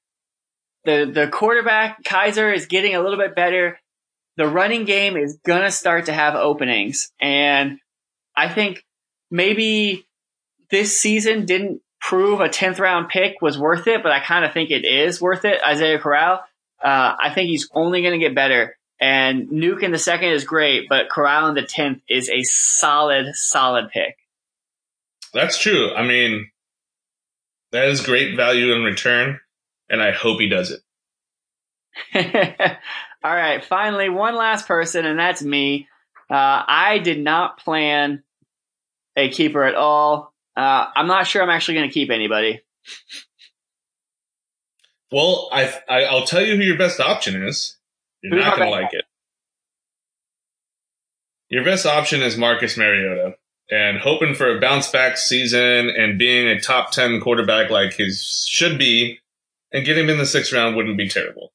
the 0.89 1.11
the 1.13 1.29
quarterback 1.29 2.03
Kizer, 2.03 2.55
is 2.55 2.67
getting 2.67 2.95
a 2.95 3.01
little 3.01 3.19
bit 3.19 3.35
better. 3.35 3.79
The 4.37 4.49
running 4.49 4.85
game 4.85 5.17
is 5.17 5.39
gonna 5.45 5.71
start 5.71 6.07
to 6.07 6.13
have 6.13 6.35
openings, 6.35 7.13
and 7.21 7.79
I 8.35 8.49
think 8.49 8.85
maybe 9.31 10.07
this 10.71 10.99
season 10.99 11.45
didn't 11.45 11.83
prove 12.01 12.41
a 12.41 12.49
tenth 12.49 12.79
round 12.79 13.09
pick 13.09 13.43
was 13.43 13.59
worth 13.59 13.87
it, 13.87 14.03
but 14.03 14.13
I 14.13 14.21
kind 14.21 14.45
of 14.45 14.53
think 14.53 14.71
it 14.71 14.85
is 14.85 15.21
worth 15.21 15.45
it. 15.45 15.61
Isaiah 15.63 15.99
Crowell, 15.99 16.41
uh, 16.83 17.15
I 17.21 17.33
think 17.35 17.49
he's 17.49 17.69
only 17.75 18.03
going 18.03 18.19
to 18.19 18.25
get 18.25 18.35
better. 18.35 18.78
And 19.01 19.49
Nuke 19.49 19.83
in 19.83 19.93
the 19.93 19.99
second 19.99 20.31
is 20.31 20.45
great, 20.45 20.89
but 20.89 21.09
Crowell 21.09 21.49
in 21.49 21.55
the 21.55 21.63
tenth 21.63 22.03
is 22.09 22.29
a 22.29 22.43
solid, 22.43 23.35
solid 23.35 23.91
pick. 23.91 24.17
That's 25.33 25.59
true. 25.59 25.95
I 25.95 26.03
mean, 26.05 26.51
that 27.71 27.89
is 27.89 28.01
great 28.01 28.37
value 28.37 28.73
in 28.73 28.83
return, 28.83 29.41
and 29.89 30.03
I 30.03 30.11
hope 30.11 30.41
he 30.41 30.49
does 30.49 30.73
it. 30.73 30.81
All 33.25 33.35
right, 33.35 33.65
finally, 33.65 34.09
one 34.09 34.37
last 34.37 34.67
person, 34.67 35.05
and 35.05 35.19
that's 35.19 35.43
me. 35.43 35.89
Uh, 36.31 36.63
I 36.67 37.01
did 37.03 37.21
not 37.21 37.59
plan 37.59 38.23
a 39.17 39.29
keeper 39.29 39.65
at 39.65 39.75
all. 39.75 40.33
Uh, 40.57 40.87
I'm 40.95 41.07
not 41.07 41.27
sure 41.27 41.43
I'm 41.43 41.51
actually 41.51 41.75
going 41.75 41.89
to 41.89 41.95
keep 41.95 42.11
anybody. 42.11 42.61
Well, 45.11 45.49
I, 45.51 45.73
I 45.89 46.13
will 46.13 46.27
tell 46.27 46.43
you 46.43 46.55
who 46.57 46.63
your 46.63 46.77
best 46.77 47.01
option 47.01 47.43
is. 47.43 47.78
You're 48.23 48.37
Who's 48.37 48.45
not 48.45 48.57
going 48.57 48.69
to 48.69 48.73
like 48.73 48.93
it. 48.93 49.05
Your 51.49 51.65
best 51.65 51.87
option 51.87 52.21
is 52.21 52.37
Marcus 52.37 52.77
Mariota, 52.77 53.37
and 53.71 53.99
hoping 53.99 54.35
for 54.35 54.55
a 54.55 54.61
bounce 54.61 54.91
back 54.91 55.17
season 55.17 55.89
and 55.89 56.19
being 56.19 56.47
a 56.47 56.61
top 56.61 56.91
ten 56.91 57.21
quarterback 57.21 57.71
like 57.71 57.95
he 57.95 58.11
should 58.11 58.79
be, 58.79 59.21
and 59.73 59.87
getting 59.87 60.05
him 60.05 60.11
in 60.11 60.19
the 60.19 60.27
sixth 60.27 60.53
round 60.53 60.77
wouldn't 60.77 60.99
be 60.99 61.09
terrible. 61.09 61.53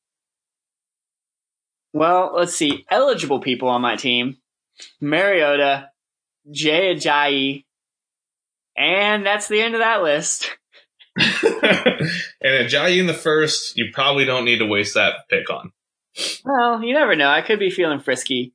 Well, 1.93 2.33
let's 2.35 2.55
see. 2.55 2.85
Eligible 2.89 3.39
people 3.39 3.69
on 3.69 3.81
my 3.81 3.95
team 3.95 4.37
Mariota, 4.99 5.91
Jay 6.49 6.95
Ajayi, 6.95 7.65
and 8.75 9.23
that's 9.23 9.47
the 9.47 9.61
end 9.61 9.75
of 9.75 9.79
that 9.79 10.01
list. 10.01 10.49
and 11.15 11.29
Ajayi 12.43 12.99
in 12.99 13.05
the 13.05 13.13
first, 13.13 13.77
you 13.77 13.91
probably 13.93 14.25
don't 14.25 14.45
need 14.45 14.57
to 14.57 14.65
waste 14.65 14.95
that 14.95 15.29
pick 15.29 15.51
on. 15.51 15.71
Well, 16.45 16.83
you 16.83 16.93
never 16.93 17.15
know. 17.15 17.29
I 17.29 17.41
could 17.41 17.59
be 17.59 17.69
feeling 17.69 17.99
frisky. 17.99 18.53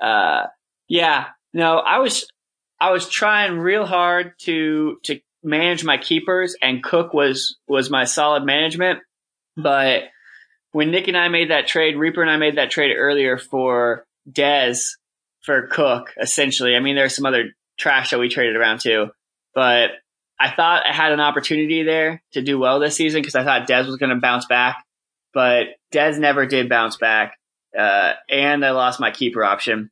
Uh, 0.00 0.46
yeah, 0.88 1.26
no, 1.52 1.78
I 1.78 1.98
was, 1.98 2.26
I 2.80 2.90
was 2.90 3.08
trying 3.08 3.58
real 3.58 3.86
hard 3.86 4.34
to, 4.40 4.98
to 5.04 5.20
manage 5.42 5.84
my 5.84 5.98
keepers 5.98 6.56
and 6.60 6.82
Cook 6.82 7.12
was, 7.12 7.56
was 7.68 7.90
my 7.90 8.04
solid 8.04 8.44
management. 8.44 9.00
But 9.56 10.04
when 10.72 10.90
Nick 10.90 11.08
and 11.08 11.16
I 11.16 11.28
made 11.28 11.50
that 11.50 11.66
trade, 11.66 11.96
Reaper 11.96 12.22
and 12.22 12.30
I 12.30 12.36
made 12.36 12.56
that 12.56 12.70
trade 12.70 12.94
earlier 12.96 13.38
for 13.38 14.06
Dez 14.30 14.90
for 15.42 15.66
Cook, 15.66 16.14
essentially. 16.20 16.76
I 16.76 16.80
mean, 16.80 16.96
there's 16.96 17.16
some 17.16 17.26
other 17.26 17.50
trash 17.78 18.10
that 18.10 18.18
we 18.18 18.28
traded 18.28 18.56
around 18.56 18.80
too, 18.80 19.08
but 19.54 19.90
I 20.38 20.50
thought 20.50 20.86
I 20.86 20.92
had 20.92 21.12
an 21.12 21.20
opportunity 21.20 21.82
there 21.82 22.22
to 22.32 22.42
do 22.42 22.58
well 22.58 22.80
this 22.80 22.96
season 22.96 23.20
because 23.20 23.34
I 23.34 23.44
thought 23.44 23.68
Dez 23.68 23.86
was 23.86 23.96
going 23.96 24.10
to 24.10 24.20
bounce 24.20 24.46
back, 24.46 24.84
but 25.32 25.66
Dez 25.92 26.18
never 26.18 26.46
did 26.46 26.68
bounce 26.68 26.96
back. 26.96 27.36
Uh, 27.76 28.14
and 28.28 28.64
I 28.64 28.72
lost 28.72 29.00
my 29.00 29.10
keeper 29.10 29.44
option. 29.44 29.90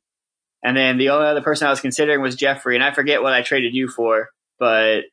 And 0.61 0.75
then 0.75 0.97
the 0.97 1.09
only 1.09 1.27
other 1.27 1.41
person 1.41 1.67
I 1.67 1.69
was 1.69 1.79
considering 1.79 2.21
was 2.21 2.35
Jeffrey, 2.35 2.75
and 2.75 2.83
I 2.83 2.93
forget 2.93 3.21
what 3.21 3.31
I 3.31 3.41
traded 3.41 3.73
you 3.73 3.87
for, 3.87 4.29
but 4.59 5.03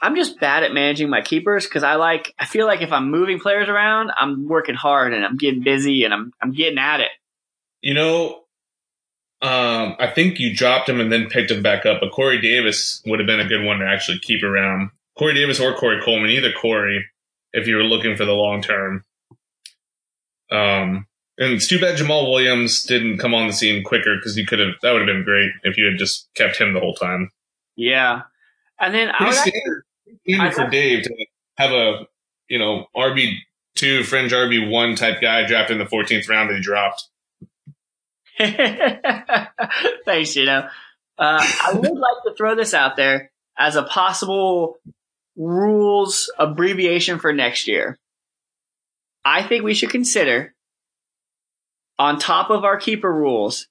I'm 0.00 0.14
just 0.14 0.38
bad 0.38 0.62
at 0.62 0.72
managing 0.72 1.10
my 1.10 1.20
keepers 1.20 1.64
because 1.64 1.82
I 1.82 1.96
like 1.96 2.32
I 2.38 2.46
feel 2.46 2.66
like 2.66 2.82
if 2.82 2.92
I'm 2.92 3.10
moving 3.10 3.40
players 3.40 3.68
around, 3.68 4.12
I'm 4.16 4.46
working 4.46 4.76
hard 4.76 5.12
and 5.12 5.24
I'm 5.24 5.36
getting 5.36 5.62
busy 5.62 6.04
and 6.04 6.14
I'm 6.14 6.32
I'm 6.40 6.52
getting 6.52 6.78
at 6.78 7.00
it. 7.00 7.10
You 7.80 7.94
know, 7.94 8.44
um, 9.42 9.96
I 9.98 10.10
think 10.14 10.38
you 10.38 10.54
dropped 10.54 10.88
him 10.88 11.00
and 11.00 11.10
then 11.10 11.28
picked 11.28 11.50
him 11.50 11.62
back 11.62 11.84
up, 11.84 11.98
but 12.00 12.12
Corey 12.12 12.40
Davis 12.40 13.02
would 13.06 13.18
have 13.18 13.26
been 13.26 13.40
a 13.40 13.48
good 13.48 13.64
one 13.64 13.80
to 13.80 13.86
actually 13.86 14.20
keep 14.20 14.42
around. 14.44 14.90
Corey 15.16 15.34
Davis 15.34 15.58
or 15.58 15.74
Corey 15.74 16.00
Coleman, 16.04 16.30
either 16.30 16.52
Corey, 16.52 17.04
if 17.52 17.66
you 17.66 17.76
were 17.76 17.84
looking 17.84 18.16
for 18.16 18.24
the 18.24 18.32
long 18.32 18.62
term. 18.62 19.04
Um, 20.50 21.06
and 21.38 21.52
it's 21.52 21.68
too 21.68 21.80
bad 21.80 21.98
Jamaal 21.98 22.30
Williams 22.30 22.82
didn't 22.82 23.18
come 23.18 23.34
on 23.34 23.46
the 23.46 23.52
scene 23.52 23.84
quicker 23.84 24.16
because 24.16 24.36
you 24.36 24.44
could 24.44 24.58
have 24.58 24.74
that 24.82 24.92
would 24.92 25.02
have 25.02 25.06
been 25.06 25.24
great 25.24 25.52
if 25.62 25.76
you 25.76 25.86
had 25.86 25.98
just 25.98 26.28
kept 26.34 26.56
him 26.56 26.74
the 26.74 26.80
whole 26.80 26.94
time. 26.94 27.30
Yeah, 27.76 28.22
and 28.80 28.94
then 28.94 29.10
I 29.16 29.24
would 29.24 29.34
standard, 29.34 29.84
standard 30.26 30.54
for 30.54 30.68
Dave 30.68 31.04
to 31.04 31.26
have 31.56 31.70
a 31.70 32.06
you 32.48 32.58
know 32.58 32.86
RB 32.96 33.34
two 33.76 34.02
fringe 34.02 34.32
RB 34.32 34.68
one 34.68 34.96
type 34.96 35.20
guy 35.20 35.46
drafted 35.46 35.76
in 35.76 35.82
the 35.82 35.88
fourteenth 35.88 36.28
round 36.28 36.50
that 36.50 36.56
he 36.56 36.62
dropped. 36.62 37.04
Thanks, 40.04 40.36
you 40.36 40.44
know. 40.44 40.68
Uh, 41.18 41.44
I 41.66 41.72
would 41.72 41.90
like 41.98 42.22
to 42.26 42.34
throw 42.36 42.54
this 42.54 42.74
out 42.74 42.96
there 42.96 43.30
as 43.56 43.76
a 43.76 43.82
possible 43.82 44.78
rules 45.36 46.32
abbreviation 46.38 47.18
for 47.18 47.32
next 47.32 47.68
year. 47.68 47.98
I 49.28 49.42
think 49.42 49.62
we 49.62 49.74
should 49.74 49.90
consider, 49.90 50.54
on 51.98 52.18
top 52.18 52.48
of 52.48 52.64
our 52.64 52.78
keeper 52.78 53.12
rules, 53.12 53.68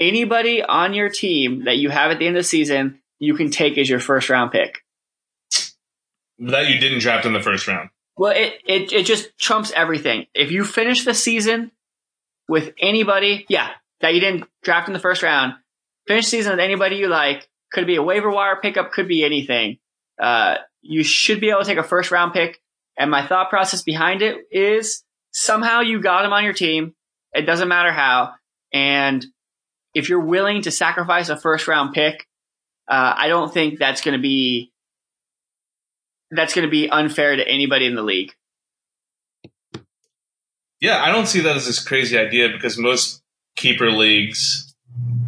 anybody 0.00 0.64
on 0.64 0.94
your 0.94 1.10
team 1.10 1.66
that 1.66 1.76
you 1.76 1.90
have 1.90 2.10
at 2.10 2.18
the 2.18 2.26
end 2.26 2.36
of 2.36 2.40
the 2.40 2.48
season 2.48 2.98
you 3.20 3.34
can 3.34 3.50
take 3.50 3.78
as 3.78 3.88
your 3.88 4.00
first 4.00 4.28
round 4.28 4.50
pick. 4.50 4.80
That 6.40 6.66
you 6.66 6.80
didn't 6.80 6.98
draft 6.98 7.24
in 7.24 7.34
the 7.34 7.40
first 7.40 7.68
round. 7.68 7.90
Well, 8.16 8.32
it, 8.32 8.60
it, 8.66 8.92
it 8.92 9.06
just 9.06 9.38
trumps 9.38 9.70
everything. 9.76 10.26
If 10.34 10.50
you 10.50 10.64
finish 10.64 11.04
the 11.04 11.14
season 11.14 11.70
with 12.48 12.74
anybody, 12.80 13.46
yeah, 13.48 13.70
that 14.00 14.12
you 14.14 14.20
didn't 14.20 14.48
draft 14.64 14.88
in 14.88 14.92
the 14.92 14.98
first 14.98 15.22
round, 15.22 15.54
finish 16.08 16.24
the 16.24 16.30
season 16.30 16.50
with 16.54 16.60
anybody 16.60 16.96
you 16.96 17.06
like, 17.06 17.48
could 17.70 17.86
be 17.86 17.94
a 17.94 18.02
waiver 18.02 18.28
wire 18.30 18.56
pickup, 18.60 18.90
could 18.90 19.06
be 19.06 19.24
anything. 19.24 19.78
Uh, 20.20 20.56
you 20.82 21.04
should 21.04 21.40
be 21.40 21.50
able 21.50 21.60
to 21.60 21.66
take 21.66 21.78
a 21.78 21.84
first 21.84 22.10
round 22.10 22.32
pick. 22.32 22.60
And 22.98 23.10
my 23.10 23.26
thought 23.26 23.48
process 23.48 23.82
behind 23.82 24.22
it 24.22 24.36
is 24.50 25.04
somehow 25.30 25.80
you 25.80 26.00
got 26.00 26.24
him 26.24 26.32
on 26.32 26.44
your 26.44 26.52
team. 26.52 26.94
It 27.32 27.42
doesn't 27.42 27.68
matter 27.68 27.92
how. 27.92 28.32
And 28.72 29.24
if 29.94 30.08
you're 30.08 30.24
willing 30.24 30.62
to 30.62 30.70
sacrifice 30.70 31.28
a 31.28 31.36
first 31.36 31.68
round 31.68 31.94
pick, 31.94 32.26
uh, 32.88 33.14
I 33.16 33.28
don't 33.28 33.52
think 33.52 33.78
that's 33.78 34.00
going 34.00 34.16
to 34.16 34.22
be 34.22 34.72
that's 36.30 36.54
going 36.54 36.66
to 36.66 36.70
be 36.70 36.90
unfair 36.90 37.36
to 37.36 37.46
anybody 37.46 37.86
in 37.86 37.94
the 37.94 38.02
league. 38.02 38.32
Yeah, 40.80 41.02
I 41.02 41.10
don't 41.10 41.26
see 41.26 41.40
that 41.40 41.56
as 41.56 41.66
this 41.66 41.82
crazy 41.82 42.18
idea 42.18 42.50
because 42.50 42.78
most 42.78 43.22
keeper 43.56 43.90
leagues, 43.90 44.74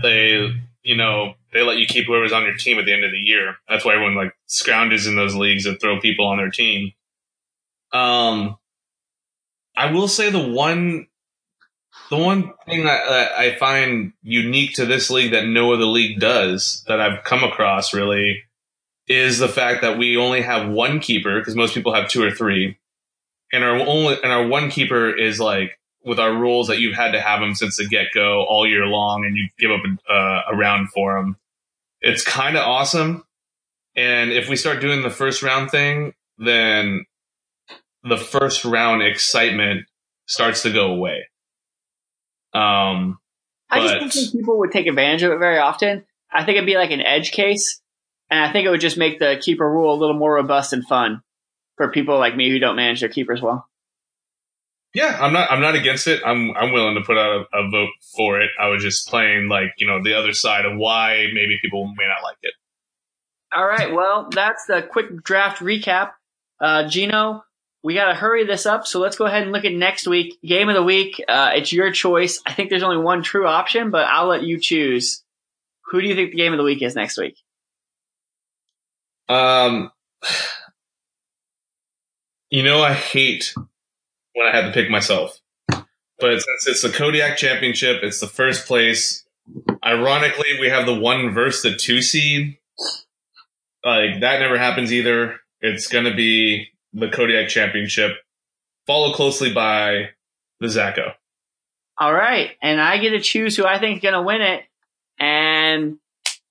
they, 0.02 0.54
you 0.82 0.96
know, 0.96 1.34
they 1.52 1.62
let 1.62 1.78
you 1.78 1.86
keep 1.86 2.06
whoever's 2.06 2.32
on 2.32 2.44
your 2.44 2.54
team 2.54 2.78
at 2.78 2.84
the 2.84 2.92
end 2.92 3.04
of 3.04 3.10
the 3.10 3.18
year. 3.18 3.56
That's 3.68 3.84
why 3.84 3.94
everyone 3.94 4.14
like 4.14 4.34
scrounges 4.48 5.08
in 5.08 5.16
those 5.16 5.34
leagues 5.34 5.66
and 5.66 5.80
throw 5.80 5.98
people 6.00 6.26
on 6.26 6.36
their 6.36 6.50
team. 6.50 6.92
Um, 7.92 8.56
I 9.76 9.92
will 9.92 10.08
say 10.08 10.30
the 10.30 10.46
one, 10.46 11.06
the 12.10 12.16
one 12.16 12.52
thing 12.66 12.84
that, 12.84 13.02
that 13.08 13.32
I 13.32 13.56
find 13.56 14.12
unique 14.22 14.74
to 14.74 14.86
this 14.86 15.10
league 15.10 15.32
that 15.32 15.46
no 15.46 15.72
other 15.72 15.86
league 15.86 16.20
does 16.20 16.84
that 16.86 17.00
I've 17.00 17.24
come 17.24 17.42
across 17.42 17.94
really 17.94 18.42
is 19.08 19.38
the 19.38 19.48
fact 19.48 19.82
that 19.82 19.98
we 19.98 20.16
only 20.16 20.42
have 20.42 20.68
one 20.68 21.00
keeper 21.00 21.38
because 21.38 21.56
most 21.56 21.74
people 21.74 21.94
have 21.94 22.08
two 22.08 22.22
or 22.22 22.30
three, 22.30 22.78
and 23.52 23.64
our 23.64 23.74
only 23.74 24.16
and 24.22 24.32
our 24.32 24.46
one 24.46 24.70
keeper 24.70 25.10
is 25.14 25.40
like 25.40 25.78
with 26.04 26.20
our 26.20 26.32
rules 26.32 26.68
that 26.68 26.78
you've 26.78 26.94
had 26.94 27.10
to 27.12 27.20
have 27.20 27.42
him 27.42 27.54
since 27.54 27.76
the 27.76 27.86
get 27.86 28.06
go 28.14 28.44
all 28.44 28.66
year 28.66 28.86
long, 28.86 29.24
and 29.24 29.36
you 29.36 29.48
give 29.58 29.72
up 29.72 29.80
a, 29.84 30.12
uh, 30.12 30.42
a 30.52 30.56
round 30.56 30.90
for 30.90 31.18
him. 31.18 31.36
It's 32.00 32.22
kind 32.22 32.56
of 32.56 32.62
awesome, 32.62 33.24
and 33.96 34.30
if 34.30 34.48
we 34.48 34.56
start 34.56 34.80
doing 34.80 35.02
the 35.02 35.10
first 35.10 35.42
round 35.42 35.70
thing, 35.70 36.14
then 36.38 37.04
the 38.02 38.16
first 38.16 38.64
round 38.64 39.02
excitement 39.02 39.82
starts 40.26 40.62
to 40.62 40.72
go 40.72 40.92
away. 40.92 41.26
Um, 42.52 43.18
I 43.70 43.80
just 43.80 43.94
But- 44.00 44.12
think 44.12 44.32
people 44.32 44.58
would 44.58 44.72
take 44.72 44.86
advantage 44.86 45.22
of 45.22 45.32
it 45.32 45.38
very 45.38 45.58
often. 45.58 46.04
I 46.32 46.44
think 46.44 46.56
it'd 46.56 46.66
be 46.66 46.76
like 46.76 46.90
an 46.90 47.00
edge 47.00 47.32
case, 47.32 47.80
and 48.30 48.40
I 48.44 48.52
think 48.52 48.66
it 48.66 48.70
would 48.70 48.80
just 48.80 48.96
make 48.98 49.18
the 49.18 49.40
keeper 49.40 49.68
rule 49.70 49.92
a 49.94 49.98
little 49.98 50.16
more 50.16 50.34
robust 50.34 50.72
and 50.72 50.86
fun 50.86 51.22
for 51.76 51.90
people 51.90 52.18
like 52.18 52.36
me 52.36 52.50
who 52.50 52.58
don't 52.58 52.76
manage 52.76 53.00
their 53.00 53.08
keepers 53.08 53.40
well. 53.42 53.66
Yeah, 54.92 55.16
I'm 55.20 55.32
not. 55.32 55.50
I'm 55.52 55.60
not 55.60 55.76
against 55.76 56.08
it. 56.08 56.20
I'm. 56.26 56.50
I'm 56.56 56.72
willing 56.72 56.96
to 56.96 57.02
put 57.02 57.16
out 57.16 57.46
a, 57.52 57.58
a 57.58 57.70
vote 57.70 57.90
for 58.16 58.40
it. 58.40 58.50
I 58.60 58.68
was 58.68 58.82
just 58.82 59.08
playing 59.08 59.48
like 59.48 59.70
you 59.78 59.86
know 59.86 60.02
the 60.02 60.14
other 60.14 60.32
side 60.32 60.64
of 60.64 60.76
why 60.76 61.26
maybe 61.32 61.58
people 61.62 61.86
may 61.96 62.06
not 62.08 62.24
like 62.24 62.38
it. 62.42 62.54
All 63.52 63.66
right, 63.66 63.92
well, 63.92 64.28
that's 64.30 64.66
the 64.66 64.82
quick 64.82 65.22
draft 65.22 65.60
recap. 65.60 66.10
Uh, 66.60 66.88
Gino, 66.88 67.42
we 67.82 67.94
got 67.94 68.06
to 68.06 68.14
hurry 68.14 68.44
this 68.44 68.66
up, 68.66 68.86
so 68.86 69.00
let's 69.00 69.16
go 69.16 69.26
ahead 69.26 69.42
and 69.42 69.52
look 69.52 69.64
at 69.64 69.72
next 69.72 70.06
week. 70.06 70.38
Game 70.42 70.68
of 70.68 70.74
the 70.74 70.82
week, 70.82 71.22
uh, 71.28 71.52
it's 71.54 71.72
your 71.72 71.90
choice. 71.92 72.40
I 72.44 72.52
think 72.52 72.68
there's 72.68 72.82
only 72.82 72.98
one 73.02 73.22
true 73.22 73.46
option, 73.46 73.90
but 73.90 74.06
I'll 74.06 74.26
let 74.26 74.42
you 74.42 74.58
choose. 74.60 75.22
Who 75.86 76.00
do 76.00 76.06
you 76.08 76.14
think 76.14 76.30
the 76.30 76.36
game 76.36 76.52
of 76.52 76.58
the 76.58 76.64
week 76.64 76.82
is 76.82 76.94
next 76.94 77.16
week? 77.18 77.36
Um, 79.28 79.90
you 82.50 82.62
know, 82.62 82.82
I 82.82 82.92
hate 82.92 83.54
when 84.34 84.46
I 84.46 84.54
have 84.54 84.66
to 84.66 84.72
pick 84.72 84.90
myself, 84.90 85.40
but 85.68 86.42
since 86.42 86.66
it's 86.66 86.82
the 86.82 86.90
Kodiak 86.90 87.38
Championship, 87.38 88.02
it's 88.02 88.20
the 88.20 88.26
first 88.26 88.66
place. 88.66 89.24
Ironically, 89.84 90.58
we 90.60 90.68
have 90.68 90.84
the 90.84 90.98
one 90.98 91.32
versus 91.32 91.62
the 91.62 91.76
two 91.76 92.02
seed. 92.02 92.58
Like 93.84 94.20
that 94.20 94.40
never 94.40 94.58
happens 94.58 94.92
either. 94.92 95.40
It's 95.60 95.88
to 95.88 96.14
be 96.14 96.68
the 96.92 97.08
Kodiak 97.08 97.48
Championship, 97.48 98.12
followed 98.86 99.14
closely 99.14 99.52
by 99.52 100.10
the 100.60 100.66
Zacho. 100.66 101.12
All 101.98 102.12
right, 102.12 102.52
and 102.62 102.80
I 102.80 102.98
get 102.98 103.10
to 103.10 103.20
choose 103.20 103.56
who 103.56 103.66
I 103.66 103.78
think 103.78 103.98
is 103.98 104.02
going 104.02 104.14
to 104.14 104.22
win 104.22 104.40
it. 104.40 104.64
And 105.18 105.98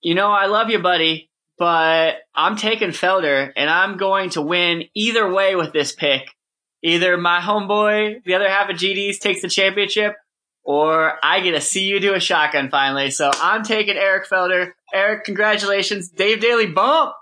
you 0.02 0.16
know, 0.16 0.32
I 0.32 0.46
love 0.46 0.70
you, 0.70 0.80
buddy, 0.80 1.30
but 1.58 2.18
I'm 2.34 2.56
taking 2.56 2.90
Felder, 2.90 3.52
and 3.56 3.70
I'm 3.70 3.98
going 3.98 4.32
to 4.32 4.42
win 4.42 4.86
either 4.94 5.32
way 5.32 5.56
with 5.56 5.74
this 5.74 5.92
pick. 5.94 6.30
Either 6.82 7.18
my 7.18 7.40
homeboy, 7.40 8.24
the 8.24 8.36
other 8.36 8.48
half 8.48 8.70
of 8.70 8.78
GDs, 8.78 9.20
takes 9.20 9.42
the 9.42 9.50
championship, 9.50 10.16
or 10.64 11.14
I 11.22 11.42
get 11.42 11.52
to 11.52 11.62
see 11.62 11.84
you 11.84 12.00
do 12.00 12.14
a 12.14 12.20
shotgun 12.22 12.70
finally. 12.70 13.12
So 13.12 13.30
I'm 13.34 13.64
taking 13.64 13.98
Eric 13.98 14.30
Felder. 14.30 14.72
Eric, 14.94 15.26
congratulations. 15.26 16.10
Dave 16.10 16.40
Daly 16.40 16.68
bump. 16.68 17.14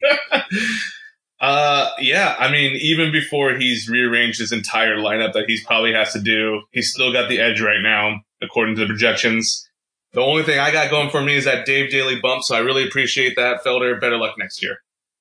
uh, 1.40 1.90
yeah, 2.00 2.34
I 2.38 2.50
mean, 2.50 2.76
even 2.80 3.12
before 3.12 3.56
he's 3.56 3.88
rearranged 3.88 4.40
his 4.40 4.52
entire 4.52 4.96
lineup 4.96 5.34
that 5.34 5.44
he's 5.46 5.64
probably 5.64 5.92
has 5.92 6.12
to 6.12 6.20
do, 6.20 6.62
he's 6.72 6.92
still 6.92 7.12
got 7.12 7.28
the 7.28 7.40
edge 7.40 7.60
right 7.60 7.80
now, 7.80 8.20
according 8.42 8.74
to 8.76 8.80
the 8.80 8.86
projections. 8.86 9.68
The 10.12 10.20
only 10.20 10.42
thing 10.42 10.58
I 10.58 10.72
got 10.72 10.90
going 10.90 11.10
for 11.10 11.22
me 11.22 11.36
is 11.36 11.44
that 11.44 11.64
Dave 11.64 11.90
Daly 11.90 12.18
bump, 12.20 12.42
so 12.42 12.56
I 12.56 12.60
really 12.60 12.84
appreciate 12.84 13.36
that. 13.36 13.62
Felder, 13.64 14.00
better 14.00 14.16
luck 14.16 14.34
next 14.36 14.62
year. 14.62 14.78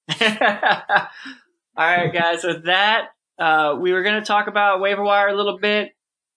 All 0.21 0.27
right, 1.77 2.11
guys. 2.11 2.43
With 2.43 2.65
that, 2.65 3.09
uh, 3.37 3.75
we 3.79 3.93
were 3.93 4.01
going 4.01 4.19
to 4.19 4.25
talk 4.25 4.47
about 4.47 4.79
waiver 4.79 5.03
wire 5.03 5.27
a 5.27 5.35
little 5.35 5.59
bit. 5.59 5.91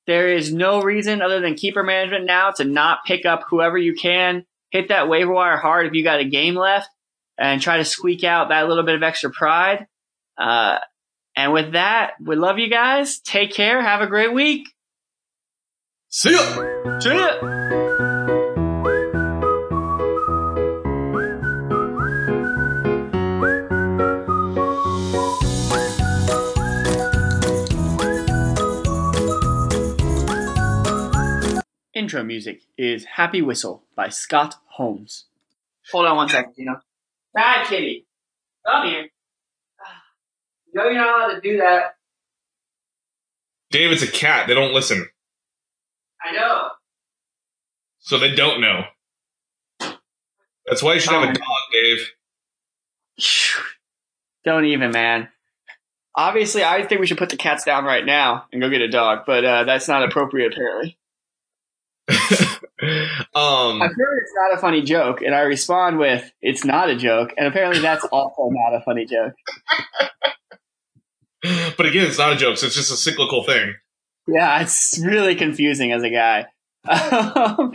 There 0.06 0.28
is 0.28 0.52
no 0.52 0.82
reason 0.82 1.22
other 1.22 1.40
than 1.40 1.54
keeper 1.54 1.82
management 1.82 2.26
now 2.26 2.50
to 2.52 2.64
not 2.64 2.98
pick 3.06 3.24
up 3.24 3.44
whoever 3.48 3.78
you 3.78 3.94
can. 3.94 4.44
Hit 4.70 4.88
that 4.88 5.08
waiver 5.08 5.32
wire 5.32 5.56
hard 5.56 5.86
if 5.86 5.94
you 5.94 6.04
got 6.04 6.20
a 6.20 6.24
game 6.24 6.54
left 6.54 6.88
and 7.40 7.62
try 7.62 7.78
to 7.78 7.84
squeak 7.86 8.22
out 8.22 8.50
that 8.50 8.68
little 8.68 8.84
bit 8.84 8.94
of 8.94 9.02
extra 9.02 9.30
pride. 9.30 9.86
Uh, 10.36 10.78
and 11.34 11.54
with 11.54 11.72
that, 11.72 12.12
we 12.20 12.36
love 12.36 12.58
you 12.58 12.68
guys. 12.68 13.18
Take 13.18 13.52
care. 13.52 13.80
Have 13.80 14.02
a 14.02 14.06
great 14.06 14.32
week. 14.32 14.68
See 16.10 16.32
ya. 16.32 16.98
See 17.00 17.14
ya. 17.14 17.40
Intro 31.94 32.22
music 32.22 32.62
is 32.76 33.04
Happy 33.04 33.40
Whistle 33.40 33.84
by 33.94 34.08
Scott 34.08 34.56
Holmes. 34.72 35.26
Hold 35.92 36.06
on 36.06 36.16
one 36.16 36.28
second, 36.28 36.54
you 36.56 36.66
know. 36.66 36.80
Bad 37.34 37.66
kitty. 37.66 38.06
Come 38.66 38.86
here. 38.86 39.08
You 40.72 40.80
know 40.80 40.88
you're 40.88 40.94
not 41.04 41.08
allowed 41.30 41.34
to 41.34 41.40
do 41.40 41.56
that. 41.58 41.96
Dave, 43.72 43.90
it's 43.90 44.02
a 44.02 44.10
cat. 44.10 44.46
They 44.46 44.54
don't 44.54 44.72
listen. 44.72 45.04
I 46.22 46.32
know. 46.32 46.68
So 47.98 48.18
they 48.20 48.34
don't 48.36 48.60
know. 48.60 48.84
That's 50.66 50.80
why 50.82 50.94
you 50.94 51.00
should 51.00 51.10
have 51.10 51.24
a 51.24 51.28
Oh. 51.30 51.32
dog, 51.32 51.72
Dave. 51.72 52.10
Don't 54.44 54.64
even, 54.66 54.92
man. 54.92 55.28
Obviously, 56.14 56.62
I 56.64 56.84
think 56.86 57.00
we 57.00 57.06
should 57.08 57.18
put 57.18 57.30
the 57.30 57.36
cats 57.36 57.64
down 57.64 57.84
right 57.84 58.06
now 58.06 58.46
and 58.52 58.62
go 58.62 58.70
get 58.70 58.80
a 58.80 58.88
dog, 58.88 59.24
but 59.26 59.44
uh, 59.44 59.64
that's 59.64 59.88
not 59.88 60.04
appropriate, 60.04 60.52
apparently. 60.52 60.96
um, 63.34 63.82
I've 63.82 63.94
heard 63.94 64.18
it's 64.22 64.34
not 64.34 64.54
a 64.54 64.58
funny 64.58 64.82
joke, 64.82 65.22
and 65.22 65.34
I 65.34 65.40
respond 65.40 65.98
with, 65.98 66.30
it's 66.40 66.64
not 66.64 66.88
a 66.90 66.96
joke, 66.96 67.32
and 67.36 67.46
apparently 67.46 67.80
that's 67.80 68.04
also 68.12 68.48
not 68.50 68.74
a 68.74 68.82
funny 68.84 69.06
joke. 69.06 69.34
but 71.76 71.86
again, 71.86 72.06
it's 72.06 72.18
not 72.18 72.32
a 72.32 72.36
joke, 72.36 72.58
so 72.58 72.66
it's 72.66 72.74
just 72.74 72.92
a 72.92 72.96
cyclical 72.96 73.44
thing. 73.44 73.74
Yeah, 74.26 74.62
it's 74.62 75.00
really 75.04 75.34
confusing 75.36 75.92
as 75.92 76.02
a 76.02 76.10
guy. 76.10 76.46
Um, 76.88 77.72